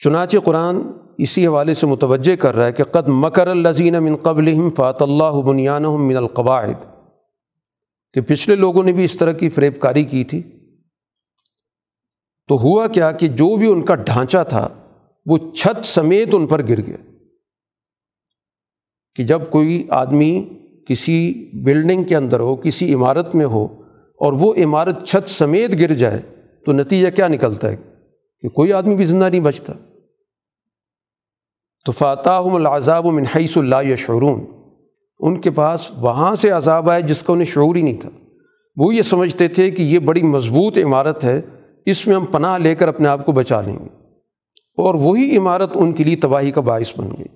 [0.04, 0.76] چنانچہ قرآن
[1.18, 5.40] اسی حوالے سے متوجہ کر رہا ہے کہ قد مکر الزین من قبل فات اللہ
[5.44, 7.06] بنیان من القواعد،
[8.14, 10.42] کہ پچھلے لوگوں نے بھی اس طرح کی فریب کاری کی تھی۔
[12.48, 14.68] تو ہوا کیا کہ جو بھی ان کا ڈھانچہ تھا،
[15.26, 16.96] وہ چھت سمیت ان پر گر گیا۔
[19.14, 20.48] کہ جب کوئی آدمی
[20.88, 25.92] کسی بلڈنگ کے اندر ہو، کسی عمارت میں ہو، اور وہ عمارت چھت سمیت گر
[25.94, 26.20] جائے،
[26.66, 27.76] تو نتیجہ کیا نکلتا ہے؟
[28.40, 29.72] کہ کوئی آدمی بھی زندہ نہیں بچتا۔
[31.84, 34.44] تو فاتح العذاب و منحص اللہ یا شعرون
[35.18, 38.08] ان کے پاس وہاں سے عذاب آئے جس کا انہیں شعور ہی نہیں تھا۔
[38.76, 41.40] وہ یہ سمجھتے تھے کہ یہ بڑی مضبوط عمارت ہے،
[41.86, 43.88] اس میں ہم پناہ لے کر اپنے آپ کو بچا لیں گے۔
[44.76, 47.28] اور وہی عمارت ان کے لیے تباہی کا باعث بن گئی۔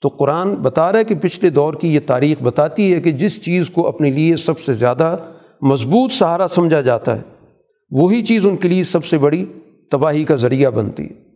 [0.00, 3.42] تو قرآن بتا رہا ہے کہ پچھلے دور کی یہ تاریخ بتاتی ہے کہ جس
[3.42, 5.16] چیز کو اپنے لیے سب سے زیادہ
[5.62, 7.22] مضبوط سہارا سمجھا جاتا ہے،
[7.90, 9.46] وہی چیز ان کے لیے سب سے بڑی
[9.90, 11.27] تباہی کا ذریعہ بنتی ہے۔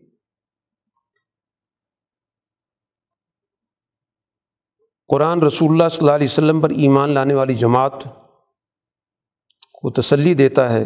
[5.12, 7.92] قرآن رسول اللہ صلی اللہ علیہ وسلم پر ایمان لانے والی جماعت
[9.72, 10.84] کو تسلی دیتا ہے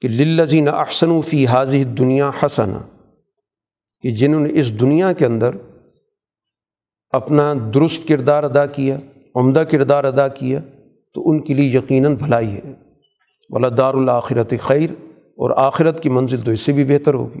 [0.00, 2.72] کہ للزین احسن فی حاضی دنیا حسن
[4.00, 5.50] کہ جنہوں نے اس دنیا کے اندر
[7.10, 8.96] اپنا درست کردار ادا کیا،
[9.34, 10.60] عمدہ کردار ادا کیا،
[11.14, 12.72] تو ان کے لیے یقیناً بھلائی ہے۔
[13.50, 17.40] والا دار الآخرت خیر اور آخرت کی منزل تو اس سے بھی بہتر ہوگی۔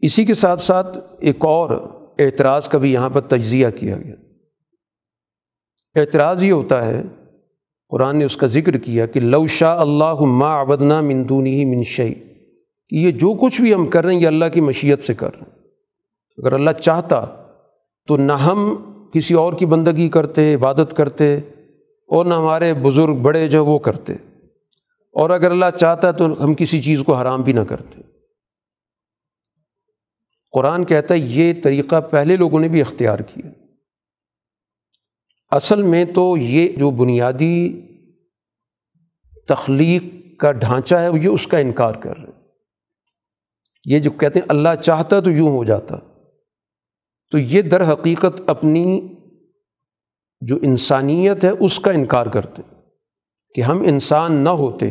[0.00, 4.14] اسی کے ساتھ ساتھ ایک اور اعتراض کا بھی یہاں پر تجزیہ کیا گیا۔
[6.00, 7.02] اعتراض یہ ہوتا ہے،
[7.88, 12.14] قرآن نے اس کا ذکر کیا کہ لو شاہ اللہ ما ابدنا مندونی ہی منشئی
[12.88, 15.30] کہ یہ جو کچھ بھی ہم کر رہے ہیں یہ اللہ کی مشیت سے کر
[15.30, 15.68] رہے ہیں۔
[16.38, 17.26] اگر اللہ چاہتا
[18.06, 18.76] تو نہ ہم
[19.14, 21.36] کسی اور کی بندگی کرتے، عبادت کرتے،
[22.06, 24.12] اور نہ ہمارے بزرگ بڑے جو وہ کرتے۔
[25.12, 28.17] اور اگر اللہ چاہتا تو ہم کسی چیز کو حرام بھی نہ کرتے۔
[30.50, 33.50] قرآن کہتا ہے یہ طریقہ پہلے لوگوں نے بھی اختیار کیا۔
[35.50, 37.80] اصل میں تو یہ جو بنیادی
[39.48, 40.02] تخلیق
[40.40, 42.32] کا ڈھانچہ ہے، یہ اس کا انکار کر رہے
[43.84, 45.96] یہ جو کہتے ہیں اللہ چاہتا تو یوں ہو جاتا۔
[47.30, 49.14] تو یہ در حقیقت اپنی
[50.40, 52.62] جو انسانیت ہے، اس کا انکار کرتے
[53.54, 54.90] کہ ہم انسان نہ ہوتے۔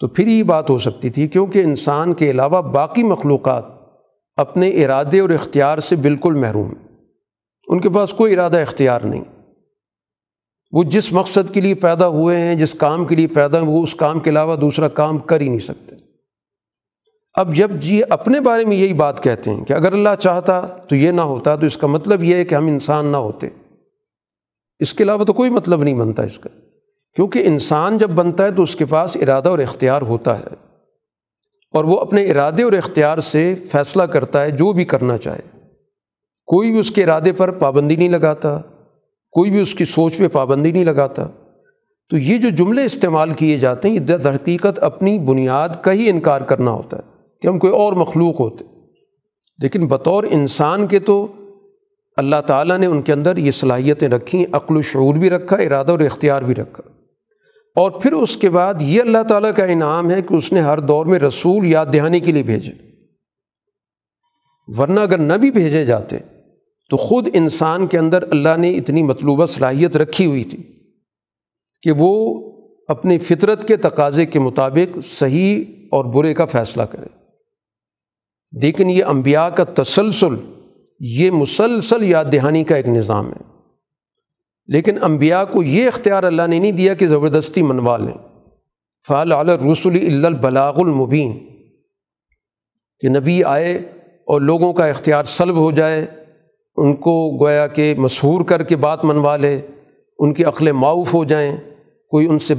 [0.00, 3.77] تو پھر یہ بات ہو سکتی تھی کیونکہ انسان کے علاوہ باقی مخلوقات
[4.38, 6.96] اپنے ارادے اور اختیار سے بالکل محروم۔ ہیں
[7.68, 9.24] ان کے پاس کوئی ارادہ اختیار نہیں۔
[10.72, 13.82] وہ جس مقصد کے لیے پیدا ہوئے ہیں، جس کام کے لیے پیدا ہیں وہ
[13.82, 15.96] اس کام کے علاوہ دوسرا کام کر ہی نہیں سکتے۔
[17.34, 20.96] اب جب جی اپنے بارے میں یہی بات کہتے ہیں کہ اگر اللہ چاہتا تو
[20.96, 23.48] یہ نہ ہوتا، تو اس کا مطلب یہ ہے کہ ہم انسان نہ ہوتے۔
[24.78, 26.48] اس کے علاوہ تو کوئی مطلب نہیں بنتا اس کا۔
[27.16, 30.67] کیونکہ انسان جب بنتا ہے تو اس کے پاس ارادہ اور اختیار ہوتا ہے۔
[31.70, 35.58] اور وہ اپنے ارادے اور اختیار سے فیصلہ کرتا ہے جو بھی کرنا چاہے۔
[36.46, 38.58] کوئی بھی اس کے ارادے پر پابندی نہیں لگاتا،
[39.30, 41.26] کوئی بھی اس کی سوچ پہ پابندی نہیں لگاتا۔
[42.10, 46.10] تو یہ جو جملے استعمال کیے جاتے ہیں، یہ در حقیقت اپنی بنیاد کا ہی
[46.10, 47.02] انکار کرنا ہوتا ہے
[47.42, 48.64] کہ ہم کوئی اور مخلوق ہوتے۔
[49.62, 51.26] لیکن بطور انسان کے تو
[52.16, 55.90] اللہ تعالیٰ نے ان کے اندر یہ صلاحیتیں رکھیں عقل و شعور بھی رکھا، ارادہ
[55.90, 56.97] اور اختیار بھی رکھا۔
[57.78, 60.80] اور پھر اس کے بعد یہ اللہ تعالیٰ کا انعام ہے کہ اس نے ہر
[60.80, 62.72] دور میں رسول یاد دہانی کے لیے بھیجے۔
[64.68, 66.18] ورنہ اگر نہ بھی بھیجے جاتے
[66.90, 70.62] تو خود انسان کے اندر اللہ نے اتنی مطلوبہ صلاحیت رکھی ہوئی تھی
[71.82, 72.42] کہ وہ
[72.88, 77.06] اپنی فطرت کے تقاضے کے مطابق صحیح اور برے کا فیصلہ کرے۔
[78.52, 80.34] لیکن یہ انبیاء کا تسلسل،
[81.00, 83.57] یہ مسلسل یاد دہانی کا ایک نظام ہے۔
[84.68, 88.14] لیکن انبیاء کو یہ اختیار اللہ نے نہیں دیا کہ زبردستی منوا لیں۔
[89.08, 91.38] فعال علی رسول البلاغ المبین،
[93.00, 93.74] کہ نبی آئے
[94.26, 96.06] اور لوگوں کا اختیار سلب ہو جائے،
[96.76, 99.60] ان کو گویا کہ مشہور کر کے بات منوا لے،
[100.18, 101.56] ان کی عقل معاف ہو جائیں،
[102.10, 102.54] کوئی ان سے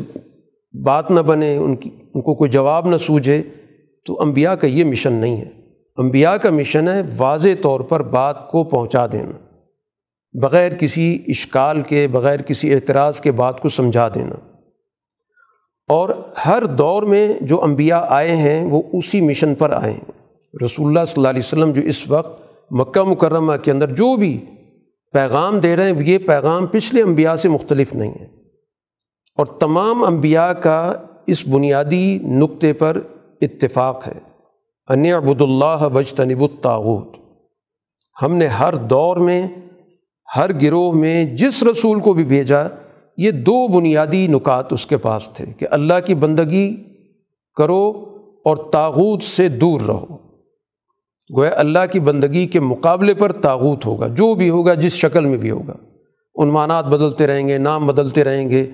[0.84, 3.41] بات نہ بنے، ان کی، ان کو کوئی جواب نہ سوجھے،
[4.06, 5.49] تو انبیاء کا یہ مشن نہیں ہے۔
[5.98, 9.48] انبیاء کا مشن ہے واضح طور پر بات کو پہنچا دینا۔
[10.34, 14.35] بغیر کسی اشکال کے، بغیر کسی اعتراض کے بات کو سمجھا دینا۔
[15.88, 16.10] اور
[16.45, 20.11] ہر دور میں جو انبیاء آئے ہیں، وہ اسی مشن پر آئے ہیں۔
[20.65, 22.41] رسول اللہ صلی اللہ علیہ وسلم جو اس وقت
[22.72, 24.45] مکہ مکرمہ کے اندر جو بھی
[25.14, 28.27] پیغام دے رہے ہیں یہ پیغام پچھلے انبیاء سے مختلف نہیں ہے
[29.38, 30.93] اور تمام انبیاء کا
[31.27, 33.01] اس بنیادی نقطے پر
[33.41, 34.30] اتفاق ہے۔
[34.88, 37.15] ان عبد اللہ تنب الطاغوت۔
[38.22, 39.47] ہم نے ہر دور میں
[40.35, 42.61] ہر گروہ میں جس رسول کو بھی بھیجا،
[43.18, 46.76] یہ دو بنیادی نکات اس کے پاس تھے کہ اللہ کی بندگی
[47.56, 48.06] کرو
[48.45, 50.18] اور تاغوت سے دور رہو۔
[51.38, 55.38] گویا اللہ کی بندگی کے مقابلے پر تاغوت ہوگا، جو بھی ہوگا، جس شکل میں
[55.38, 55.73] بھی ہوگا۔
[56.43, 58.68] عنوانات بدلتے رہیں گے، نام بدلتے رہیں گے۔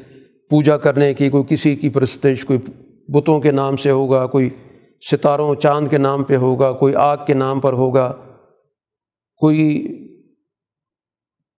[0.49, 2.59] پوجا کرنے کی کوئی کسی کی پرستش، کوئی
[3.07, 4.49] بتوں کے نام سے ہوگا، کوئی
[5.11, 8.13] ستاروں، چاند کے نام پہ ہوگا، کوئی آگ کے نام پر ہوگا،
[9.37, 9.87] کوئی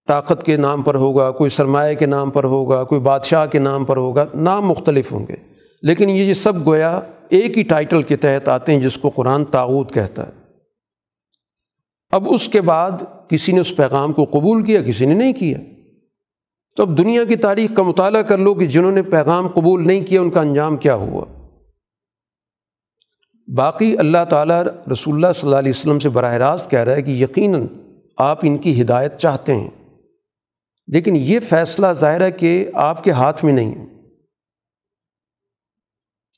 [0.08, 3.86] طاقت کے نام پر ہوگا، کوئی سرمایہ کے نام پر ہوگا، کوئی بادشاہ کے نام
[3.86, 5.36] پر ہوگا، نام مختلف ہوں گے۔
[5.82, 9.94] لیکن یہ سب گویا ایک ہی ٹائٹل کے تحت آتے ہیں جس کو قرآن تاوت
[9.94, 10.32] کہتا ہے۔
[12.10, 12.92] اب اس کے بعد
[13.30, 15.58] کسی نے اس پیغام کو قبول کیا، کسی نے نہیں کیا۔
[16.76, 20.02] تو اب دنیا کی تاریخ کا مطالعہ کر لو کہ جنہوں نے پیغام قبول نہیں
[20.02, 21.26] کیا، ان کا انجام کیا ہوا۔
[23.56, 27.02] باقی اللہ تعالیٰ رسول اللہ صلی اللہ علیہ وسلم سے براہ راست کہہ رہا ہے
[27.02, 27.68] کہ یقیناً
[28.18, 29.70] آپ ان کی ہدایت چاہتے ہیں۔
[30.88, 33.86] لیکن یہ فیصلہ ظاہر ہے کہ آپ کے ہاتھ میں نہیں ہے۔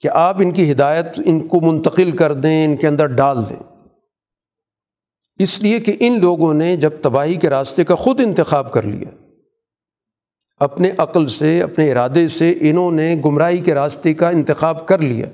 [0.02, 3.64] کہ آپ ان کی ہدایت ان کو منتقل کر دیں، ان کے اندر ڈال دیں۔
[5.38, 9.26] اس لیے کہ ان لوگوں نے جب تباہی کے راستے کا خود انتخاب کر لیا،
[10.60, 15.26] اپنے عقل سے، اپنے ارادے سے انہوں نے گمراہی کے راستے کا انتخاب کر لیا،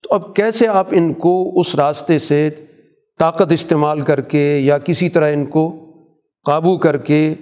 [0.00, 2.50] تو اب کیسے آپ ان کو اس راستے سے
[3.18, 5.92] طاقت استعمال کر کے یا کسی طرح ان کو
[6.44, 7.34] قابو کر کے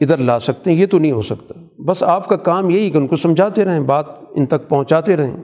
[0.00, 2.98] ادھر لا سکتے ہیں، یہ تو نہیں ہو سکتا۔ بس آپ کا کام یہی کہ
[2.98, 5.36] ان کو سمجھاتے رہیں، بات ان تک پہنچاتے رہیں۔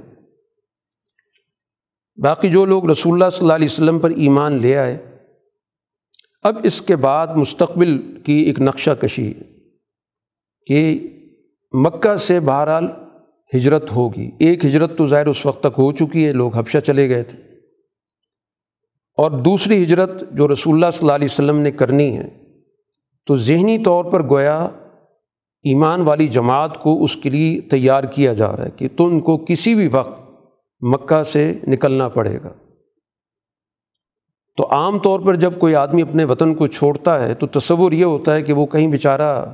[2.16, 4.98] باقی جو لوگ رسول اللہ صلی اللہ علیہ وسلم پر ایمان لے آئے،
[6.42, 9.42] اب اس کے بعد مستقبل کی ایک نقشہ کشی ہے
[10.66, 11.08] کہ
[11.72, 12.86] مکہ سے بہرحال
[13.56, 17.08] ہجرت ہوگی۔ ایک ہجرت تو ظاہر اس وقت تک ہو چکی ہے، لوگ حبشہ چلے
[17.08, 17.38] گئے تھے۔
[19.18, 22.41] اور دوسری ہجرت جو رسول اللہ صلی اللہ علیہ وسلم نے کرنی ہے
[23.26, 24.68] تو ذہنی طور پر گویا
[25.62, 29.44] ایمان والی جماعت کو اس کے لیے تیار کیا جا رہا ہے کہ تم کو
[29.48, 30.30] کسی بھی وقت
[30.80, 32.48] مکہ سے نکلنا پڑے گا۔
[34.56, 38.04] تو عام طور پر جب کوئی آدمی اپنے وطن کو چھوڑتا ہے تو تصور یہ
[38.04, 39.52] ہوتا ہے کہ وہ کہیں بیچارہ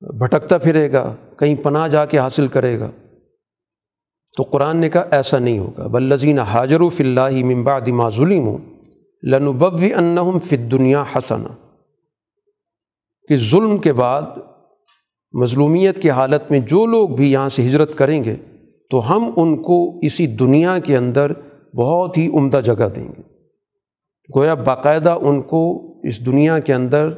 [0.00, 2.90] بھٹکتا پھرے گا، کہیں پناہ جا کے حاصل کرے گا۔
[4.36, 8.58] تو قرآن نے کہا ایسا نہیں ہوگا۔ بلزین حاجر و فلّہ ممبا دما ظلم ہوں
[9.22, 9.64] لنوب
[9.96, 11.65] انہم فت دنیا حسنا۔
[13.28, 14.22] کہ ظلم کے بعد
[15.32, 18.36] مظلومیت کی حالت میں جو لوگ بھی یہاں سے ہجرت کریں گے،
[18.90, 21.32] تو ہم ان کو اسی دنیا کے اندر
[21.76, 23.22] بہت ہی عمدہ جگہ دیں گے۔
[24.36, 27.08] گویا باقاعدہ ان کو اس دنیا کے اندر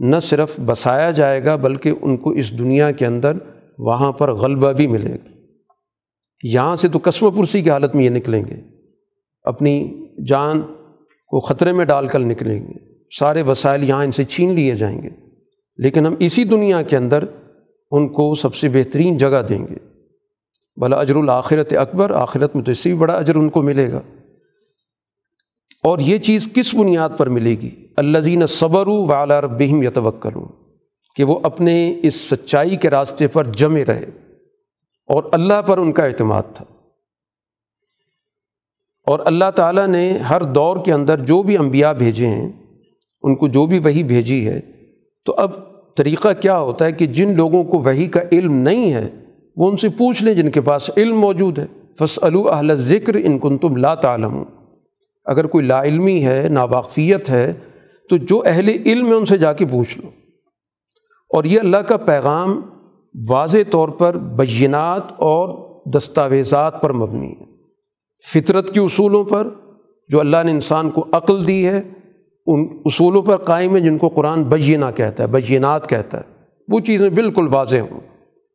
[0.00, 3.32] نہ صرف بسایا جائے گا، بلکہ ان کو اس دنیا کے اندر
[3.78, 5.28] وہاں پر غلبہ بھی ملے گا۔
[6.42, 8.54] یہاں سے تو قسم پرسی کی حالت میں یہ نکلیں گے۔
[9.42, 10.60] اپنی جان
[11.26, 12.72] کو خطرے میں ڈال کر نکلیں گے۔
[13.18, 15.29] سارے وسائل یہاں ان سے چھین لیے جائیں گے۔
[15.80, 17.24] لیکن ہم اسی دنیا کے اندر
[17.90, 19.74] ان کو سب سے بہترین جگہ دیں گے۔
[20.76, 23.92] بلا اجر الآخرت اکبر، آخرت میں تو اس سے بھی بڑا اجر ان کو ملے
[23.92, 24.00] گا۔
[25.82, 30.44] اور یہ چیز کس بنیاد پر ملے گی؟ اللہ زین صبر والا ربہم یتوکلوں
[31.16, 34.06] کہ وہ اپنے اس سچائی کے راستے پر جمے رہے۔
[35.06, 36.64] اور اللہ پر ان کا اعتماد تھا۔
[39.06, 42.52] اور اللہ تعالیٰ نے ہر دور کے اندر جو بھی انبیاء بھیجے ہیں،
[43.22, 44.60] ان کو جو بھی وہی بھیجی ہے،
[45.24, 45.69] تو اب
[46.00, 49.08] طریقہ کیا ہوتا ہے کہ جن لوگوں کو وہی کا علم نہیں ہے،
[49.56, 51.66] وہ ان سے پوچھ لیں جن کے پاس علم موجود ہے۔
[51.98, 54.42] فص اہل ذکر ان کن تم لا تعلم
[55.24, 57.52] اگر کوئی لا علمی ہے، ناواقفیت ہے،
[58.10, 60.08] تو جو اہل علم ہے ان سے جا کے پوچھ لو۔
[61.30, 62.60] اور یہ اللہ کا پیغام
[63.28, 67.44] واضح طور پر بینات اور دستاویزات پر مبنی ہے۔
[68.32, 69.48] فطرت کے اصولوں پر،
[70.08, 71.82] جو اللہ نے انسان کو عقل دی ہے
[72.54, 76.22] ان اصولوں پر قائم ہے جن کو قرآن بینہ کہتا ہے بینات کہتا ہے۔
[76.68, 78.00] وہ چیزیں بالکل واضح ہوں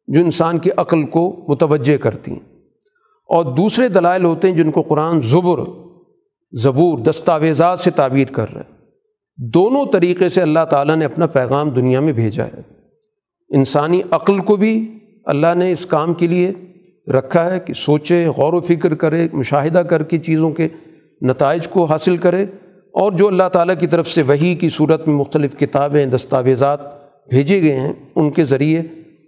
[0.07, 2.55] جو انسان کی عقل کو متوجہ کرتی ہیں۔
[3.29, 5.59] اور دوسرے دلائل ہوتے ہیں جن کو قرآن زبر،
[6.51, 8.75] زبور، دستاویزات سے تعبیر کر رہا ہے۔
[9.37, 12.61] دونوں طریقے سے اللہ تعالیٰ نے اپنا پیغام دنیا میں بھیجا ہے۔
[13.49, 16.51] انسانی عقل کو بھی اللہ نے اس کام کے لیے
[17.11, 20.67] رکھا ہے کہ سوچے، غور و فکر کرے، مشاہدہ کر کے چیزوں کے
[21.21, 22.45] نتائج کو حاصل کرے۔
[22.95, 26.79] اور جو اللہ تعالیٰ کی طرف سے وہی کی صورت میں مختلف کتابیں، دستاویزات
[27.29, 28.81] بھیجے گئے ہیں، ان کے ذریعے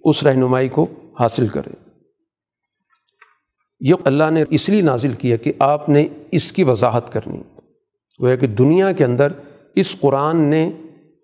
[0.04, 0.88] اس رہنمائی کو
[1.20, 1.70] حاصل کرے
[3.80, 7.42] یہ اللہ نے اس لیے نازل کیا کہ آپ نے اس کی وضاحت کرنی۔
[8.20, 9.32] وہ ہے کہ دنیا کے اندر
[9.76, 10.72] اس قرآن نے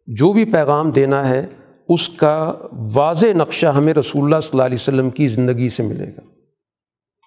[0.07, 1.45] جو بھی پیغام دینا ہے،
[1.89, 2.53] اس کا
[2.93, 6.21] واضح نقشہ ہمیں رسول اللہ صلی اللہ علیہ وسلم کی زندگی سے ملے گا۔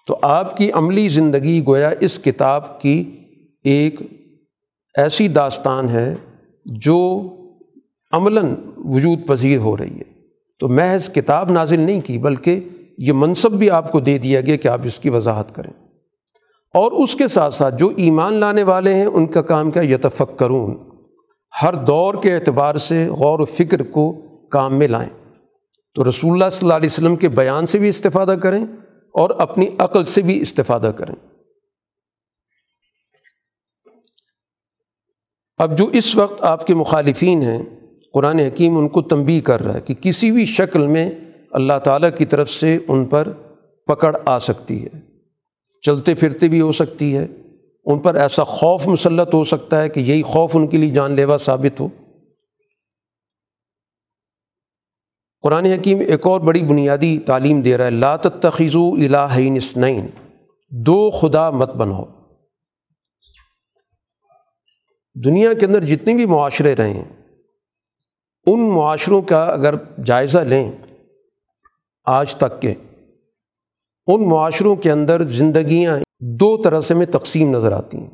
[0.07, 3.03] تو آپ کی عملی زندگی گویا اس کتاب کی
[3.63, 4.01] ایک
[4.97, 6.15] ایسی داستان ہے
[6.65, 7.21] جو
[8.11, 10.17] عملاً وجود پذیر ہو رہی ہے۔
[10.59, 14.55] تو محض کتاب نازل نہیں کی، بلکہ یہ منصب بھی آپ کو دے دیا گیا
[14.55, 15.71] کہ آپ اس کی وضاحت کریں۔
[16.73, 20.37] اور اس کے ساتھ ساتھ جو ایمان لانے والے ہیں، ان کا کام کیا؟ یتفق
[20.37, 20.77] کرون
[21.63, 24.21] ہر دور کے اعتبار سے غور و فکر کو
[24.51, 25.35] کام میں لائیں۔
[25.95, 28.63] تو رسول اللہ صلی اللہ علیہ وسلم کے بیان سے بھی استفادہ کریں
[29.13, 31.15] اور اپنی عقل سے بھی استفادہ کریں۔
[35.59, 37.59] اب جو اس وقت آپ کے مخالفین ہیں،
[38.13, 41.09] قرآن حکیم ان کو تنبی کر رہا ہے کہ کسی بھی شکل میں
[41.51, 43.31] اللہ تعالیٰ کی طرف سے ان پر
[43.87, 44.99] پکڑ آ سکتی ہے،
[45.83, 47.25] چلتے پھرتے بھی ہو سکتی ہے،
[47.85, 51.11] ان پر ایسا خوف مسلط ہو سکتا ہے کہ یہی خوف ان کے لیے جان
[51.11, 51.87] لیوا ثابت ہو۔
[55.43, 60.07] قرآن حکیم ایک اور بڑی بنیادی تعلیم دے رہا ہے، لا تخیزو الہین اسنین
[60.71, 62.05] دو خدا مت بناؤ۔
[65.25, 67.05] دنیا کے اندر جتنے بھی معاشرے رہے ہیں
[68.47, 69.75] ان معاشروں کا اگر
[70.05, 70.71] جائزہ لیں
[72.07, 72.73] آج تک کے،
[74.07, 75.97] ان معاشروں کے اندر زندگیاں
[76.39, 78.09] دو طرح سے میں تقسیم نظر آتی ہیں،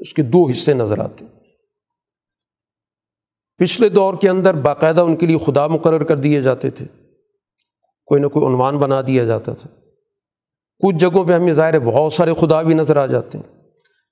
[0.00, 1.32] اس کے دو حصے نظر آتے ہیں۔
[3.60, 6.86] پچھلے دور کے اندر باقاعدہ ان کے لیے خدا مقرر کر دیے جاتے تھے،
[8.08, 9.68] کوئی نہ کوئی عنوان بنا دیا جاتا تھا۔
[10.80, 13.54] کچھ جگہوں پہ ہمیں ظاہر ہے بہت سارے خدا بھی نظر آ جاتے ہیں،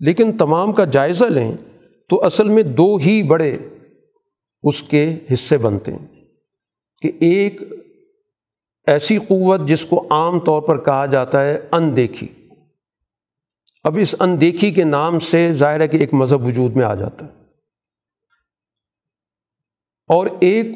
[0.01, 1.53] لیکن تمام کا جائزہ لیں
[2.09, 3.59] تو اصل میں دو ہی بڑے
[4.63, 6.25] اس کے حصے بنتے ہیں
[7.03, 7.63] کہ ایک
[8.87, 12.29] ایسی قوت جس کو عام طور پر کہا جاتا ہے، اندیکھی۔
[13.85, 17.27] اب اس اندیکھی کے نام سے ظاہر ہے کہ ایک مذہب وجود میں آ جاتا
[17.27, 17.33] ہے۔
[20.09, 20.67] اور ایک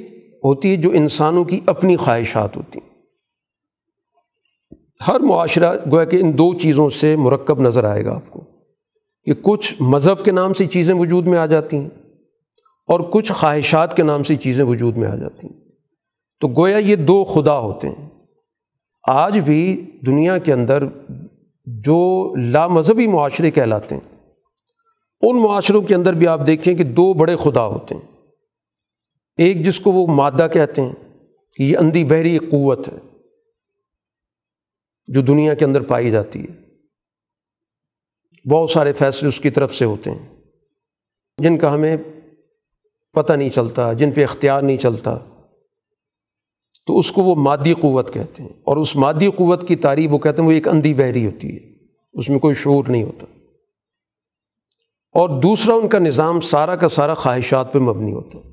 [0.45, 2.89] ہوتی ہے جو انسانوں کی اپنی خواہشات ہوتی ہیں۔
[5.09, 8.48] ہر معاشرہ گویا کہ ان دو چیزوں سے مرکب نظر آئے گا آپ کو۔
[9.29, 11.89] کہ کچھ مذہب کے نام سے چیزیں وجود میں آ جاتی ہیں
[12.87, 15.61] اور کچھ خواہشات کے نام سے چیزیں وجود میں آ جاتی ہیں۔
[16.41, 18.09] تو گویا یہ دو خدا ہوتے ہیں۔
[19.09, 20.85] آج بھی دنیا کے اندر
[21.67, 24.17] جو لا مذہبی معاشرے کہلاتے ہیں،
[25.21, 28.17] ان معاشروں کے اندر بھی آپ دیکھیں کہ دو بڑے خدا ہوتے ہیں۔
[29.37, 30.93] ایک جس کو وہ مادہ کہتے ہیں
[31.57, 33.19] کہ یہ اندھی بحری قوت ہے
[35.07, 36.68] جو دنیا کے اندر پائی جاتی ہے۔
[38.45, 40.37] بہت سارے فیصلے اس کی طرف سے ہوتے ہیں۔
[41.39, 41.97] جن کا ہمیں
[43.13, 45.19] پتہ نہیں چلتا، جن پہ اختیار نہیں چلتا۔
[46.87, 50.19] تو اس کو وہ مادی قوت کہتے ہیں۔ اور اس مادی قوت کی تعریف وہ
[50.19, 51.73] کہتے ہیں، وہ ایک اندھی بحری ہوتی ہے۔
[52.13, 53.27] اس میں کوئی شعور نہیں ہوتا۔
[55.13, 58.49] اور دوسرا، ان کا نظام سارا کا سارا خواہشات پہ مبنی ہوتا۔ ہے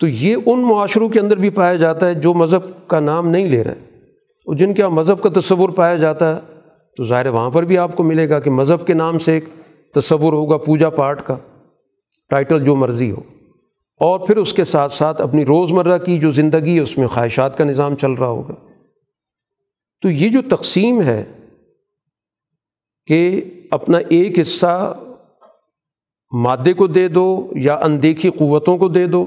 [0.00, 3.48] تو یہ ان معاشروں کے اندر بھی پایا جاتا ہے جو مذہب کا نام نہیں
[3.48, 6.51] لے رہے۔ اور جن کے مذہب کا تصور پایا جاتا ہے
[6.96, 9.44] تو ظاہر وہاں پر بھی آپ کو ملے گا کہ مذہب کے نام سے ایک
[9.94, 11.36] تصور ہوگا پوجا پاٹ کا،
[12.28, 13.20] ٹائٹل جو مرضی ہو۔
[14.00, 17.58] اور پھر اس کے ساتھ ساتھ اپنی روزمرہ کی جو زندگی ہے، اس میں خواہشات
[17.58, 18.54] کا نظام چل رہا ہوگا۔
[20.02, 21.24] تو یہ جو تقسیم ہے
[23.06, 24.98] کہ اپنا ایک حصہ
[26.32, 29.26] مادے کو دے دو یا اندیکھی قوتوں کو دے دو،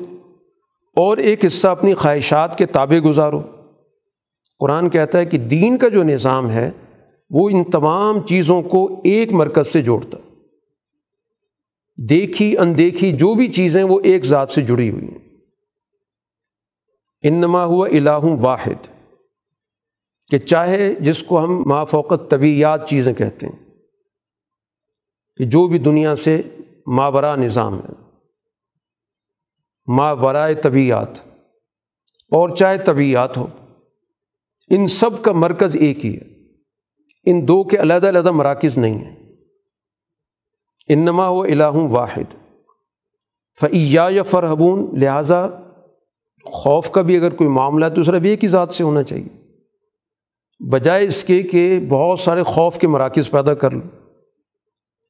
[0.95, 3.41] اور ایک حصہ اپنی خواہشات کے تابع گزارو۔
[4.59, 6.71] قرآن کہتا ہے کہ دین کا جو نظام ہے
[7.31, 10.17] وہ ان تمام چیزوں کو ایک مرکز سے جوڑتا۔
[11.97, 15.23] دیکھی، اندیکھی جو بھی چیزیں وہ ایک ذات سے جڑی ہوئی ہیں۔
[17.23, 18.87] انما ہوا الہ واحد،
[20.31, 23.63] کہ چاہے جس کو ہم ما فوقت طبیعت چیزیں کہتے ہیں،
[25.39, 26.41] کہ جو بھی دنیا سے
[26.87, 27.93] مابرا نظام ہے،
[29.87, 31.19] ما برائے طبیعت
[32.31, 33.47] اور چاہے طبیعت ہو،
[34.69, 36.34] ان سب کا مرکز ایک ہی ہے۔
[37.25, 39.15] ان دو کے علیحدہ علیحدہ مراکز نہیں ہیں۔
[40.87, 42.33] انما و الہ واحد۔
[43.61, 45.47] فعیا یا فرحبون۔ لہٰذا
[46.45, 49.45] خوف کا بھی اگر کوئی معاملہ ہے تو صرف ایک ہی ذات سے ہونا چاہیے۔
[50.69, 53.89] بجائے اس کے کہ بہت سارے خوف کے مراکز پیدا کر لوں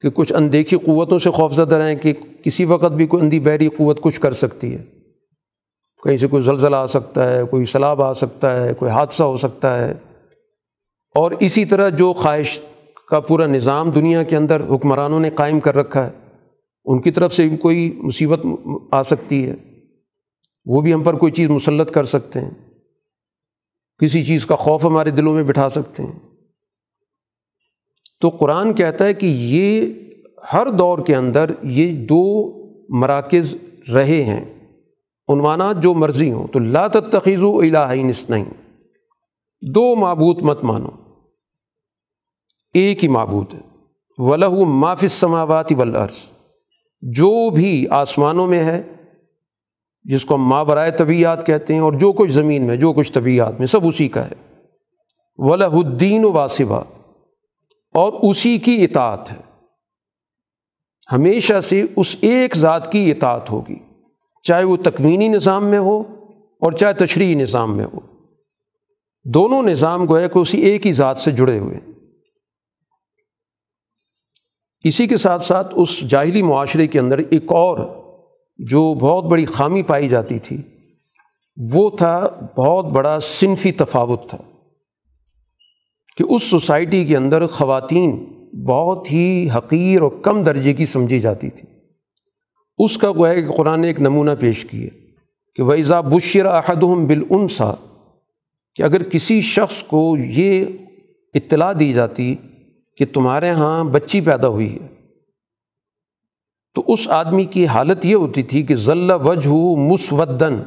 [0.01, 2.13] کہ کچھ اندیکھی قوتوں سے خوف زدہ رہیں کہ
[2.43, 4.83] کسی وقت بھی کوئی اندھی بحری قوت کچھ کر سکتی ہے۔
[6.03, 9.37] کہیں سے کوئی زلزلہ آ سکتا ہے، کوئی سیلاب آ سکتا ہے، کوئی حادثہ ہو
[9.37, 9.93] سکتا ہے۔
[11.15, 12.59] اور اسی طرح جو خواہش
[13.09, 16.11] کا پورا نظام دنیا کے اندر حکمرانوں نے قائم کر رکھا ہے،
[16.85, 18.45] ان کی طرف سے بھی کوئی مصیبت
[18.91, 19.55] آ سکتی ہے۔
[20.65, 22.49] وہ بھی ہم پر کوئی چیز مسلط کر سکتے ہیں۔
[23.99, 26.19] کسی چیز کا خوف ہمارے دلوں میں بٹھا سکتے ہیں۔
[28.21, 29.93] تو قرآن کہتا ہے کہ یہ
[30.53, 32.51] ہر دور کے اندر یہ دو
[32.89, 33.55] مراکز
[33.93, 34.45] رہے ہیں،
[35.27, 38.45] عنوانات جو مرضی ہوں۔ تو لا تخیض و الہین نہیں
[39.61, 41.04] دو معبود مت مانو۔
[42.75, 43.59] ایک ہی معبود ہے۔
[44.17, 46.29] ولہ معاف سماواتی ولرس
[47.01, 48.83] جو بھی آسمانوں میں ہے،
[50.03, 53.11] جس کو ہم ماں برائے طبیعت کہتے ہیں، اور جو کچھ زمین میں، جو کچھ
[53.11, 54.61] طبیعت میں، سب اسی کا ہے۔
[55.37, 56.81] ولہ الدین و واسبہ
[57.93, 59.37] اور اسی کی اطاعت ہے۔
[61.11, 63.75] ہمیشہ سے اس ایک ذات کی اطاعت ہوگی۔
[64.43, 66.03] چاہے وہ تکوینی نظام میں ہو،
[66.61, 67.99] اور چاہے تشریحی نظام میں ہو۔
[69.25, 71.79] دونوں نظام گویا کہ اسی ایک ہی ذات سے جڑے ہوئے
[74.87, 77.79] اسی کے ساتھ ساتھ اس جاہلی معاشرے کے اندر ایک اور
[78.57, 80.57] جو بہت بڑی خامی پائی جاتی تھی،
[81.73, 84.37] وہ تھا بہت بڑا صنفی تفاوت تھا
[86.17, 88.25] کہ اس سوسائٹی کے اندر خواتین
[88.65, 91.67] بہت ہی حقیر اور کم درجے کی سمجھی جاتی تھی۔
[92.77, 94.89] اس کا گویا کہ قرآن نے ایک نمونہ پیش کیے
[95.55, 97.73] کہ ویزا بشر احدہم بالانسا
[98.75, 100.65] کہ اگر کسی شخص کو یہ
[101.33, 102.35] اطلاع دی جاتی
[102.97, 104.87] کہ تمہارے ہاں بچی پیدا ہوئی ہے۔
[106.75, 110.57] تو اس آدمی کی حالت یہ ہوتی تھی کہ ذلہ وجہ مسودن،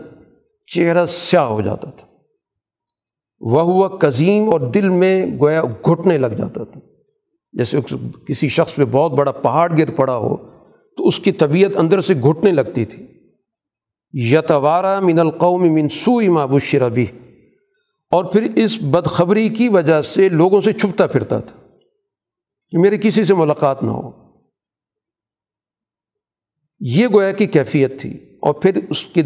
[0.67, 2.07] چہرہ سیاہ ہو جاتا تھا۔
[3.41, 6.81] وہ ہوا قزیم اور دل میں گویا گھٹنے لگ جاتا تھا۔
[7.53, 7.79] جیسے
[8.27, 10.37] کسی شخص پہ بہت بڑا پہاڑ گر پڑا ہو،
[10.97, 13.07] تو اس کی طبیعت اندر سے گھٹنے لگتی تھی۔
[14.13, 17.07] یتوارا من القوم من سوئی بشر بھی
[18.11, 21.68] اور پھر اس بدخبری کی وجہ سے لوگوں سے چھپتا پھرتا تھا۔
[22.71, 24.11] کہ میرے کسی سے ملاقات نہ ہو۔
[26.81, 29.23] یہ گویا کی کیفیت تھی۔ اور پھر اس کے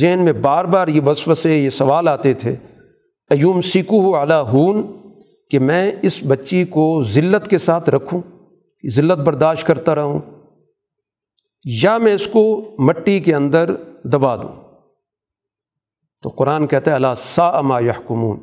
[0.00, 2.56] ذہن میں بار بار یہ وسوسے، یہ سوال آتے تھے،
[3.30, 4.96] ایوم سیکو اعلیٰ ہون،
[5.50, 8.22] کہ میں اس بچی کو ذلت کے ساتھ رکھوں،
[8.90, 10.20] ذلت برداشت کرتا رہوں،
[11.64, 14.62] یا میں اس کو مٹی کے اندر دبا دوں۔
[16.22, 18.40] تو قرآن کہتا ہے اللہ سا اما یحکمون۔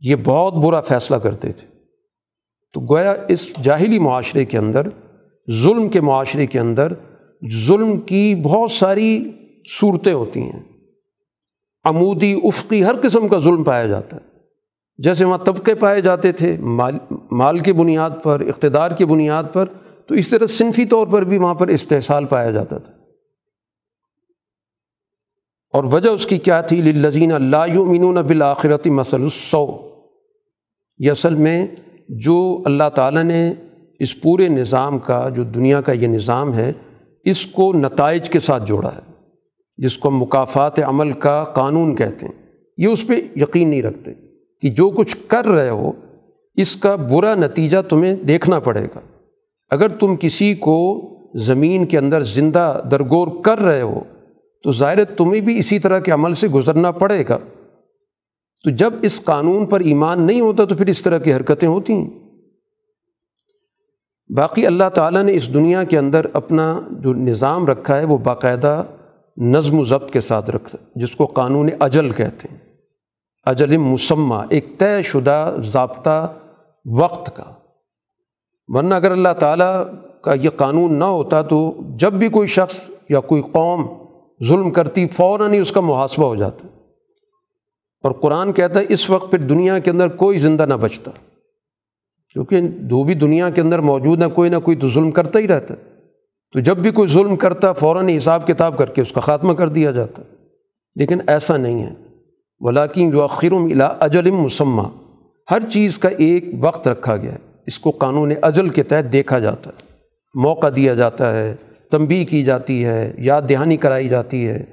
[0.00, 1.71] یہ بہت برا فیصلہ کرتے تھے۔
[2.72, 4.88] تو گویا اس جاہلی معاشرے کے اندر،
[5.50, 6.92] ظلم کے معاشرے کے اندر
[7.66, 9.30] ظلم کی بہت ساری
[9.80, 10.62] صورتیں ہوتی ہیں۔
[11.84, 14.32] عمودی، افقی، ہر قسم کا ظلم پایا جاتا ہے۔
[14.98, 16.94] جیسے وہاں طبقے پائے جاتے تھے، مال
[17.30, 19.64] مال کی بنیاد پر، اقتدار کی بنیاد پر،
[20.06, 22.92] تو اس طرح صنفی طور پر بھی وہاں پر استحصال پایا جاتا تھا۔
[25.72, 29.90] اور وجہ اس کی کیا تھی؟ للذین اللہ یؤمنون بالآخرت مثل السو
[30.98, 31.66] یہ اصل میں
[32.08, 33.52] جو اللہ تعالیٰ نے
[33.98, 36.72] اس پورے نظام کا، جو دنیا کا یہ نظام ہے،
[37.24, 39.12] اس کو نتائج کے ساتھ جوڑا ہے،
[39.76, 42.42] جس کو مقافات عمل کا قانون کہتے ہیں۔
[42.78, 44.12] یہ اس پہ یقین نہیں رکھتے
[44.60, 45.92] کہ جو کچھ کر رہے ہو،
[46.54, 49.00] اس کا برا نتیجہ تمہیں دیکھنا پڑے گا۔
[49.70, 51.08] اگر تم کسی کو
[51.38, 54.00] زمین کے اندر زندہ درگور کر رہے ہو،
[54.64, 57.38] تو ظاہر تمہیں بھی اسی طرح کے عمل سے گزرنا پڑے گا۔
[58.64, 61.92] تو جب اس قانون پر ایمان نہیں ہوتا تو پھر اس طرح کی حرکتیں ہوتی
[61.92, 62.10] ہیں۔
[64.36, 68.84] باقی اللہ تعالیٰ نے اس دنیا کے اندر اپنا جو نظام رکھا ہے وہ باقاعدہ
[69.36, 72.58] نظم و ضبط کے ساتھ رکھتا جس کو قانون اجل کہتے ہیں۔
[73.44, 76.32] اجل مسمہ ایک طے شدہ ضابطہ
[76.98, 77.44] وقت کا۔
[78.68, 79.84] ورنہ اگر اللہ تعالیٰ
[80.22, 83.86] کا یہ قانون نہ ہوتا تو جب بھی کوئی شخص یا کوئی قوم
[84.48, 86.66] ظلم کرتی، فوراً ہی اس کا محاسبہ ہو جاتا۔
[88.02, 91.10] اور قرآن کہتا ہے اس وقت پھر دنیا کے اندر کوئی زندہ نہ بچتا،
[92.32, 95.48] کیونکہ جو بھی دنیا کے اندر موجود ہے کوئی نہ کوئی تو ظلم کرتا ہی
[95.48, 95.92] رہتا ہے۔
[96.52, 99.68] تو جب بھی کوئی ظلم کرتا فوراً حساب کتاب کر کے اس کا خاتمہ کر
[99.68, 100.22] دیا جاتا
[100.94, 101.90] لیکن ایسا نہیں ہے۔
[102.60, 104.82] ولاکن جو اخرم الا اجلم مسمہ
[105.50, 109.38] ہر چیز کا ایک وقت رکھا گیا ہے۔ اس کو قانون اجل کے تحت دیکھا
[109.38, 109.92] جاتا ہے۔
[110.34, 111.54] موقع دیا جاتا ہے
[111.90, 114.64] تنبی کی جاتی ہے، یاد دہانی کرائی جاتی ہے۔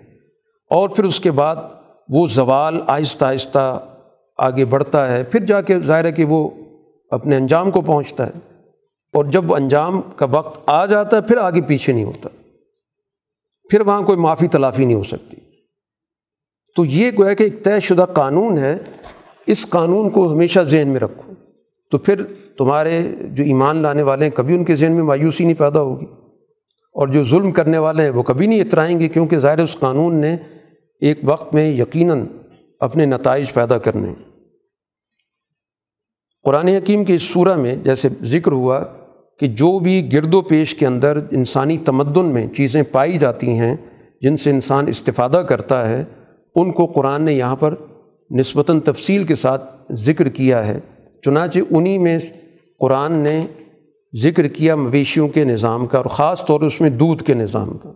[0.69, 1.55] اور پھر اس کے بعد
[2.09, 3.85] وہ زوال آہستہ آہستہ
[4.37, 6.49] آگے بڑھتا ہے، پھر جا کے ظاہر ہے کہ وہ
[7.09, 8.31] اپنے انجام کو پہنچتا ہے۔
[9.13, 12.29] اور جب وہ انجام کا وقت آ جاتا ہے، پھر آگے پیچھے نہیں ہوتا۔
[13.69, 15.37] پھر وہاں کوئی معافی تلافی نہیں ہو سکتی۔
[16.75, 18.77] تو یہ گویا کہ ایک طے شدہ قانون ہے۔
[19.47, 21.33] اس قانون کو ہمیشہ ذہن میں رکھو۔
[21.91, 22.23] تو پھر
[22.57, 26.05] تمہارے جو ایمان لانے والے ہیں، کبھی ان کے ذہن میں مایوسی نہیں پیدا ہوگی۔
[26.93, 30.15] اور جو ظلم کرنے والے ہیں، وہ کبھی نہیں اترائیں گے، کیونکہ ظاہر اس قانون
[30.15, 30.37] نے
[30.99, 32.25] ایک وقت میں یقیناً
[32.79, 34.13] اپنے نتائج پیدا کرنے۔
[36.43, 38.83] قرآن حکیم کی اس صورہ میں جیسے ذکر ہوا
[39.39, 43.75] کہ جو بھی گرد و پیش کے اندر انسانی تمدن میں چیزیں پائی جاتی ہیں،
[44.21, 46.03] جن سے انسان استفادہ کرتا ہے،
[46.55, 47.75] ان کو قرآن نے یہاں پر
[48.39, 50.79] نسبتاً تفصیل کے ساتھ ذکر کیا ہے۔
[51.25, 52.19] چنانچہ انہی میں
[52.79, 53.47] قرآن نے
[54.15, 57.93] ذکر کیا مویشیوں کے نظام کا اور خاص طور اس میں دودھ کے نظام کا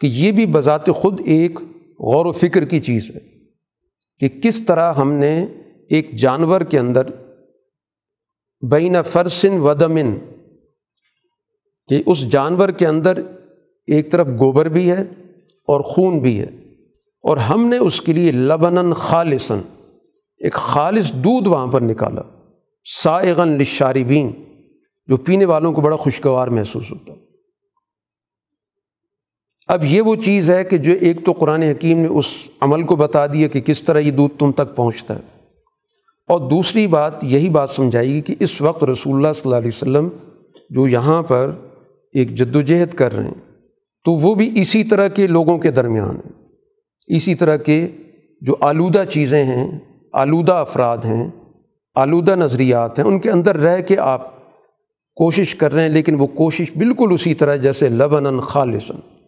[0.00, 1.58] کہ یہ بھی بذات خود ایک
[2.00, 3.20] غور و فکر کی چیز ہے
[4.18, 5.46] کہ کس طرح ہم نے
[5.88, 7.10] ایک جانور کے اندر
[8.62, 10.16] بین فرسن ودمن
[11.88, 13.20] کہ اس جانور کے اندر
[13.88, 15.02] ایک طرف گوبر بھی ہے
[15.68, 16.46] اور خون بھی ہے،
[17.24, 19.60] اور ہم نے اس کے لیے لبنن خالصن
[20.40, 22.22] ایک خالص دودھ وہاں پر نکالا
[22.84, 24.30] سائغن لشاربین
[25.08, 27.12] جو پینے والوں کو بڑا خوشگوار محسوس ہوتا۔
[29.70, 32.24] اب یہ وہ چیز ہے کہ جو ایک تو قرآن حکیم نے اس
[32.60, 35.20] عمل کو بتا دیا کہ کس طرح یہ دودھ تم تک پہنچتا ہے۔
[36.28, 39.68] اور دوسری بات یہی بات سمجھائی گی کہ اس وقت رسول اللہ صلی اللہ علیہ
[39.68, 40.08] وسلم
[40.70, 41.50] جو یہاں پر
[42.12, 43.56] ایک جد و جہد کر رہے ہیں،
[44.04, 46.32] تو وہ بھی اسی طرح کے لوگوں کے درمیان ہیں۔
[47.06, 47.88] اسی طرح کے
[48.40, 49.78] جو آلودہ چیزیں ہیں،
[50.12, 51.30] آلودہ افراد ہیں،
[51.94, 54.34] آلودہ نظریات ہیں، ان کے اندر رہ کے آپ
[55.14, 59.19] کوشش کر رہے ہیں، لیکن وہ کوشش بالکل اسی طرح جیسے لبن خالصن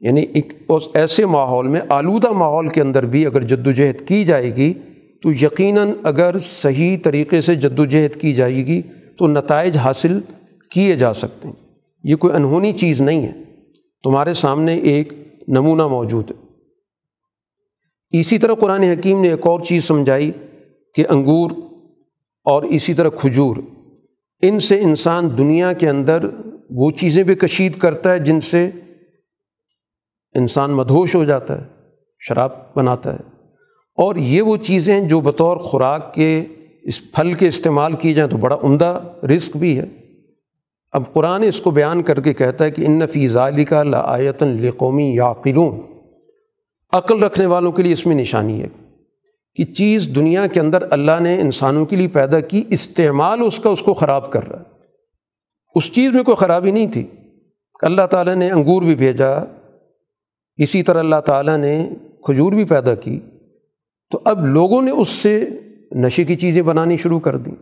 [0.00, 0.52] یعنی ایک
[0.94, 4.74] ایسے ماحول میں، آلودہ ماحول کے اندر بھی اگر جد و جہد کی جائے گی،
[5.22, 8.82] تو یقیناً اگر صحیح طریقے سے جد و جہد کی جائے گی،
[9.18, 10.20] تو نتائج حاصل
[10.70, 11.54] کیے جا سکتے ہیں۔
[12.04, 13.32] یہ کوئی انہونی چیز نہیں ہے۔
[14.04, 15.12] تمہارے سامنے ایک
[15.48, 16.46] نمونہ موجود ہے۔
[18.20, 20.32] اسی طرح قرآن حکیم نے ایک اور چیز سمجھائی
[20.94, 21.50] کہ انگور
[22.44, 23.56] اور اسی طرح کھجور،
[24.42, 26.18] ان سے انسان دنیا کے اندر
[26.70, 28.70] وہ چیزیں بھی کشید کرتا ہے جن سے
[30.34, 31.66] انسان مدہوش ہو جاتا ہے،
[32.20, 33.38] شراب بناتا ہے۔
[33.96, 36.44] اور یہ وہ چیزیں جو بطور خوراک کے
[36.82, 39.86] اس پھل کے استعمال کی جائیں تو بڑا عمدہ رزق بھی ہے۔
[40.92, 44.48] اب قرآن اس کو بیان کر کے کہتا ہے کہ ان فی ظالی کا لایتن
[44.48, 45.32] لقومی یا
[46.92, 48.68] عقل رکھنے والوں کے لیے اس میں نشانی ہے
[49.54, 53.70] کہ چیز دنیا کے اندر اللہ نے انسانوں کے لیے پیدا کی، استعمال اس کا
[53.70, 54.64] اس کو خراب کر رہا ہے۔
[55.74, 57.06] اس چیز میں کوئی خرابی نہیں تھی۔
[57.82, 59.40] اللہ تعالیٰ نے انگور بھی بھیجا
[60.58, 61.88] اسی طرح اللہ تعالیٰ نے
[62.22, 63.20] کھجور بھی پیدا کی
[64.10, 65.48] تو اب لوگوں نے اس سے
[65.92, 67.54] نشے کی چیزیں بنانی شروع کر دیں۔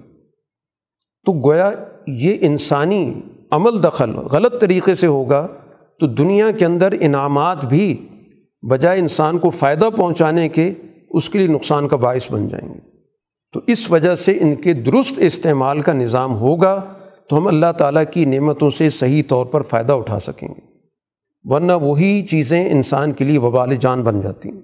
[1.26, 1.70] تو گویا
[2.06, 3.20] یہ انسانی
[3.50, 5.46] عمل دخل غلط طریقے سے ہوگا
[6.00, 8.08] تو دنیا کے اندر انعامات بھی
[8.70, 10.72] بجائے انسان کو فائدہ پہنچانے کے
[11.10, 12.78] اس کے لیے نقصان کا باعث بن جائیں گے۔
[13.52, 16.84] تو اس وجہ سے ان کے درست استعمال کا نظام ہوگا
[17.30, 20.75] تو ہم اللہ تعالیٰ کی نعمتوں سے صحیح طور پر فائدہ اٹھا سکیں گے۔
[21.48, 24.60] ورنہ وہی چیزیں انسان کے لیے وبال جان بن جاتی ہیں۔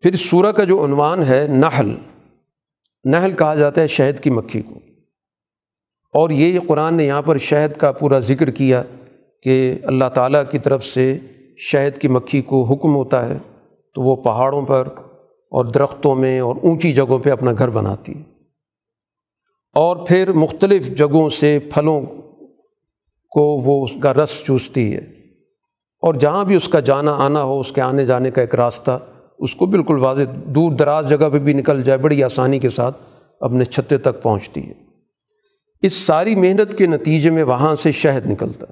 [0.00, 1.94] پھر اس سورہ کا جو عنوان ہے نحل
[3.04, 4.74] نحل کہا جاتا ہے شہد کی مکھی کو۔
[6.12, 8.82] اور یہ قرآن نے یہاں پر شہد کا پورا ذکر کیا
[9.42, 11.18] کہ اللہ تعالیٰ کی طرف سے
[11.58, 13.38] شہد کی مکھی کو حکم ہوتا ہے
[13.94, 14.88] تو وہ پہاڑوں پر
[15.50, 18.22] اور درختوں میں اور اونچی جگہوں پہ اپنا گھر بناتی ہے۔
[19.74, 22.02] اور پھر مختلف جگہوں سے پھلوں
[23.30, 25.16] کو وہ اس کا رس چوستی ہے۔
[25.96, 28.98] اور جہاں بھی اس کا جانا آنا ہو، اس کے آنے جانے کا ایک راستہ،
[29.38, 32.96] اس کو بالکل واضح، دور دراز جگہ پہ بھی نکل جائے، بڑی آسانی کے ساتھ
[33.40, 34.72] اپنے چھتے تک پہنچتی ہے۔
[35.82, 38.66] اس ساری محنت کے نتیجے میں وہاں سے شہد نکلتا۔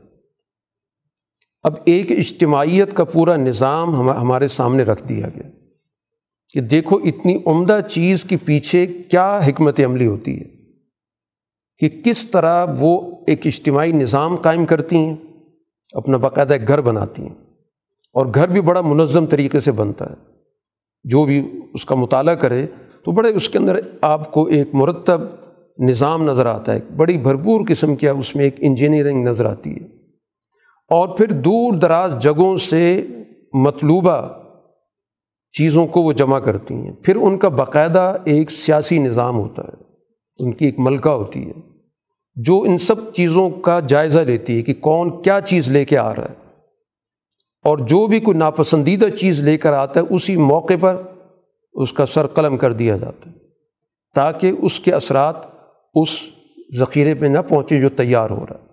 [1.62, 5.50] اب ایک اجتماعیت کا پورا نظام ہمارے سامنے رکھ دیا گیا
[6.54, 10.53] کہ دیکھو اتنی عمدہ چیز کے پیچھے کیا حکمت عملی ہوتی ہے۔
[11.78, 15.16] کہ کس طرح وہ ایک اجتماعی نظام قائم کرتی ہیں،
[15.92, 17.44] اپنا باقاعدہ ایک گھر بناتی ہیں۔
[18.12, 20.14] اور گھر بھی بڑا منظم طریقے سے بنتا ہے۔
[21.04, 22.66] جو بھی اس کا مطالعہ کرے
[23.04, 25.20] تو بڑے اس کے اندر آپ کو ایک مرتب
[25.78, 29.84] نظام نظر آتا ہے۔ بڑی بھرپور قسم کیا اس میں ایک انجینئرنگ نظر آتی ہے۔
[30.88, 33.06] اور پھر دور دراز جگہوں سے
[33.52, 34.28] مطلوبہ
[35.52, 39.83] چیزوں کو وہ جمع کرتی ہیں۔ پھر ان کا باقاعدہ ایک سیاسی نظام ہوتا ہے۔
[40.38, 41.52] ان کی ایک ملکہ ہوتی ہے،
[42.36, 46.14] جو ان سب چیزوں کا جائزہ لیتی ہے کہ کون کیا چیز لے کے آ
[46.14, 46.44] رہا ہے۔
[47.64, 51.02] اور جو بھی کوئی ناپسندیدہ چیز لے کر آتا ہے، اسی موقع پر
[51.72, 53.36] اس کا سر قلم کر دیا جاتا ہے،
[54.14, 55.36] تاکہ اس کے اثرات
[55.94, 56.08] اس
[56.78, 58.64] ذخیرے پہ نہ پہنچے جو تیار ہو رہا ہے۔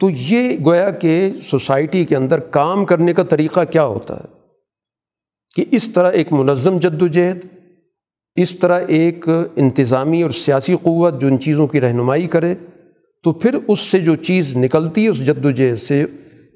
[0.00, 4.38] تو یہ گویا کہ سوسائٹی کے اندر کام کرنے کا طریقہ کیا ہوتا ہے؟
[5.54, 7.57] کہ اس طرح ایک منظم جد و جہد
[8.36, 12.54] اس طرح ایک انتظامی اور سیاسی قوت جو ان چیزوں کی رہنمائی کرے،
[13.24, 16.04] تو پھر اس سے جو چیز نکلتی ہے، اس جد و جہد سے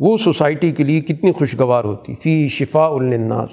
[0.00, 3.50] وہ سوسائٹی کے لیے کتنی خوشگوار ہوتی۔ فی شفاء الناس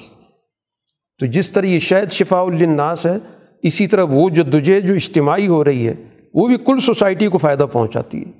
[1.20, 3.18] تو جس طرح یہ شاید شفاء الناس ہے،
[3.64, 5.94] اسی طرح وہ جو جو اجتماعی ہو رہی ہے،
[6.34, 8.32] وہ بھی کل سوسائٹی کو فائدہ پہنچاتی ہے۔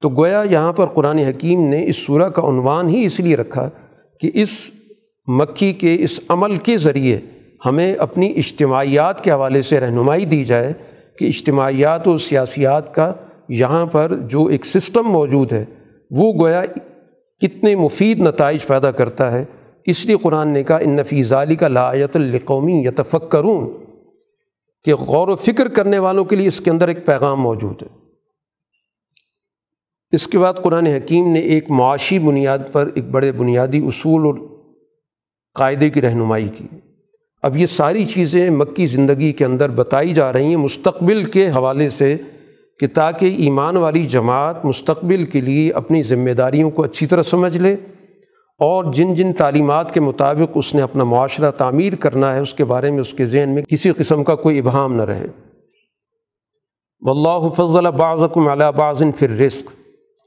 [0.00, 3.70] تو گویا یہاں پر قرآن حکیم نے اس سورہ کا عنوان ہی اس لیے رکھا
[4.20, 4.70] کہ اس
[5.26, 7.20] مکھی کے، اس عمل کے ذریعے
[7.66, 10.72] ہمیں اپنی اجتماعیات کے حوالے سے رہنمائی دی جائے
[11.18, 13.12] کہ اجتماعیات و سیاسیات کا
[13.48, 15.64] یہاں پر جو ایک سسٹم موجود ہے،
[16.10, 16.62] وہ گویا
[17.40, 19.44] کتنے مفید نتائج پیدا کرتا ہے۔
[19.86, 23.68] اس لیے قرآن نے کہا، ان نفی ظالی کا لایت القومی یتفق کروں
[24.84, 27.88] کہ غور و فکر کرنے والوں کے لیے اس کے اندر ایک پیغام موجود ہے۔
[30.12, 34.34] اس کے بعد قرآن حکیم نے ایک معاشی بنیاد پر ایک بڑے بنیادی اصول اور
[35.54, 36.66] قاعدے کی رہنمائی کی۔
[37.42, 41.88] اب یہ ساری چیزیں مکی زندگی کے اندر بتائی جا رہی ہیں مستقبل کے حوالے
[41.88, 42.16] سے
[42.80, 47.58] کہ تاکہ ایمان والی جماعت مستقبل کے لیے اپنی ذمہ داریوں کو اچھی طرح سمجھ
[47.58, 47.76] لے
[48.58, 52.64] اور جن جن تعلیمات کے مطابق اس نے اپنا معاشرہ تعمیر کرنا ہے، اس کے
[52.64, 55.26] بارے میں، اس کے ذہن میں کسی قسم کا کوئی ابہام نہ رہے۔
[57.00, 59.70] واللہ فضل بعضکم علی بعض فی الرزق۔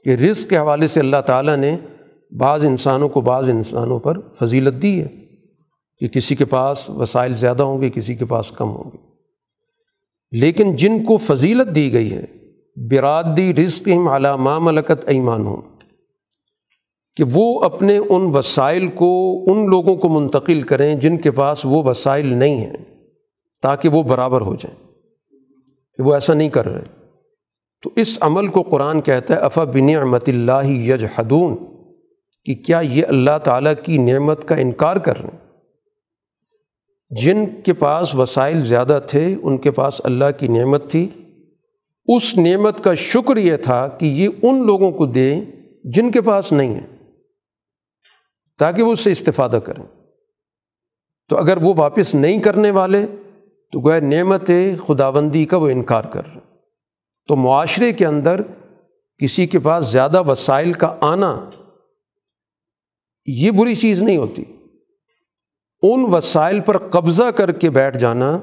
[0.04, 1.76] کہ رزق کے حوالے سے اللہ تعالیٰ نے
[2.38, 5.25] بعض انسانوں کو بعض انسانوں پر فضیلت دی ہے۔
[5.98, 8.96] کہ کسی کے پاس وسائل زیادہ ہوں گے، کسی کے پاس کم ہوں گے۔
[10.30, 12.24] لیکن جن کو فضیلت دی گئی ہے
[12.90, 15.62] برادی رزق علامہ ملکت ایمان ہوں
[17.16, 21.82] کہ وہ اپنے ان وسائل کو، ان لوگوں کو منتقل کریں جن کے پاس وہ
[21.82, 22.76] وسائل نہیں ہیں،
[23.62, 24.88] تاکہ وہ برابر ہو جائیں،
[25.96, 26.82] کہ وہ ایسا نہیں کر رہے۔
[27.82, 31.56] تو اس عمل کو قرآن کہتا ہے، افا بن احمت اللہ یج حدون
[32.44, 35.45] کہ کیا یہ اللہ تعالیٰ کی نعمت کا انکار کر رہے ہیں؟
[37.10, 41.08] جن کے پاس وسائل زیادہ تھے، ان کے پاس اللہ کی نعمت تھی۔
[42.06, 45.44] اس نعمت کا شکر یہ تھا کہ یہ ان لوگوں کو دیں
[45.84, 46.86] جن کے پاس نہیں ہے
[48.58, 49.82] تاکہ وہ اس سے استفادہ کریں۔
[51.28, 53.06] تو اگر وہ واپس نہیں کرنے والے،
[53.72, 54.50] تو گویا نعمت
[54.86, 56.40] خداوندی کا وہ انکار کر۔ رہے
[57.28, 58.40] تو معاشرے کے اندر
[59.18, 61.50] کسی کے پاس زیادہ وسائل کا آنا
[63.26, 64.44] یہ بری چیز نہیں ہوتی۔
[65.94, 68.34] ان وسائل پر قبضہ کر کے بیٹھ جانا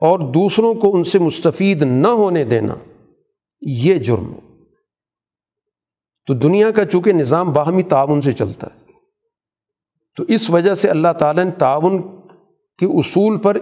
[0.00, 2.74] اور دوسروں کو ان سے مستفید نہ ہونے دینا،
[3.62, 4.40] یہ جرم۔ ہے
[6.26, 8.92] تو دنیا کا چونکہ نظام باہمی تعاون سے چلتا ہے،
[10.16, 12.02] تو اس وجہ سے اللہ تعالیٰ نے تعاون
[12.78, 13.56] کے اصول پر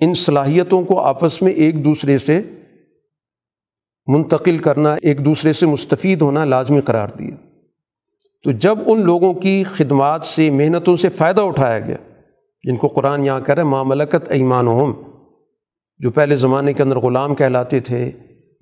[0.00, 2.42] ان صلاحیتوں کو آپس میں ایک دوسرے سے
[4.06, 7.36] منتقل کرنا، ایک دوسرے سے مستفید ہونا لازمی قرار دیا۔
[8.44, 11.96] تو جب ان لوگوں کی خدمات سے، محنتوں سے فائدہ اٹھایا گیا
[12.66, 14.92] جن کو قرآن یہاں کہہ رہے معاملکت ایمان ہم
[15.98, 18.10] جو پہلے زمانے کے اندر غلام کہلاتے تھے،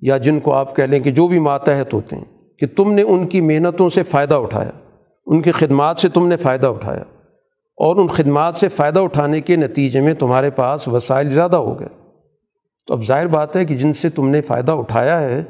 [0.01, 2.25] یا جن کو آپ کہہ لیں کہ جو بھی ماتحت ہوتے ہیں،
[2.59, 4.71] کہ تم نے ان کی محنتوں سے فائدہ اٹھایا،
[5.25, 7.03] ان کی خدمات سے تم نے فائدہ اٹھایا۔
[7.77, 11.87] اور ان خدمات سے فائدہ اٹھانے کے نتیجے میں تمہارے پاس وسائل زیادہ ہو گئے۔
[12.87, 15.43] تو اب ظاہر بات ہے کہ جن سے تم نے فائدہ اٹھایا ہے،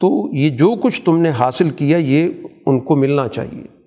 [0.00, 2.28] تو یہ جو کچھ تم نے حاصل کیا، یہ
[2.66, 3.81] ان کو ملنا چاہیے۔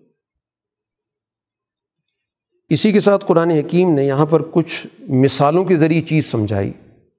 [2.70, 6.72] اسی کے ساتھ قرآن حکیم نے یہاں پر کچھ مثالوں کے ذریعے چیز سمجھائی۔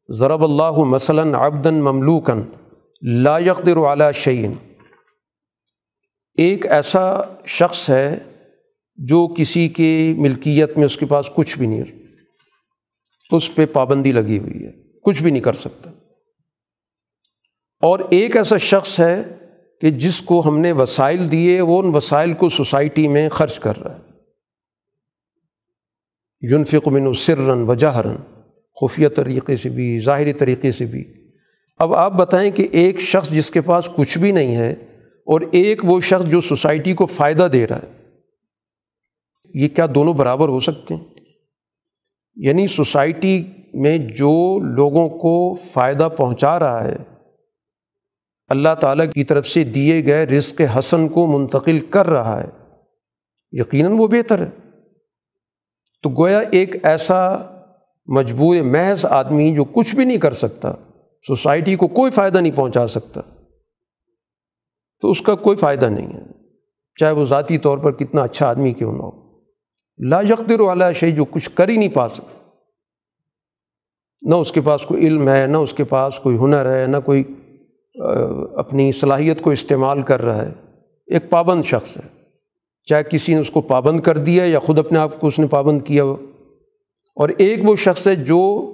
[0.09, 2.43] ضرب اللہ مثلاً آبدن مملوکن
[3.03, 4.53] لا یقدر اعلیٰ شعین
[6.35, 8.19] ایک ایسا شخص ہے
[8.97, 11.83] جو کسی کے ملکیت میں اس کے پاس کچھ بھی نہیں
[13.31, 14.71] اس پہ پابندی لگی ہوئی ہے،
[15.03, 15.91] کچھ بھی نہیں کر سکتا۔
[17.81, 19.23] اور ایک ایسا شخص ہے
[19.81, 23.83] کہ جس کو ہم نے وسائل دیے، وہ ان وسائل کو سوسائٹی میں خرچ کر
[23.83, 24.06] رہا ہے۔
[26.41, 28.17] یونفق من سرن وجہرن
[28.81, 31.05] خفیہ طریقے سے بھی، ظاہری طریقے سے بھی۔
[31.79, 34.73] اب آپ بتائیں کہ ایک شخص جس کے پاس کچھ بھی نہیں ہے
[35.27, 38.09] اور ایک وہ شخص جو سوسائٹی کو فائدہ دے رہا ہے،
[39.55, 41.05] یہ کیا دونوں برابر ہو سکتے ہیں؟
[42.37, 43.45] یعنی سوسائٹی
[43.75, 46.97] میں جو لوگوں کو فائدہ پہنچا رہا ہے،
[48.49, 52.49] اللہ تعالیٰ کی طرف سے دیے گئے رزق حسن کو منتقل کر رہا ہے،
[53.53, 54.66] یقیناً وہ بہتر ہے۔
[56.07, 57.37] تو گویا ایک ایسا
[58.07, 60.73] مجبور محض آدمی جو کچھ بھی نہیں کر سکتا،
[61.27, 63.21] سوسائٹی کو کوئی فائدہ نہیں پہنچا سکتا۔
[65.01, 66.23] تو اس کا کوئی فائدہ نہیں ہے۔
[67.01, 69.11] چاہے وہ ذاتی طور پر کتنا اچھا آدمی کیوں نہ ہو۔
[70.09, 72.51] لا یقدر والا شے جو کچھ کر ہی نہیں پا سکتا۔
[74.23, 76.97] نہ اس کے پاس کوئی علم ہے، نہ اس کے پاس کوئی ہنر ہے، نہ
[77.05, 77.25] کوئی
[78.57, 80.53] اپنی صلاحیت کو استعمال کر رہا ہے۔
[81.07, 82.16] ایک پابند شخص ہے۔
[82.87, 85.47] چاہے کسی نے اس کو پابند کر دیا یا خود اپنے آپ کو اس نے
[85.47, 86.17] پابند کیا ہو۔
[87.17, 88.73] اور ایک وہ شخص ہے جو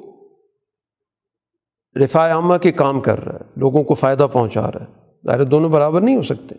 [2.04, 4.86] رفاع عامہ کے کام کر رہا ہے، لوگوں کو فائدہ پہنچا رہا ہے۔
[5.26, 6.54] ظاہر دونوں برابر نہیں ہو سکتے۔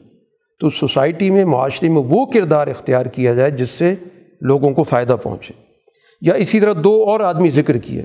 [0.59, 3.95] تو سوسائٹی میں، معاشرے میں وہ کردار اختیار کیا جائے جس سے
[4.41, 5.53] لوگوں کو فائدہ پہنچے۔
[6.21, 8.03] یا اسی طرح دو اور آدمی ذکر کیے۔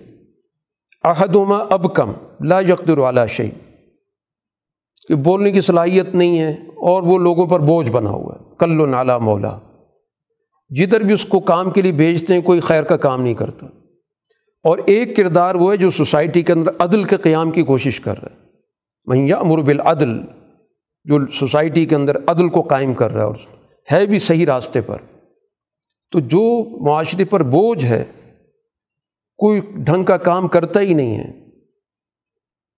[1.05, 3.51] عہدما اب کم لا یقدر والا شعی
[5.09, 8.81] کہ بولنے کی صلاحیت نہیں ہے اور وہ لوگوں پر بوجھ بنا ہوا ہے۔ کل
[8.81, 9.59] و نالا مولا
[10.69, 13.67] جدھر بھی اس کو کام کے لیے بھیجتے ہیں، کوئی خیر کا کام نہیں کرتا۔
[14.63, 18.23] اور ایک کردار وہ ہے جو سوسائٹی کے اندر عدل کے قیام کی کوشش کر
[18.23, 18.51] رہا ہے۔
[19.05, 20.21] میں امر بالعدل،
[21.05, 23.35] جو سوسائٹی کے اندر عدل کو قائم کر رہا ہے اور
[23.93, 24.97] ہے بھی صحیح راستے پر۔
[26.11, 28.05] تو جو معاشرے پر بوجھ ہے،
[29.37, 31.33] کوئی ڈھنگ کا کام کرتا ہی نہیں ہے۔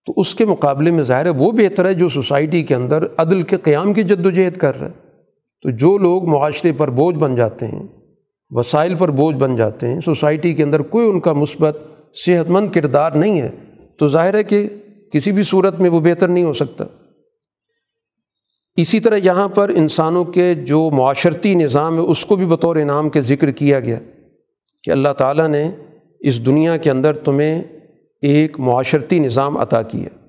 [0.06, 3.42] تو اس کے مقابلے میں ظاہر ہے وہ بہتر ہے جو سوسائٹی کے اندر عدل
[3.42, 5.09] کے قیام کی جد و جہد کر رہا ہے۔
[5.62, 7.82] تو جو لوگ معاشرے پر بوجھ بن جاتے ہیں،
[8.50, 11.78] وسائل پر بوجھ بن جاتے ہیں، سوسائٹی کے اندر کوئی ان کا مثبت
[12.14, 13.50] صحت مند کردار نہیں ہے،
[13.98, 14.68] تو ظاہر ہے کہ
[15.12, 16.84] کسی بھی صورت میں وہ بہتر نہیں ہو سکتا۔
[18.76, 23.10] اسی طرح یہاں پر انسانوں کے جو معاشرتی نظام ہے، اس کو بھی بطور انعام
[23.10, 23.98] کے ذکر کیا گیا
[24.82, 25.70] کہ اللہ تعالیٰ نے
[26.20, 27.62] اس دنیا کے اندر تمہیں
[28.22, 30.19] ایک معاشرتی نظام عطا کیا۔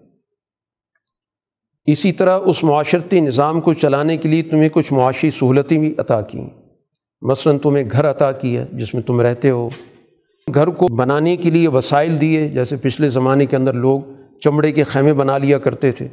[1.85, 6.21] اسی طرح اس معاشرتی نظام کو چلانے کے لیے تمہیں کچھ معاشی سہولتیں بھی عطا
[6.21, 6.49] کیں۔
[7.21, 9.69] مثلاً تمہیں گھر عطا کیا جس میں تم رہتے ہو۔
[10.55, 14.01] گھر کو بنانے کے لیے وسائل دیے، جیسے پچھلے زمانے کے اندر لوگ
[14.43, 16.07] چمڑے کے خیمے بنا لیا کرتے تھے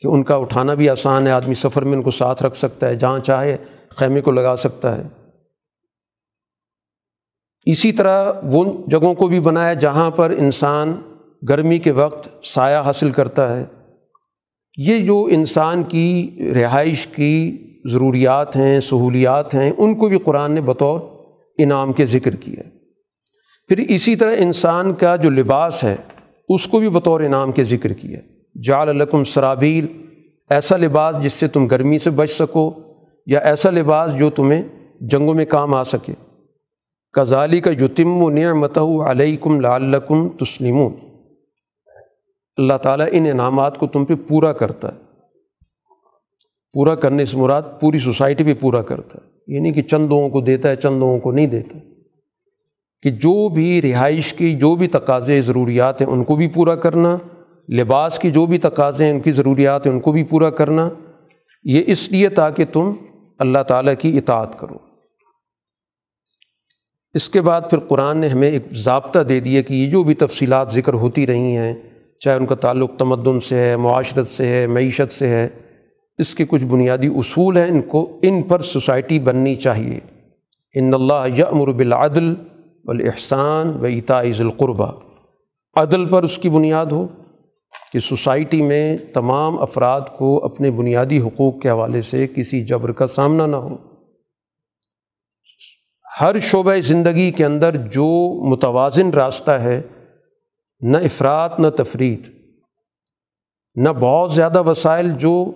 [0.00, 2.88] کہ ان کا اٹھانا بھی آسان ہے، آدمی سفر میں ان کو ساتھ رکھ سکتا
[2.88, 3.56] ہے، جہاں چاہے
[3.88, 5.02] خیمے کو لگا سکتا ہے۔
[7.66, 11.00] اسی طرح وہ جگہوں کو بھی بنایا جہاں پر انسان
[11.48, 13.64] گرمی کے وقت سایہ حاصل کرتا ہے۔
[14.76, 20.60] یہ جو انسان کی رہائش کی ضروریات ہیں، سہولیات ہیں، ان کو بھی قرآن نے
[20.60, 21.00] بطور
[21.58, 22.62] انعام کے ذکر کیا
[23.68, 25.96] پھر اسی طرح انسان کا جو لباس ہے،
[26.48, 28.18] اس کو بھی بطور انعام کے ذکر کیا
[28.64, 29.86] جال الکم سرابیل،
[30.50, 32.70] ایسا لباس جس سے تم گرمی سے بچ سکو،
[33.26, 34.62] یا ایسا لباس جو تمہیں
[35.00, 36.12] جنگوں میں کام آ سکے۔
[37.12, 40.92] کزالی کا یتم و نعمت علیکم لعلکم تسلیمون
[42.56, 44.98] اللہ تعالیٰ ان انعامات کو تم پہ پورا کرتا ہے۔
[46.72, 50.28] پورا کرنے سے مراد پوری سوسائٹی پہ پورا کرتا ہے۔ یہ نہیں کہ چند لوگوں
[50.28, 51.78] کو دیتا ہے، چند لوگوں کو نہیں دیتا۔
[53.02, 57.16] کہ جو بھی رہائش کی، جو بھی تقاضے، ضروریات ہیں، ان کو بھی پورا کرنا۔
[57.72, 60.90] لباس کی جو بھی تقاضے ہیں، ان کی ضروریات ہیں، ان کو بھی پورا کرنا۔
[61.64, 62.92] یہ اس لیے تاکہ تم
[63.38, 64.76] اللہ تعالیٰ کی اطاعت کرو۔
[67.14, 70.14] اس کے بعد پھر قرآن نے ہمیں ایک ضابطہ دے دیا کہ یہ جو بھی
[70.14, 71.74] تفصیلات ذکر ہوتی رہی ہیں
[72.20, 75.48] چاہے ان کا تعلق تمدن سے ہے، معاشرت سے ہے، معیشت سے ہے،
[76.18, 80.00] اس کے کچھ بنیادی اصول ہیں ان کو، ان پر سوسائٹی بننی چاہیے۔
[80.74, 82.34] ان اللہ یامر بالعدل
[82.84, 84.92] والاحسان و عطاء القربہ
[85.76, 87.06] عدل پر اس کی بنیاد ہو
[87.92, 93.06] کہ سوسائٹی میں تمام افراد کو اپنے بنیادی حقوق کے حوالے سے کسی جبر کا
[93.06, 93.76] سامنا نہ ہو۔
[96.20, 99.82] ہر شعبہ زندگی کے اندر جو متوازن راستہ ہے
[100.86, 102.28] نہ افراد نہ تفرید
[103.74, 105.52] نہ بہت زیادہ وسائل جو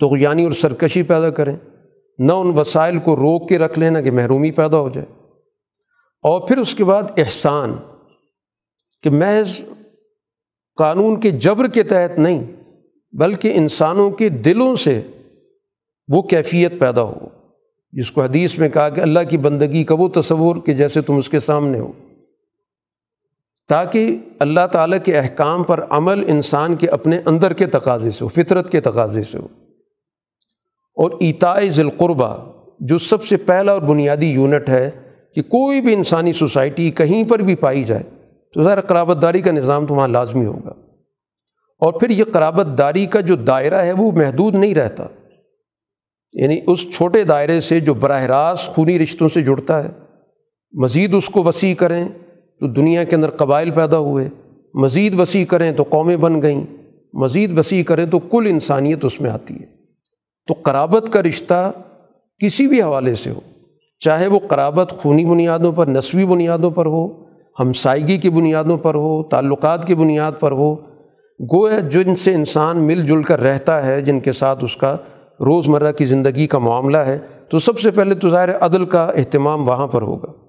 [0.00, 1.56] تغیانی اور سرکشی پیدا کریں،
[2.18, 5.06] نہ ان وسائل کو روک کے رکھ لینا کہ محرومی پیدا ہو جائے۔
[6.22, 7.76] اور پھر اس کے بعد احسان،
[9.02, 9.60] کہ محض
[10.76, 12.44] قانون کے جبر کے تحت نہیں،
[13.12, 15.02] بلکہ انسانوں کے دلوں سے
[16.08, 17.28] وہ کیفیت پیدا ہو۔
[17.92, 21.16] جس کو حدیث میں کہا کہ اللہ کی بندگی کا وہ تصور کہ جیسے تم
[21.16, 21.92] اس کے سامنے ہو۔
[23.68, 28.28] تاکہ اللہ تعالیٰ کے احکام پر عمل انسان کے اپنے اندر کے تقاضے سے ہو،
[28.28, 29.46] فطرت کے تقاضے سے ہو۔
[30.96, 32.36] اور ایتائے ذیلقربہ
[32.80, 34.90] جو سب سے پہلا اور بنیادی یونٹ ہے
[35.34, 38.02] کہ کوئی بھی انسانی سوسائٹی کہیں پر بھی پائی جائے،
[38.54, 40.72] تو ظاہر قرابت داری کا نظام تو وہاں لازمی ہوگا۔
[41.78, 45.04] اور پھر یہ قرابت داری کا جو دائرہ ہے، وہ محدود نہیں رہتا۔
[46.32, 49.88] یعنی اس چھوٹے دائرے سے جو براہ راست خونی رشتوں سے جڑتا ہے،
[50.72, 52.08] مزید اس کو وسیع کریں۔
[52.60, 54.28] تو دنیا کے اندر قبائل پیدا ہوئے،
[54.74, 56.64] مزید وسیع کریں تو قومیں بن گئیں،
[57.14, 59.66] مزید وسیع کریں تو کل انسانیت اس میں آتی ہے۔
[60.46, 61.72] تو قرابت کا رشتہ
[62.40, 63.40] کسی بھی حوالے سے ہو،
[64.00, 67.06] چاہے وہ قرابت خونی بنیادوں پر، نسوی بنیادوں پر ہو،
[67.60, 70.74] ہمسائیگی کی بنیادوں پر ہو، تعلقات کی بنیاد پر ہو،
[71.40, 74.96] گویا جن سے انسان مل جل کر رہتا ہے، جن کے ساتھ اس کا
[75.40, 77.18] روز مرہ کی زندگی کا معاملہ ہے،
[77.48, 80.45] تو سب سے پہلے تو ظاہر عدل کا اہتمام وہاں پر ہوگا۔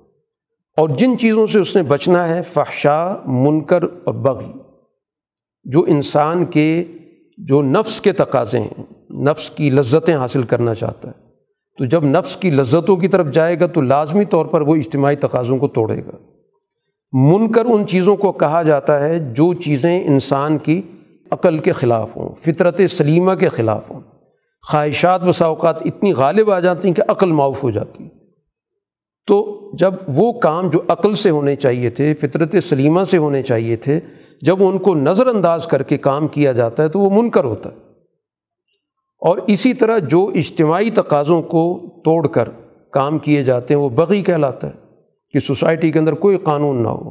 [0.77, 4.51] اور جن چیزوں سے اس نے بچنا ہے فحشا منکر اور بغی،
[5.63, 6.83] جو انسان کے
[7.37, 8.83] جو نفس کے تقاضے ہیں،
[9.13, 11.27] نفس کی لذتیں حاصل کرنا چاہتا ہے۔
[11.77, 15.15] تو جب نفس کی لذتوں کی طرف جائے گا، تو لازمی طور پر وہ اجتماعی
[15.15, 16.11] تقاضوں کو توڑے گا۔
[17.11, 20.81] من کر ان چیزوں کو کہا جاتا ہے جو چیزیں انسان کی
[21.31, 23.99] عقل کے خلاف ہوں، فطرت سلیمہ کے خلاف ہوں۔
[24.71, 28.16] خواہشات و ساوقات اتنی غالب آ جاتی ہیں کہ عقل معاف ہو جاتی ہے۔
[29.27, 33.75] تو جب وہ کام جو عقل سے ہونے چاہیے تھے، فطرت سلیمہ سے ہونے چاہیے
[33.75, 33.99] تھے،
[34.41, 37.69] جب ان کو نظر انداز کر کے کام کیا جاتا ہے تو وہ منکر ہوتا
[37.69, 37.75] ہے۔
[39.19, 42.49] اور اسی طرح جو اجتماعی تقاضوں کو توڑ کر
[42.91, 44.73] کام کیے جاتے ہیں، وہ بغی کہلاتا ہے
[45.33, 47.09] کہ سوسائٹی کے اندر کوئی قانون نہ ہو۔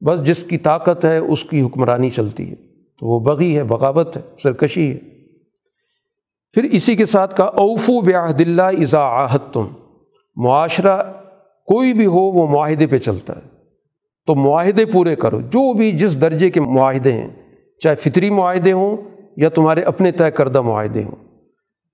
[0.00, 2.54] بس جس کی طاقت ہے، اس کی حکمرانی چلتی ہے۔
[2.98, 4.98] تو وہ بغی ہے، بغاوت ہے، سرکشی ہے۔
[6.52, 9.66] پھر اسی کے ساتھ کا اوفو بعہد اللہ ازا آحت تم
[10.36, 11.02] معاشرہ
[11.68, 13.40] کوئی بھی ہو وہ معاہدے پہ چلتا ہے۔
[14.26, 17.28] تو معاہدے پورے کرو۔ جو بھی جس درجے کے معاہدے ہیں،
[17.80, 18.96] چاہے فطری معاہدے ہوں
[19.36, 21.16] یا تمہارے اپنے طے کردہ معاہدے ہوں۔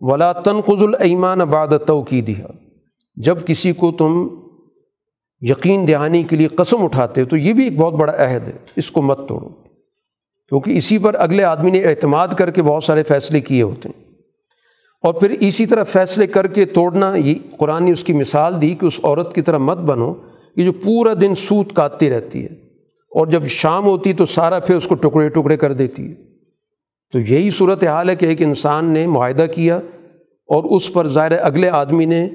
[0.01, 2.47] ولا تنقض الایمان بعد توقیدہ
[3.17, 4.29] جب کسی کو تم
[5.41, 8.53] یقین دہانی کے لیے قسم اٹھاتے ہو، تو یہ بھی ایک بہت بڑا عہد ہے۔
[8.77, 9.49] اس کو مت توڑو۔
[10.49, 14.04] کیونکہ اسی پر اگلے آدمی نے اعتماد کر کے بہت سارے فیصلے کیے ہوتے ہیں۔
[15.05, 18.75] اور پھر اسی طرح فیصلے کر کے توڑنا، یہ قرآن نے اس کی مثال دی
[18.81, 20.15] کہ اس عورت کی طرح مت بنو
[20.57, 22.49] کہ جو پورا دن سوت کاٹتی رہتی ہے
[23.13, 26.15] اور جب شام ہوتی تو سارا پھر اس کو ٹکڑے ٹکڑے کر دیتی ہے۔
[27.13, 29.77] تو یہی صورت حال ہے کہ ایک انسان نے معاہدہ کیا
[30.49, 32.29] اور اس پر ظاہر اگلے آدمی نے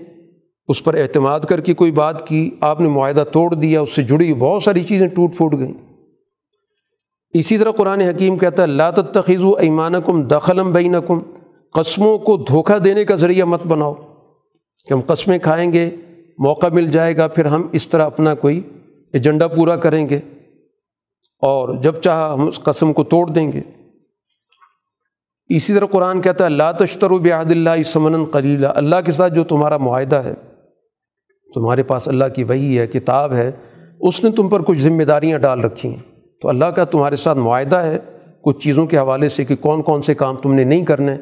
[0.68, 4.02] اس پر اعتماد کر کے کوئی بات کی، آپ نے معاہدہ توڑ دیا، اس سے
[4.02, 5.74] جڑی بہت ساری چیزیں ٹوٹ پھوٹ گئیں۔
[7.34, 11.20] اسی طرح قرآن حکیم کہتا ہے اللہ تخیض و ایمان کم دخلم بینکم۔
[11.74, 13.94] قسموں کو دھوکہ دینے کا ذریعہ مت بناؤ
[14.88, 15.90] کہ ہم قسمیں کھائیں گے،
[16.38, 18.62] موقع مل جائے گا، پھر ہم اس طرح اپنا کوئی
[19.14, 20.20] ایجنڈا پورا کریں گے۔
[21.41, 23.62] اور جب چاہا ہم اس قسم کو توڑ دیں گے۔
[25.50, 29.34] اسی طرح قرآن کہتا ہے اللہ تشتر و بحد اللہ سمن قلیلہ اللہ کے ساتھ
[29.34, 30.34] جو تمہارا معاہدہ ہے،
[31.56, 33.52] تمہارے پاس اللہ کی وہی ہے، کتاب ہے،
[34.00, 37.38] اس نے تم پر کچھ ذمہ داریاں ڈال رکھی ہیں۔ تو اللہ کا تمہارے ساتھ
[37.38, 38.00] معاہدہ ہے،
[38.41, 41.18] کچھ چیزوں کے حوالے سے کہ کون کون سے کام تم نے نہیں کرنے۔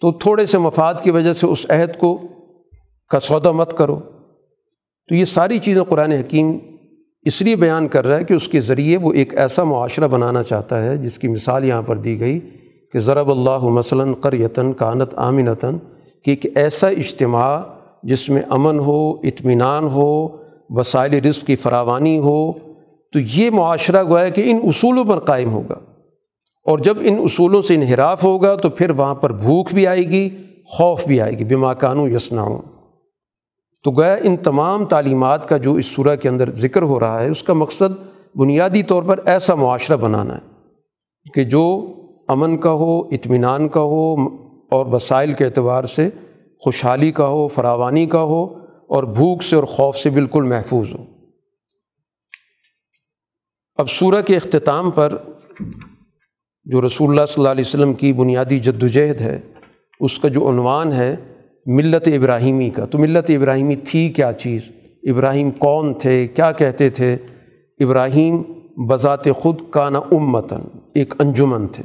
[0.00, 2.18] تو تھوڑے سے مفاد کی وجہ سے اس عہد کو
[3.10, 4.00] کا سودا مت کرو۔
[5.08, 6.58] تو یہ ساری چیزیں قرآن حکیم
[7.22, 10.42] اس لیے بیان کر رہا ہے کہ اس کے ذریعے وہ ایک ایسا معاشرہ بنانا
[10.42, 12.40] چاہتا ہے جس کی مثال یہاں پر دی گئی
[12.92, 15.76] کہ ضرب اللہ مثلاً قریتاً کانت آمنتاً
[16.24, 17.60] کہ ایک ایسا اجتماع
[18.02, 20.28] جس میں امن ہو، اطمینان ہو،
[20.68, 22.52] وسائل رزق کی فراوانی ہو۔
[23.12, 25.74] تو یہ معاشرہ گویا کہ ان اصولوں پر قائم ہوگا۔
[26.66, 30.28] اور جب ان اصولوں سے انحراف ہوگا تو پھر وہاں پر بھوک بھی آئے گی،
[30.64, 32.62] خوف بھی آئے گی، بما کانو یسناؤں
[33.84, 37.28] تو گویا ان تمام تعلیمات کا جو اس صورح کے اندر ذکر ہو رہا ہے،
[37.28, 37.92] اس کا مقصد
[38.34, 41.64] بنیادی طور پر ایسا معاشرہ بنانا ہے کہ جو
[42.28, 44.14] امن کا ہو، اطمینان کا ہو
[44.70, 46.08] اور وسائل کے اعتبار سے
[46.64, 48.44] خوشحالی کا ہو، فراوانی کا ہو
[48.86, 51.04] اور بھوک سے اور خوف سے بالکل محفوظ ہو۔
[53.78, 55.16] اب سورہ کے اختتام پر
[56.70, 59.40] جو رسول اللہ صلی اللہ علیہ وسلم کی بنیادی جد وجہد ہے،
[60.00, 61.16] اس کا جو عنوان ہے
[61.66, 64.70] ملت ابراہیمی کا۔ تو ملت ابراہیمی تھی کیا چیز؟
[65.02, 67.16] ابراہیم کون تھے؟ کیا کہتے تھے؟
[67.80, 68.42] ابراہیم
[68.88, 71.84] بذات خود کا نا امتن ایک انجمن تھے۔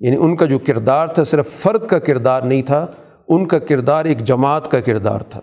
[0.00, 2.86] یعنی ان کا جو کردار تھا صرف فرد کا کردار نہیں تھا،
[3.28, 5.40] ان کا کردار ایک جماعت کا کردار تھا۔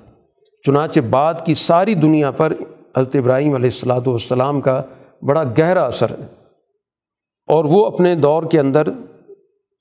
[0.66, 2.54] چنانچہ بعد کی ساری دنیا پر
[2.98, 4.82] حضرت ابراہیم علیہ السلاۃ والسلام کا
[5.22, 6.43] بڑا گہرا اثر ہے۔
[7.48, 8.84] اور وہ اپنے دور کے اندر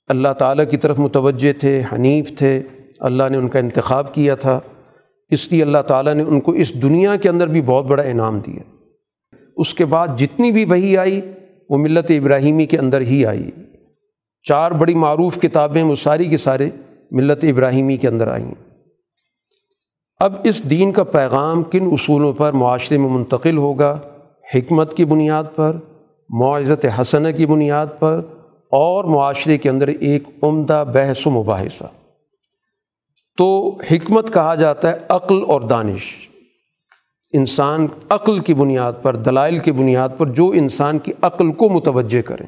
[0.08, 2.62] اللہ تعالیٰ کی طرف متوجہ تھے، حنیف تھے۔
[2.98, 4.60] اللہ نے ان کا انتخاب کیا تھا۔
[5.28, 8.38] اس لیے اللہ تعالیٰ نے ان کو اس دنیا کے اندر بھی بہت بڑا انعام
[8.38, 8.86] دیا۔
[9.56, 11.20] اس کے بعد جتنی بھی وہی آئی،
[11.70, 13.50] وہ ملت ابراہیمی کے اندر ہی آئی۔
[14.48, 16.70] چار بڑی معروف کتابیں وہ ساری کے سارے
[17.10, 18.54] ملت ابراہیمی کے اندر آئیں۔
[20.20, 24.00] اب اس دین کا پیغام کن اصولوں پر، معاشرے میں منتقل ہوگا،
[24.54, 25.76] حکمت کی بنیاد پر
[26.32, 28.20] معزت حسنہ کی بنیاد پر
[28.70, 31.84] اور معاشرے کے اندر ایک عمدہ بحث و مباحثہ۔
[33.38, 36.00] تو حکمت کہا جاتا ہے عقل اور دانش۔
[37.32, 42.22] انسان عقل کی بنیاد پر، دلائل کی بنیاد پر جو انسان کی عقل کو متوجہ
[42.22, 42.46] کریں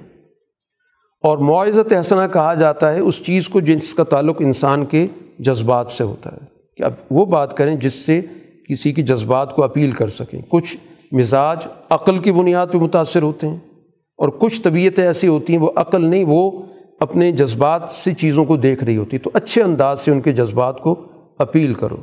[1.23, 5.07] اور معزت حسنہ کہا جاتا ہے اس چیز کو جس کا تعلق انسان کے
[5.39, 6.39] جذبات سے ہوتا ہے۔
[6.77, 8.21] کہ اب وہ بات کریں جس سے
[8.69, 10.77] کسی کی جذبات کو اپیل کر سکیں۔ کچھ
[11.13, 13.74] مزاج عقل کی بنیاد پہ متاثر ہوتے ہیں۔
[14.17, 16.63] اور کچھ طبیعتیں ایسی ہوتی ہیں، وہ عقل نہیں، وہ
[17.01, 20.81] اپنے جذبات سے چیزوں کو دیکھ رہی ہوتی۔ تو اچھے انداز سے ان کے جذبات
[20.81, 21.01] کو
[21.39, 21.97] اپیل کرو۔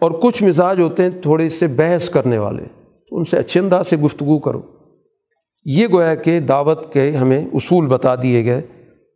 [0.00, 2.64] اور کچھ مزاج ہوتے ہیں تھوڑے سے بحث کرنے والے،
[3.08, 4.62] تو ان سے اچھے انداز سے گفتگو کرو۔
[5.64, 8.58] یہ گویا کہ دعوت کے ہمیں اصول بتا دیے گئے،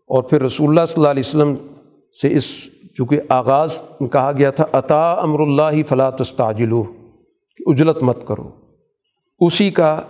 [0.09, 1.55] اور پھر رسول اللہ صلی اللہ علیہ وسلم
[2.23, 2.45] سے اس،
[2.97, 3.79] چونکہ آغاز
[4.13, 6.85] کہا گیا تھا عطا امر اللہ فلاں تستاجلو
[7.67, 8.51] اجلت مت کرو۔
[9.41, 10.01] اسی کا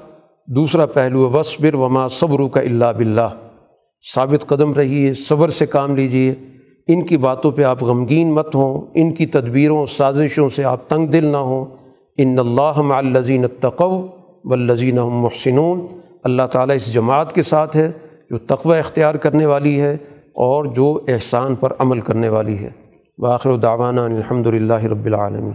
[0.49, 3.29] دوسرا پہلو وصبر وما صبر کا اللہ بلّہ
[4.15, 6.35] ثابت قدم رہیے، صبر سے کام لیجیے۔
[6.89, 11.07] ان کی باتوں پہ آپ غمگین مت ہوں، ان کی تدبیروں، سازشوں سے آپ تنگ
[11.07, 11.65] دل نہ ہوں۔
[12.19, 14.07] ان اللہ الزین تقو
[14.45, 15.87] و الزین محسنون۔
[16.25, 17.93] اللہ تعالیٰ اس جماعت کے ساتھ ہے
[18.31, 22.71] جو تقوی اختیار کرنے والی ہے اور جو احسان پر عمل کرنے والی ہے۔
[23.19, 25.53] باخر و داوانہ الحمد للہ رب العالمین۔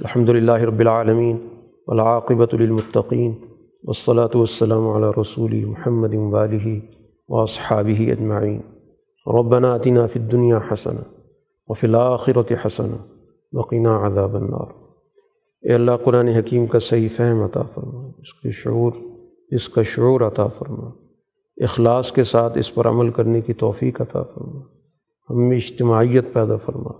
[0.00, 1.36] الحمد للہ رب العالمین
[1.86, 3.34] العاقبۃ للمتقین۔
[3.84, 6.68] والصلاة والسلام على رسول محمد والہ
[7.28, 8.60] واصحابہ اجمعین
[9.26, 11.00] ربنا آتنا فی الدنیا حسنہ
[11.68, 12.98] وفی الآخرة حسنہ
[13.52, 14.66] وقنا عذاب النار.
[15.64, 18.92] اے اللہ قرآن حکیم کا صحیح فہم عطا فرما، اس کے شعور،
[19.50, 20.90] اس کا شعور عطا فرما،
[21.58, 24.60] اخلاص کے ساتھ اس پر عمل کرنے کی توفیق عطا فرما،
[25.30, 26.92] ہم میں اجتماعیت پیدا فرما،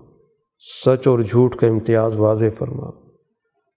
[0.61, 2.89] سچ اور جھوٹ کا امتیاز واضح فرما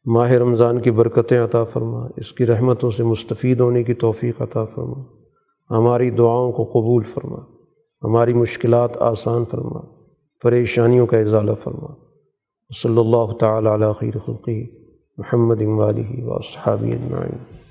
[0.07, 4.65] ماہ رمضان کی برکتیں عطا فرما، اس کی رحمتوں سے مستفید ہونے کی توفیق عطا
[4.65, 5.03] فرما۔
[5.71, 7.39] ہماری دعاؤں کو قبول فرما،
[8.03, 9.81] ہماری مشکلات آسان فرما،
[10.43, 11.95] پریشانیوں کا اضالہ فرما۔
[12.83, 14.67] صلی اللہ تعالیٰ علیہ خیر خلقی
[15.19, 17.64] محمد اموالی و صحابی اجمعین۔